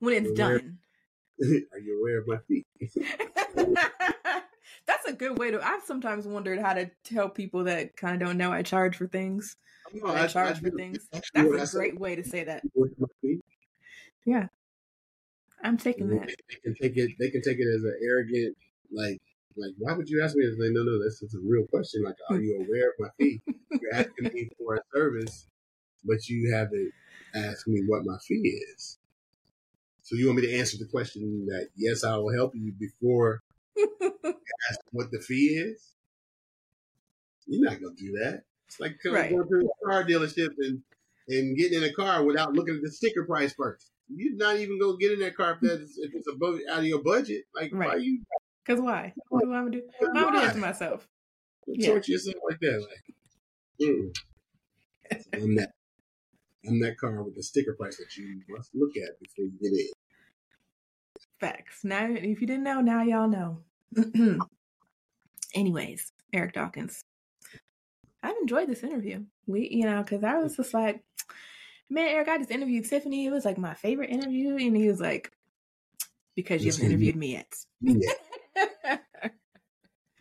when 0.00 0.14
it's 0.24 0.38
Where- 0.38 0.58
done. 0.58 0.78
Are 1.72 1.78
you 1.78 1.98
aware 2.00 2.18
of 2.18 2.26
my 2.28 2.36
fee? 2.46 2.64
That's 4.86 5.06
a 5.06 5.12
good 5.12 5.38
way 5.38 5.50
to. 5.50 5.64
I've 5.64 5.82
sometimes 5.82 6.26
wondered 6.26 6.58
how 6.60 6.74
to 6.74 6.90
tell 7.04 7.28
people 7.28 7.64
that 7.64 7.96
kind 7.96 8.20
of 8.20 8.26
don't 8.26 8.36
know 8.38 8.52
I 8.52 8.62
charge 8.62 8.96
for 8.96 9.06
things. 9.06 9.56
Oh, 9.94 9.98
no, 10.08 10.14
I 10.14 10.26
charge 10.26 10.58
for 10.60 10.70
do. 10.70 10.76
things. 10.76 11.08
That's 11.34 11.74
a 11.74 11.76
great 11.76 11.98
way 11.98 12.16
to 12.16 12.24
say 12.24 12.44
that. 12.44 12.62
Yeah. 14.24 14.46
I'm 15.64 15.76
taking 15.76 16.08
They, 16.08 16.18
that. 16.18 16.28
they 16.48 16.56
can 16.62 16.74
take 16.80 16.96
it. 16.96 17.10
They 17.18 17.30
can 17.30 17.42
take 17.42 17.58
it 17.58 17.68
as 17.74 17.82
an 17.84 17.96
arrogant, 18.04 18.56
like, 18.92 19.20
like. 19.56 19.72
Why 19.78 19.92
would 19.94 20.08
you 20.08 20.22
ask 20.22 20.36
me? 20.36 20.46
Like, 20.46 20.72
no, 20.72 20.82
no, 20.82 21.02
that's 21.02 21.20
just 21.20 21.34
a 21.34 21.40
real 21.42 21.66
question. 21.66 22.02
Like, 22.04 22.16
are 22.30 22.40
you 22.40 22.56
aware 22.56 22.88
of 22.90 22.94
my 22.98 23.08
fee? 23.18 23.40
You're 23.80 23.94
asking 23.94 24.30
me 24.32 24.48
for 24.58 24.76
a 24.76 24.80
service, 24.94 25.46
but 26.04 26.28
you 26.28 26.52
haven't 26.54 26.92
asked 27.34 27.66
me 27.68 27.82
what 27.86 28.04
my 28.04 28.16
fee 28.26 28.60
is. 28.74 28.98
So 30.02 30.16
you 30.16 30.26
want 30.26 30.40
me 30.40 30.46
to 30.48 30.58
answer 30.58 30.76
the 30.78 30.86
question 30.86 31.46
that 31.46 31.68
yes, 31.76 32.04
I 32.04 32.16
will 32.16 32.34
help 32.34 32.54
you 32.54 32.72
before 32.78 33.42
ask 34.70 34.80
what 34.90 35.10
the 35.10 35.20
fee 35.20 35.56
is? 35.56 35.94
You're 37.46 37.64
not 37.70 37.80
gonna 37.80 37.94
do 37.96 38.12
that. 38.22 38.44
It's 38.68 38.80
like 38.80 38.96
Right. 39.04 39.30
going 39.30 39.48
to 39.48 39.68
a 39.68 39.86
car 39.86 40.04
dealership 40.04 40.50
and 40.58 40.82
and 41.28 41.56
getting 41.56 41.78
in 41.78 41.84
a 41.84 41.92
car 41.92 42.24
without 42.24 42.52
looking 42.54 42.76
at 42.76 42.82
the 42.82 42.90
sticker 42.90 43.24
price 43.24 43.54
first. 43.54 43.90
You're 44.08 44.36
not 44.36 44.56
even 44.56 44.78
gonna 44.80 44.96
get 44.98 45.12
in 45.12 45.20
that 45.20 45.36
car 45.36 45.52
if 45.52 45.60
that's 45.60 45.98
if 45.98 46.14
it's 46.14 46.28
above 46.28 46.58
out 46.70 46.80
of 46.80 46.84
your 46.86 47.02
budget. 47.02 47.44
Like 47.54 47.72
why 47.72 47.78
Right. 47.78 47.96
Mm-hmm. 47.98 48.02
you 48.02 48.22
Cause 48.66 48.80
why? 48.80 49.12
Why 49.28 49.40
would 49.44 49.74
I 49.74 49.78
do? 49.78 49.82
Why 49.98 50.24
would 50.24 50.34
I 50.34 50.40
do 50.40 50.46
that 50.46 50.52
to 50.54 50.58
myself? 50.58 51.08
Yeah. 51.66 51.88
torture 51.88 52.12
yourself 52.12 52.36
like 52.48 52.60
that? 52.60 52.86
Like, 52.88 53.14
mm. 53.88 54.14
I'm 55.42 55.56
that. 55.56 55.70
I'm 56.66 56.80
that 56.80 56.96
car 56.96 57.22
with 57.22 57.34
the 57.34 57.42
sticker 57.42 57.74
price 57.74 57.96
that 57.96 58.16
you 58.16 58.40
must 58.48 58.70
look 58.74 58.96
at 58.96 59.18
before 59.20 59.44
you 59.44 59.52
get 59.60 59.72
in. 59.72 59.88
Facts. 61.40 61.82
Now, 61.82 62.06
if 62.08 62.40
you 62.40 62.46
didn't 62.46 62.62
know, 62.62 62.80
now 62.80 63.02
y'all 63.02 63.28
know. 63.28 63.58
Anyways, 65.54 66.12
Eric 66.32 66.54
Dawkins, 66.54 67.04
I've 68.22 68.36
enjoyed 68.40 68.68
this 68.68 68.84
interview. 68.84 69.24
We, 69.46 69.68
you 69.70 69.84
know, 69.84 70.02
because 70.02 70.22
I 70.22 70.38
was 70.38 70.56
just 70.56 70.72
like, 70.72 71.02
man, 71.90 72.08
Eric, 72.08 72.28
I 72.28 72.38
just 72.38 72.52
interviewed 72.52 72.88
Tiffany. 72.88 73.26
It 73.26 73.32
was 73.32 73.44
like 73.44 73.58
my 73.58 73.74
favorite 73.74 74.10
interview, 74.10 74.56
and 74.56 74.76
he 74.76 74.88
was 74.88 75.00
like, 75.00 75.32
because 76.36 76.64
you 76.64 76.70
haven't 76.70 76.86
interviewed 76.86 77.16
me 77.16 77.32
yet. 77.32 77.52
Yeah, 77.80 78.12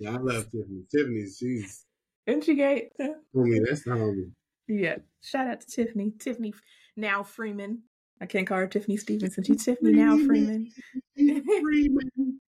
yeah 0.01 0.11
I 0.11 0.17
love 0.17 0.45
Tiffany. 0.51 0.83
Tiffany, 0.91 1.25
she's 1.37 1.85
Isn't 2.27 2.43
she 2.43 2.55
great? 2.55 2.89
homie. 3.35 3.59
That's 3.65 3.83
the 3.83 3.91
homie. 3.91 4.31
Yeah. 4.67 4.97
Shout 5.21 5.47
out 5.47 5.61
to 5.61 5.67
Tiffany. 5.67 6.11
Tiffany 6.19 6.53
now 6.97 7.23
Freeman. 7.23 7.83
I 8.21 8.25
can't 8.25 8.47
call 8.47 8.57
her 8.57 8.67
Tiffany 8.67 8.97
Stevenson. 8.97 9.43
She's 9.43 9.65
Tiffany 9.65 9.93
now 9.93 10.17
Freeman. 10.17 10.69
Freeman. 11.15 12.39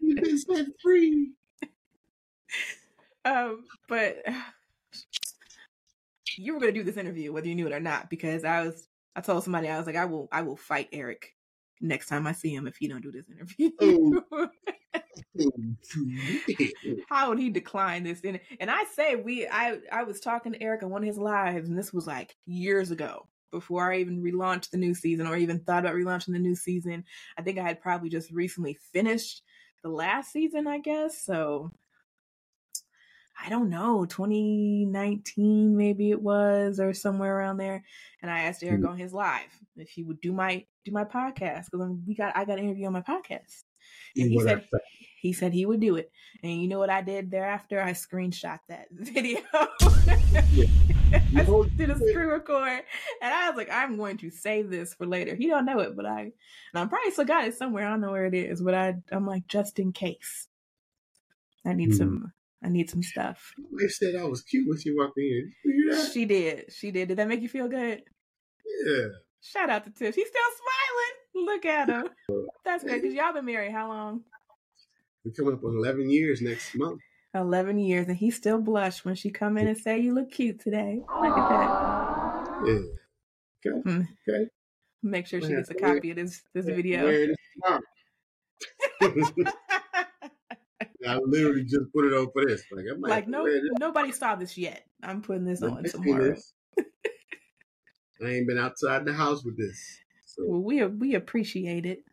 You've 0.00 0.16
been 0.22 0.38
set 0.38 0.66
free. 0.82 1.32
um, 3.24 3.64
but 3.88 4.16
you 6.36 6.54
were 6.54 6.60
gonna 6.60 6.72
do 6.72 6.82
this 6.84 6.96
interview 6.96 7.32
whether 7.32 7.46
you 7.48 7.54
knew 7.54 7.66
it 7.66 7.72
or 7.72 7.80
not 7.80 8.10
because 8.10 8.44
I 8.44 8.64
was. 8.64 8.88
I 9.14 9.20
told 9.20 9.44
somebody 9.44 9.68
I 9.68 9.76
was 9.76 9.86
like, 9.86 9.96
I 9.96 10.06
will. 10.06 10.28
I 10.32 10.42
will 10.42 10.56
fight 10.56 10.88
Eric 10.92 11.34
next 11.80 12.08
time 12.08 12.26
I 12.26 12.32
see 12.32 12.54
him 12.54 12.66
if 12.66 12.76
he 12.76 12.88
don't 12.88 13.02
do 13.02 13.12
this 13.12 13.26
interview. 13.28 13.70
How 17.08 17.28
would 17.28 17.38
he 17.38 17.50
decline 17.50 18.04
this? 18.04 18.20
And 18.24 18.40
and 18.60 18.70
I 18.70 18.84
say 18.84 19.16
we. 19.16 19.46
I 19.46 19.78
I 19.90 20.04
was 20.04 20.20
talking 20.20 20.52
to 20.52 20.62
Eric 20.62 20.82
on 20.82 20.90
one 20.90 21.02
of 21.02 21.06
his 21.06 21.18
lives, 21.18 21.68
and 21.68 21.78
this 21.78 21.92
was 21.92 22.06
like 22.06 22.36
years 22.46 22.90
ago 22.90 23.26
before 23.50 23.92
I 23.92 23.98
even 23.98 24.22
relaunched 24.22 24.70
the 24.70 24.78
new 24.78 24.94
season 24.94 25.26
or 25.26 25.36
even 25.36 25.60
thought 25.60 25.84
about 25.84 25.94
relaunching 25.94 26.32
the 26.32 26.38
new 26.38 26.56
season. 26.56 27.04
I 27.36 27.42
think 27.42 27.58
I 27.58 27.62
had 27.62 27.80
probably 27.80 28.08
just 28.08 28.30
recently 28.30 28.78
finished 28.92 29.42
the 29.82 29.90
last 29.90 30.32
season, 30.32 30.66
I 30.66 30.78
guess. 30.78 31.22
So 31.22 31.70
I 33.44 33.48
don't 33.48 33.70
know, 33.70 34.04
2019 34.06 35.76
maybe 35.76 36.10
it 36.10 36.22
was 36.22 36.78
or 36.78 36.94
somewhere 36.94 37.36
around 37.36 37.56
there. 37.56 37.84
And 38.22 38.30
I 38.30 38.42
asked 38.42 38.62
Eric 38.62 38.82
Mhm. 38.82 38.90
on 38.90 38.98
his 38.98 39.12
live 39.12 39.50
if 39.76 39.90
he 39.90 40.04
would 40.04 40.20
do 40.20 40.32
my 40.32 40.64
do 40.84 40.92
my 40.92 41.04
podcast 41.04 41.66
because 41.70 41.88
we 42.06 42.14
got 42.14 42.36
I 42.36 42.44
got 42.44 42.58
an 42.58 42.64
interview 42.64 42.86
on 42.86 42.92
my 42.92 43.02
podcast. 43.02 43.64
And 44.16 44.30
he 44.30 44.40
said 44.40 44.66
he 45.20 45.32
said 45.32 45.52
he 45.52 45.66
would 45.66 45.80
do 45.80 45.96
it. 45.96 46.10
And 46.42 46.60
you 46.62 46.68
know 46.68 46.78
what 46.78 46.90
I 46.90 47.02
did 47.02 47.30
thereafter? 47.30 47.80
I 47.80 47.92
screenshot 47.92 48.60
that 48.68 48.86
video. 48.92 49.40
I 49.54 51.44
did 51.76 51.90
a 51.90 51.96
screen 51.96 52.26
record 52.28 52.82
and 53.20 53.34
I 53.34 53.48
was 53.50 53.56
like, 53.56 53.70
I'm 53.70 53.96
going 53.96 54.16
to 54.18 54.30
save 54.30 54.70
this 54.70 54.94
for 54.94 55.06
later. 55.06 55.34
He 55.34 55.48
don't 55.48 55.66
know 55.66 55.80
it, 55.80 55.96
but 55.96 56.06
I 56.06 56.20
and 56.20 56.32
I'm 56.74 56.88
probably 56.88 57.10
still 57.10 57.24
got 57.24 57.46
it 57.46 57.54
somewhere. 57.54 57.86
I 57.86 57.90
don't 57.90 58.00
know 58.00 58.12
where 58.12 58.26
it 58.26 58.34
is, 58.34 58.62
but 58.62 58.74
I 58.74 58.94
I'm 59.10 59.26
like 59.26 59.46
just 59.46 59.78
in 59.78 59.92
case. 59.92 60.48
I 61.64 61.74
need 61.74 61.90
Hmm. 61.90 61.96
some 61.96 62.32
I 62.64 62.68
need 62.68 62.88
some 62.88 63.02
stuff. 63.02 63.52
They 63.78 63.88
said 63.88 64.14
I 64.14 64.24
was 64.24 64.42
cute 64.42 64.68
when 64.68 64.78
she 64.78 64.94
walked 64.94 65.18
in. 65.18 65.52
Did 65.64 65.74
you 65.74 65.90
hear 65.90 65.96
that? 65.96 66.12
She 66.12 66.24
did. 66.24 66.72
She 66.72 66.90
did. 66.90 67.08
Did 67.08 67.18
that 67.18 67.28
make 67.28 67.42
you 67.42 67.48
feel 67.48 67.68
good? 67.68 68.02
Yeah. 68.86 69.08
Shout 69.40 69.70
out 69.70 69.84
to 69.84 69.90
Tiff. 69.90 70.14
She's 70.14 70.28
still 70.28 70.42
smiling. 70.62 71.46
Look 71.46 71.64
at 71.66 71.88
her. 71.88 72.04
That's 72.64 72.84
good 72.84 73.02
because 73.02 73.14
y'all 73.14 73.32
been 73.32 73.44
married 73.44 73.72
how 73.72 73.88
long? 73.88 74.22
We're 75.24 75.32
coming 75.32 75.54
up 75.54 75.64
on 75.64 75.76
11 75.76 76.10
years 76.10 76.40
next 76.40 76.76
month. 76.76 77.00
11 77.34 77.78
years 77.78 78.06
and 78.08 78.16
he 78.16 78.30
still 78.30 78.60
blush 78.60 79.04
when 79.04 79.14
she 79.14 79.30
come 79.30 79.56
in 79.56 79.66
and 79.66 79.76
say 79.76 79.98
you 79.98 80.14
look 80.14 80.30
cute 80.30 80.60
today. 80.60 81.00
Look 81.20 81.36
at 81.36 81.48
that. 81.48 82.66
Yeah. 82.66 82.80
Okay. 83.66 83.80
Hmm. 83.84 84.02
Okay. 84.28 84.48
Make 85.02 85.26
sure 85.26 85.40
she 85.40 85.48
gets 85.48 85.70
a 85.70 85.74
copy 85.74 86.10
of 86.10 86.16
this 86.16 86.42
this 86.54 86.66
video. 86.66 87.32
Wearing 91.04 91.20
this 91.20 91.22
tomorrow. 91.22 91.22
I 91.22 91.30
literally 91.30 91.64
just 91.64 91.92
put 91.92 92.04
it 92.04 92.14
on 92.14 92.30
for 92.32 92.46
this. 92.46 92.62
Like, 92.70 92.84
I 92.90 92.96
might 92.98 93.08
like 93.10 93.24
have 93.24 93.28
no 93.28 93.48
nobody 93.78 94.12
saw 94.12 94.34
this 94.34 94.56
yet. 94.56 94.86
I'm 95.02 95.22
putting 95.22 95.44
this 95.44 95.60
Let 95.62 95.72
on 95.72 95.84
tomorrow. 95.84 96.30
this. 96.30 96.52
I 98.22 98.28
ain't 98.28 98.46
been 98.46 98.58
outside 98.58 99.04
the 99.04 99.12
house 99.12 99.44
with 99.44 99.56
this. 99.56 99.98
So 100.26 100.44
Well, 100.46 100.60
we 100.60 100.84
we 100.86 101.14
appreciate 101.14 101.86
it. 101.86 102.04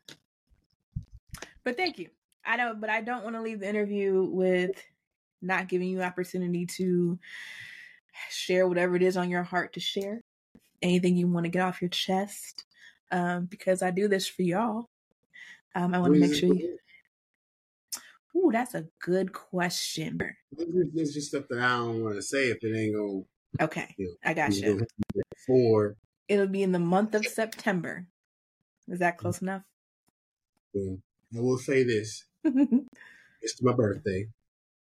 But 1.63 1.77
thank 1.77 1.99
you. 1.99 2.09
I 2.45 2.57
don't 2.57 2.81
but 2.81 2.89
I 2.89 3.01
don't 3.01 3.23
want 3.23 3.35
to 3.35 3.41
leave 3.41 3.59
the 3.59 3.69
interview 3.69 4.23
with 4.23 4.71
not 5.41 5.67
giving 5.67 5.89
you 5.89 6.01
opportunity 6.01 6.65
to 6.65 7.19
share 8.29 8.67
whatever 8.67 8.95
it 8.95 9.03
is 9.03 9.17
on 9.17 9.29
your 9.29 9.43
heart 9.43 9.73
to 9.73 9.79
share. 9.79 10.23
Anything 10.81 11.15
you 11.15 11.27
want 11.27 11.45
to 11.45 11.49
get 11.49 11.61
off 11.61 11.81
your 11.81 11.89
chest. 11.89 12.65
Um, 13.11 13.45
because 13.45 13.81
I 13.81 13.91
do 13.91 14.07
this 14.07 14.27
for 14.27 14.43
y'all. 14.43 14.89
Um, 15.75 15.93
I 15.93 15.99
want 15.99 16.13
to 16.13 16.19
make 16.19 16.33
sure 16.33 16.53
you 16.53 16.77
Ooh, 18.39 18.51
that's 18.51 18.73
a 18.73 18.85
good 19.01 19.33
question. 19.33 20.19
There's 20.93 21.13
just 21.13 21.29
stuff 21.29 21.45
that 21.49 21.59
I 21.59 21.77
don't 21.77 22.03
want 22.03 22.15
to 22.15 22.21
say 22.21 22.49
if 22.49 22.63
it 22.63 22.77
ain't 22.77 22.95
going 22.95 23.25
Okay, 23.59 23.95
Yeah. 23.97 24.07
I 24.23 24.33
got 24.33 24.53
you. 24.53 24.85
for. 25.45 25.95
It'll 26.27 26.47
be 26.47 26.63
in 26.63 26.71
the 26.71 26.79
month 26.79 27.15
of 27.15 27.25
September. 27.25 28.05
Is 28.87 28.99
that 28.99 29.15
mm. 29.15 29.17
close 29.17 29.41
enough? 29.41 29.63
I 30.75 31.39
will 31.39 31.57
say 31.57 31.83
this: 31.83 32.25
it's 32.43 33.61
my 33.61 33.73
birthday 33.73 34.27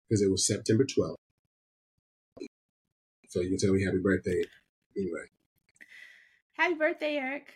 because 0.08 0.22
it 0.22 0.32
was 0.32 0.48
September 0.48 0.86
12th. 0.86 1.16
So 3.30 3.42
you 3.42 3.50
can 3.50 3.58
tell 3.58 3.74
me 3.74 3.84
happy 3.84 3.98
birthday 3.98 4.42
anyway. 4.96 5.26
Happy 6.54 6.76
birthday, 6.76 7.18
Eric. 7.18 7.48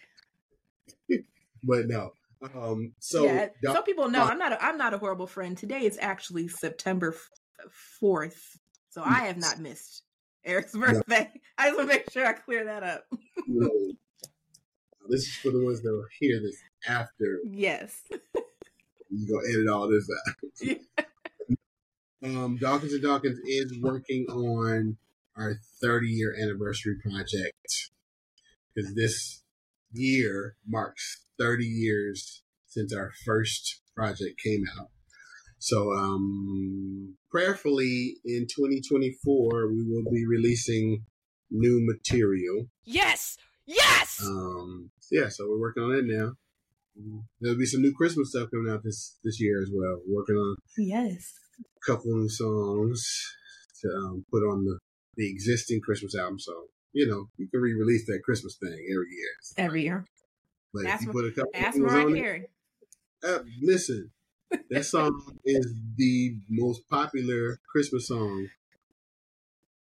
But 1.62 1.88
no. 1.88 2.14
Um. 2.42 2.94
So 3.00 3.26
yeah, 3.26 3.48
Doc- 3.62 3.76
so 3.78 3.82
people 3.82 4.10
know 4.10 4.20
Doc- 4.20 4.32
I'm 4.32 4.40
not 4.40 4.54
a, 4.54 4.64
I'm 4.64 4.78
not 4.78 4.94
a 4.94 4.98
horrible 4.98 5.28
friend. 5.28 5.58
Today 5.58 5.82
is 5.86 5.98
actually 6.02 6.48
September 6.48 7.16
fourth, 8.00 8.58
so 8.90 9.04
I 9.06 9.26
have 9.26 9.38
not 9.38 9.60
missed 9.60 10.04
Eric's 10.46 10.72
birthday. 10.78 11.30
I 11.58 11.68
just 11.68 11.78
want 11.78 11.90
to 11.90 11.96
make 11.98 12.12
sure 12.12 12.26
I 12.26 12.34
clear 12.34 12.66
that 12.66 12.84
up. 12.84 13.04
you 13.12 13.18
know, 13.48 14.30
this 15.10 15.22
is 15.22 15.36
for 15.36 15.52
the 15.52 15.64
ones 15.64 15.82
that 15.82 15.92
will 15.92 16.06
hear 16.20 16.40
this 16.40 16.56
after 16.88 17.40
Yes, 17.46 17.94
you 19.10 19.28
go 19.28 19.40
edit 19.50 19.68
all 19.68 19.90
this 19.90 20.08
out. 20.64 20.78
um, 22.24 22.58
Dawkins 22.58 22.94
and 22.94 23.04
Dawkins 23.04 23.40
is 23.46 23.78
working 23.82 24.26
on 24.30 24.98
our 25.36 25.56
30 25.82 26.08
year 26.08 26.36
anniversary 26.42 26.96
project 27.04 27.90
because 28.74 28.94
this 28.96 29.44
year 29.92 30.56
marks 30.68 31.26
30 31.40 31.66
years 31.66 32.44
since 32.68 32.94
our 32.94 33.12
first 33.26 33.82
project 33.96 34.40
came 34.44 34.64
out. 34.80 34.88
So, 35.58 35.92
um, 35.94 37.16
prayerfully 37.32 38.16
in 38.24 38.48
2024, 38.48 39.72
we 39.72 39.84
will 39.84 40.10
be 40.12 40.26
releasing 40.26 41.04
new 41.52 41.80
material. 41.82 42.68
Yes! 42.86 43.38
Yes! 43.66 44.22
Um, 44.24 44.92
yeah, 45.12 45.30
so 45.30 45.48
we're 45.50 45.60
working 45.60 45.84
on 45.84 45.96
it 45.96 46.06
now. 46.06 46.34
There'll 47.40 47.58
be 47.58 47.66
some 47.66 47.82
new 47.82 47.94
Christmas 47.94 48.32
stuff 48.32 48.50
coming 48.52 48.72
out 48.72 48.84
this 48.84 49.18
this 49.24 49.40
year 49.40 49.62
as 49.62 49.70
well. 49.74 50.02
We're 50.06 50.18
working 50.18 50.36
on 50.36 50.56
yes. 50.78 51.34
a 51.60 51.86
couple 51.86 52.12
new 52.16 52.30
songs 52.30 53.02
to 53.82 53.90
um, 53.90 54.26
put 54.32 54.40
on 54.40 54.66
the 54.66 54.80
the 55.16 55.30
existing 55.30 55.80
Christmas 55.82 56.16
album. 56.16 56.40
So 56.40 56.52
you 56.94 57.08
know 57.08 57.28
you 57.38 57.48
can 57.50 57.62
re-release 57.62 58.06
that 58.08 58.22
Christmas 58.24 58.58
thing 58.62 58.72
every 58.72 59.12
year. 59.16 59.34
Every 59.58 59.84
year. 59.84 60.06
But 60.74 60.86
Ask 60.86 61.02
if 61.02 61.08
you 61.08 61.14
put 61.14 61.26
a 61.26 61.32
couple 61.32 61.52
Ask 61.56 61.74
things 61.74 61.80
Mariah 61.92 62.06
on 62.06 62.16
it, 62.16 62.20
Carey. 62.20 62.48
uh, 63.24 63.40
listen, 63.62 64.12
that 64.70 64.86
song 64.86 65.38
is 65.44 65.74
the 65.98 66.36
most 66.50 66.88
popular 66.90 67.60
Christmas 67.72 68.08
song 68.08 68.48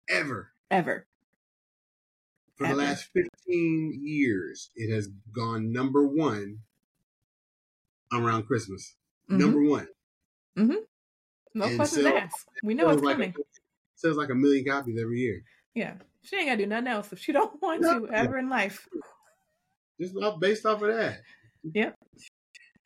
ever. 0.08 0.50
Ever. 0.70 1.06
For 2.56 2.66
Ever. 2.66 2.74
the 2.76 2.82
last 2.82 3.08
15 3.12 4.00
years, 4.02 4.70
it 4.76 4.92
has 4.94 5.08
gone 5.34 5.72
number 5.72 6.06
one 6.06 6.60
around 8.12 8.44
Christmas. 8.46 8.94
Mhm. 9.30 9.38
Number 9.40 9.62
one. 9.62 9.88
Mhm. 10.56 10.86
No 11.54 11.64
and 11.66 11.76
questions 11.76 12.04
so- 12.06 12.16
asked. 12.16 12.48
We 12.62 12.74
know 12.74 12.88
it's 12.90 13.02
like 13.02 13.14
coming. 13.16 13.34
A, 13.38 13.42
sells 13.96 14.16
like 14.16 14.30
a 14.30 14.34
million 14.34 14.64
copies 14.64 14.98
every 15.00 15.18
year. 15.18 15.42
Yeah. 15.74 15.98
She 16.22 16.36
ain't 16.36 16.46
gotta 16.46 16.58
do 16.58 16.66
nothing 16.66 16.88
else 16.88 17.12
if 17.12 17.18
she 17.18 17.32
don't 17.32 17.60
want 17.60 17.82
No. 17.82 18.06
to 18.06 18.12
ever 18.12 18.38
in 18.38 18.48
life. 18.48 18.88
Just 20.00 20.14
off, 20.22 20.40
based 20.40 20.66
off 20.66 20.82
of 20.82 20.94
that. 20.94 21.20
Yep. 21.74 21.96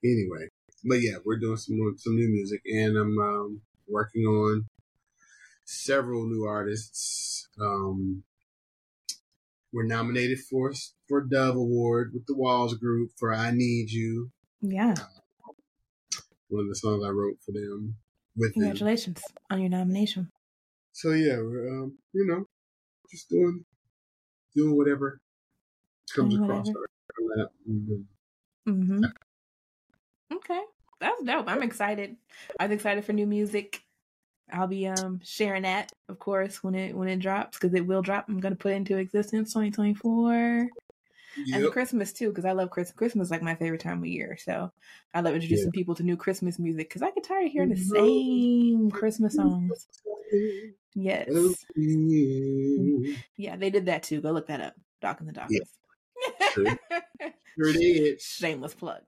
Anyway, 0.04 0.48
but 0.84 0.96
yeah, 0.96 1.16
we're 1.24 1.38
doing 1.38 1.56
some 1.56 1.78
more, 1.78 1.92
some 1.96 2.16
new 2.16 2.28
music, 2.28 2.60
and 2.64 2.96
I'm 2.96 3.18
um, 3.18 3.60
working 3.88 4.24
on 4.24 4.66
several 5.64 6.26
new 6.26 6.44
artists. 6.44 7.48
Um, 7.60 8.22
we're 9.72 9.86
nominated 9.86 10.38
for 10.50 10.72
for 11.08 11.20
Dove 11.22 11.56
Award 11.56 12.12
with 12.14 12.26
the 12.26 12.36
Walls 12.36 12.74
Group 12.74 13.10
for 13.18 13.34
"I 13.34 13.50
Need 13.50 13.90
You," 13.90 14.30
Yeah. 14.62 14.94
one 16.48 16.64
of 16.64 16.68
the 16.68 16.76
songs 16.76 17.04
I 17.04 17.10
wrote 17.10 17.36
for 17.44 17.52
them 17.52 17.96
with 18.36 18.54
them. 18.54 18.62
Congratulations 18.62 19.22
on 19.50 19.60
your 19.60 19.70
nomination. 19.70 20.30
So 20.92 21.12
yeah, 21.12 21.36
we're 21.36 21.82
um, 21.82 21.98
you 22.12 22.26
know, 22.26 22.44
just 23.10 23.28
doing 23.28 23.64
doing 24.54 24.76
whatever 24.76 25.20
comes 26.14 26.34
Doing 26.34 26.44
across 26.44 26.66
whatever. 26.66 26.89
Our 27.20 27.36
lap. 27.36 27.52
Mhm. 27.68 28.06
Mm-hmm. 28.68 29.10
Okay, 30.32 30.62
that's 31.00 31.22
dope. 31.22 31.48
I'm 31.48 31.62
excited. 31.62 32.16
I'm 32.58 32.72
excited 32.72 33.04
for 33.04 33.12
new 33.12 33.26
music. 33.26 33.82
I'll 34.52 34.68
be 34.68 34.86
um 34.88 35.20
sharing 35.24 35.62
that, 35.64 35.92
of 36.08 36.18
course, 36.18 36.62
when 36.64 36.74
it 36.74 36.96
when 36.96 37.08
it 37.08 37.18
drops 37.20 37.58
because 37.58 37.74
it 37.74 37.86
will 37.86 38.02
drop. 38.02 38.28
I'm 38.28 38.40
gonna 38.40 38.56
put 38.56 38.72
it 38.72 38.76
into 38.76 38.98
existence 38.98 39.52
2024 39.52 40.68
and 41.52 41.64
the 41.64 41.68
Christmas 41.68 42.12
too 42.12 42.30
because 42.30 42.44
I 42.46 42.52
love 42.52 42.70
Christmas. 42.70 42.96
Christmas 42.96 43.26
is 43.28 43.32
like 43.32 43.42
my 43.42 43.56
favorite 43.56 43.80
time 43.82 44.00
of 44.00 44.06
year, 44.06 44.36
so 44.38 44.72
I 45.14 45.20
love 45.22 45.34
introducing 45.34 45.72
people 45.72 45.94
to 45.96 46.04
new 46.04 46.16
Christmas 46.16 46.58
music 46.58 46.88
because 46.90 47.02
I 47.02 47.12
get 47.12 47.24
tired 47.24 47.46
of 47.46 47.52
hearing 47.52 47.70
the 47.70 47.76
Mm-hmm. 47.76 47.92
same 47.94 48.90
Christmas 48.90 49.36
songs. 49.36 49.88
Yes, 50.94 51.66
yeah, 53.36 53.56
they 53.56 53.70
did 53.70 53.86
that 53.86 54.02
too. 54.02 54.20
Go 54.20 54.32
look 54.32 54.46
that 54.48 54.60
up. 54.60 54.74
Doc 55.00 55.20
and 55.20 55.28
the 55.28 55.32
Doctors. 55.32 55.78
True. 56.52 56.66
Sure 57.58 57.72
did. 57.72 58.20
Shameless 58.22 58.74
plug. 58.74 59.00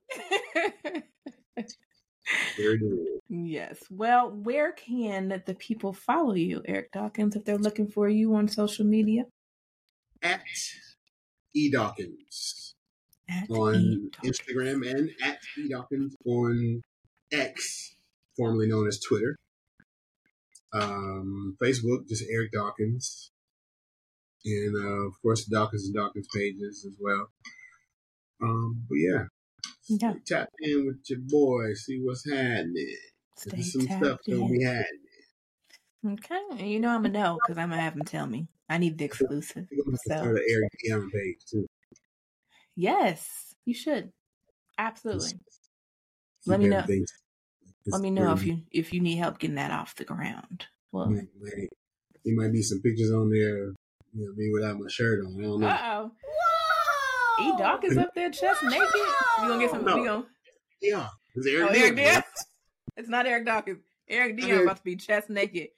Sure 2.56 2.76
did. 2.76 2.98
Yes. 3.28 3.78
Well, 3.88 4.30
where 4.30 4.72
can 4.72 5.42
the 5.46 5.54
people 5.54 5.92
follow 5.92 6.34
you, 6.34 6.60
Eric 6.66 6.92
Dawkins, 6.92 7.36
if 7.36 7.44
they're 7.44 7.56
looking 7.56 7.86
for 7.86 8.08
you 8.08 8.34
on 8.34 8.48
social 8.48 8.84
media? 8.84 9.24
At 10.22 10.42
E 11.54 11.70
Dawkins 11.70 12.74
on 13.50 13.74
E. 13.74 14.10
Dawkins. 14.12 14.40
Instagram 14.40 14.90
and 14.90 15.10
at 15.22 15.38
E 15.58 15.68
Dawkins 15.68 16.16
on 16.26 16.82
X, 17.32 17.94
formerly 18.36 18.68
known 18.68 18.88
as 18.88 19.00
Twitter. 19.00 19.36
Um, 20.74 21.56
Facebook, 21.62 22.08
just 22.08 22.24
Eric 22.30 22.52
Dawkins. 22.52 23.30
And 24.44 24.76
uh, 24.76 25.06
of 25.06 25.12
course, 25.22 25.44
the 25.46 25.54
Dawkins 25.56 25.86
and 25.86 25.94
Dawkins 25.94 26.26
pages 26.34 26.84
as 26.86 26.94
well. 27.00 27.28
Um, 28.42 28.84
but 28.88 28.96
yeah, 28.96 29.24
Yeah. 29.88 30.14
tap 30.26 30.48
in 30.60 30.86
with 30.86 30.98
your 31.08 31.20
boy, 31.20 31.74
see 31.74 32.00
what's 32.02 32.28
happening. 32.28 32.96
There's 33.46 33.72
some 33.72 33.82
stuff 33.82 34.18
gonna 34.26 34.44
in. 34.46 34.52
be 34.58 34.64
happening. 34.64 34.98
Okay. 36.04 36.66
You 36.68 36.80
know 36.80 36.88
I'm 36.90 37.04
to 37.04 37.08
know 37.08 37.38
because 37.40 37.58
I'm 37.58 37.70
to 37.70 37.76
have 37.76 37.94
them 37.94 38.04
tell 38.04 38.26
me. 38.26 38.48
I 38.68 38.78
need 38.78 38.98
the 38.98 39.04
exclusive. 39.04 39.68
We're 39.70 39.84
gonna 39.84 39.96
have 40.10 40.24
to 40.24 40.30
So- 40.30 40.36
an 40.36 40.44
Eric 40.50 40.70
DM 40.84 41.10
page 41.12 41.38
too. 41.48 41.66
Yes, 42.74 43.54
you 43.64 43.74
should. 43.74 44.12
Absolutely. 44.78 45.38
Let 46.46 46.60
me 46.60 46.66
know. 46.68 46.84
Let 47.86 48.00
me 48.00 48.10
know 48.10 48.32
if 48.32 48.44
you 48.44 48.62
if 48.70 48.92
you 48.92 49.00
need 49.00 49.16
help 49.16 49.38
getting 49.38 49.56
that 49.56 49.70
off 49.70 49.94
the 49.94 50.04
ground. 50.04 50.66
Well, 50.90 51.06
there 51.10 52.34
might 52.34 52.52
be 52.52 52.62
some 52.62 52.80
pictures 52.80 53.10
on 53.12 53.30
there, 53.30 53.72
you 54.14 54.26
know, 54.26 54.32
me 54.36 54.50
without 54.52 54.78
my 54.78 54.88
shirt 54.88 55.24
on. 55.24 55.38
I 55.38 55.42
don't 55.42 55.60
know. 55.60 55.66
uh 55.68 56.08
oh. 56.08 57.36
E 57.40 57.52
Dawkins 57.58 57.96
up 57.96 58.10
there 58.14 58.30
chest 58.30 58.62
naked. 58.62 58.88
We 59.40 59.48
gonna 59.48 59.58
get 59.60 59.70
some. 59.70 59.84
No. 59.84 59.96
We 59.98 60.04
gonna. 60.06 60.26
Yeah, 60.80 61.08
it's 61.34 61.46
Oh, 61.46 61.50
Eric, 61.50 61.70
Eric 61.76 61.96
Dion. 61.96 62.12
Dion. 62.12 62.22
It's 62.96 63.08
not 63.08 63.26
Eric 63.26 63.46
Dawkins. 63.46 63.78
Eric 64.08 64.36
Dion 64.36 64.50
Eric- 64.50 64.62
about 64.64 64.76
to 64.78 64.82
be 64.82 64.96
chest 64.96 65.30
naked. 65.30 65.68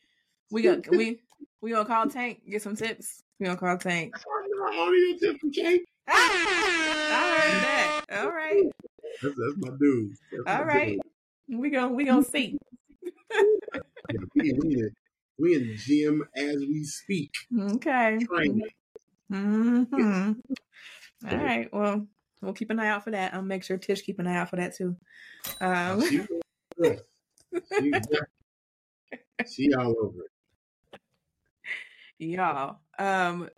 We 0.50 0.62
gonna 0.62 0.82
we 0.90 1.20
we 1.60 1.70
gonna 1.70 1.84
call 1.84 2.08
Tank 2.08 2.40
get 2.50 2.62
some 2.62 2.74
tips. 2.76 3.22
We 3.38 3.46
gonna 3.46 3.58
call 3.58 3.78
Tank. 3.78 4.14
I 4.16 4.72
don't 4.74 4.92
need 4.92 5.16
a 5.16 5.18
tip 5.32 5.40
from 5.40 5.52
Jake. 5.52 5.84
I 6.08 7.38
heard 7.40 7.62
that. 7.62 8.24
All 8.24 8.30
right. 8.32 8.64
That's, 9.22 9.34
that's 9.34 9.54
my 9.58 9.68
dude. 9.80 10.10
That's 10.32 10.44
my 10.46 10.58
All 10.58 10.64
right. 10.64 10.98
dude. 11.48 11.60
We 11.60 11.70
gonna 11.70 11.92
we 11.92 12.04
gonna 12.04 12.24
see. 12.24 12.58
Yeah, 14.12 14.20
we, 14.34 14.52
we, 14.62 14.90
we 15.38 15.54
in 15.54 15.66
the 15.68 15.74
gym 15.76 16.24
as 16.36 16.56
we 16.56 16.84
speak. 16.84 17.32
Okay. 17.58 18.18
Training. 18.24 18.68
hmm 19.28 20.32
All 21.28 21.36
right. 21.36 21.72
Well, 21.72 22.06
we'll 22.42 22.52
keep 22.52 22.70
an 22.70 22.78
eye 22.80 22.88
out 22.88 23.04
for 23.04 23.10
that. 23.10 23.34
I'll 23.34 23.42
make 23.42 23.64
sure 23.64 23.76
Tish 23.78 24.02
keep 24.02 24.18
an 24.18 24.26
eye 24.26 24.36
out 24.36 24.50
for 24.50 24.56
that 24.56 24.76
too. 24.76 24.96
Um, 25.60 26.00
She, 26.02 26.20
she, 27.78 27.92
she 29.52 29.74
all 29.74 29.94
over 30.00 30.20
it. 30.24 30.30
y'all. 32.18 32.78
Um, 32.98 33.48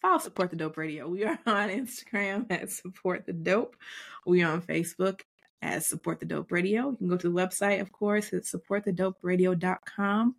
follow 0.00 0.18
support 0.18 0.50
the 0.50 0.56
dope 0.56 0.76
radio. 0.76 1.08
We 1.08 1.24
are 1.24 1.38
on 1.46 1.68
Instagram 1.68 2.46
at 2.50 2.70
support 2.70 3.26
the 3.26 3.32
dope. 3.32 3.76
We 4.26 4.42
are 4.42 4.52
on 4.52 4.62
Facebook 4.62 5.20
as 5.62 5.86
support 5.86 6.20
the 6.20 6.26
dope 6.26 6.50
radio. 6.52 6.90
You 6.90 6.96
can 6.96 7.08
go 7.08 7.16
to 7.16 7.30
the 7.30 7.34
website, 7.34 7.80
of 7.80 7.92
course, 7.92 8.32
it's 8.32 8.52
supportthedoperadio.com. 8.52 10.34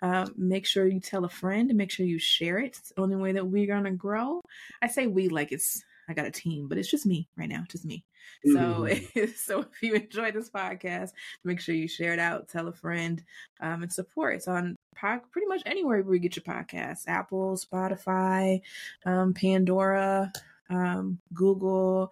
Uh, 0.00 0.26
make 0.36 0.64
sure 0.66 0.86
you 0.86 1.00
tell 1.00 1.24
a 1.24 1.28
friend 1.28 1.74
make 1.74 1.90
sure 1.90 2.06
you 2.06 2.18
share 2.20 2.58
it. 2.58 2.76
It's 2.78 2.92
the 2.94 3.00
only 3.02 3.16
way 3.16 3.32
that 3.32 3.46
we're 3.46 3.66
gonna 3.66 3.90
grow. 3.90 4.40
I 4.80 4.86
say 4.86 5.06
we 5.08 5.28
like 5.28 5.50
it's 5.50 5.82
I 6.08 6.14
got 6.14 6.26
a 6.26 6.30
team, 6.30 6.68
but 6.68 6.78
it's 6.78 6.90
just 6.90 7.04
me 7.04 7.28
right 7.36 7.48
now, 7.48 7.64
just 7.68 7.84
me. 7.84 8.04
So, 8.46 8.86
Mhm. 8.86 9.34
so 9.36 9.60
if 9.60 9.82
you 9.82 9.94
enjoyed 9.94 10.34
this 10.34 10.48
podcast, 10.50 11.10
make 11.44 11.60
sure 11.60 11.74
you 11.74 11.88
share 11.88 12.12
it 12.14 12.18
out, 12.18 12.48
tell 12.48 12.68
a 12.68 12.72
friend, 12.72 13.22
um, 13.60 13.82
and 13.82 13.92
support. 13.92 14.36
It's 14.36 14.48
on 14.48 14.76
pod, 14.94 15.20
pretty 15.32 15.48
much 15.48 15.62
anywhere 15.66 16.02
where 16.02 16.14
you 16.14 16.20
get 16.20 16.36
your 16.36 16.44
podcasts: 16.44 17.04
Apple, 17.08 17.56
Spotify, 17.58 18.60
um, 19.04 19.34
Pandora, 19.34 20.32
um, 20.70 21.18
Google, 21.34 22.10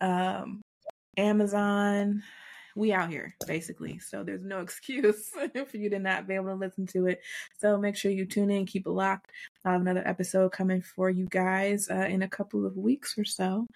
um, 0.00 0.60
Amazon. 1.16 2.22
We 2.76 2.92
out 2.92 3.08
here 3.08 3.36
basically, 3.46 4.00
so 4.00 4.24
there's 4.24 4.42
no 4.42 4.60
excuse 4.62 5.30
for 5.30 5.76
you 5.76 5.90
to 5.90 5.98
not 6.00 6.26
be 6.26 6.34
able 6.34 6.46
to 6.46 6.54
listen 6.54 6.86
to 6.88 7.06
it. 7.06 7.20
So 7.56 7.78
make 7.78 7.96
sure 7.96 8.10
you 8.10 8.24
tune 8.24 8.50
in, 8.50 8.66
keep 8.66 8.86
it 8.86 8.90
locked. 8.90 9.30
I 9.64 9.72
have 9.72 9.80
another 9.80 10.06
episode 10.06 10.50
coming 10.50 10.82
for 10.82 11.08
you 11.08 11.26
guys 11.26 11.88
uh, 11.88 12.06
in 12.08 12.22
a 12.22 12.28
couple 12.28 12.66
of 12.66 12.76
weeks 12.76 13.16
or 13.16 13.24
so. 13.24 13.66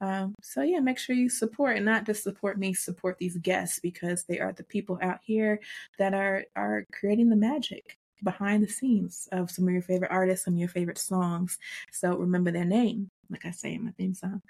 Um, 0.00 0.36
so 0.40 0.62
yeah, 0.62 0.78
make 0.78 0.98
sure 0.98 1.16
you 1.16 1.28
support 1.28 1.76
and 1.76 1.84
not 1.84 2.06
just 2.06 2.22
support 2.22 2.58
me, 2.58 2.74
support 2.74 3.18
these 3.18 3.36
guests 3.38 3.80
because 3.80 4.22
they 4.24 4.38
are 4.38 4.52
the 4.52 4.64
people 4.64 4.98
out 5.02 5.18
here 5.24 5.58
that 5.98 6.14
are 6.14 6.44
are 6.54 6.86
creating 6.92 7.30
the 7.30 7.36
magic 7.36 7.98
behind 8.24 8.62
the 8.62 8.68
scenes 8.68 9.28
of 9.32 9.50
some 9.50 9.66
of 9.66 9.72
your 9.72 9.82
favorite 9.82 10.10
artists, 10.10 10.44
some 10.44 10.54
of 10.54 10.60
your 10.60 10.68
favorite 10.68 10.98
songs. 10.98 11.58
So 11.92 12.16
remember 12.16 12.50
their 12.50 12.64
name, 12.64 13.10
like 13.30 13.44
I 13.44 13.50
say 13.50 13.74
in 13.74 13.84
my 13.84 13.90
theme 13.92 14.14
song. 14.14 14.42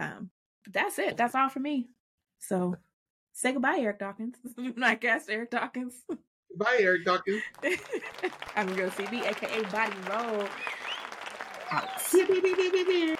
Um, 0.00 0.30
that's 0.72 0.98
it. 0.98 1.16
That's 1.16 1.34
all 1.34 1.48
for 1.48 1.60
me. 1.60 1.88
So 2.38 2.76
say 3.32 3.52
goodbye, 3.52 3.78
Eric 3.80 3.98
Dawkins. 3.98 4.36
My 4.76 4.94
guest, 4.94 5.28
Eric 5.30 5.50
Dawkins. 5.50 5.94
Bye, 6.56 6.78
Eric 6.80 7.04
Dawkins. 7.04 7.42
I'm 8.56 8.74
go 8.74 8.88
CB, 8.90 9.22
aka 9.26 9.62
Body 9.70 9.96
Roll. 10.08 10.48
Out. 11.72 13.19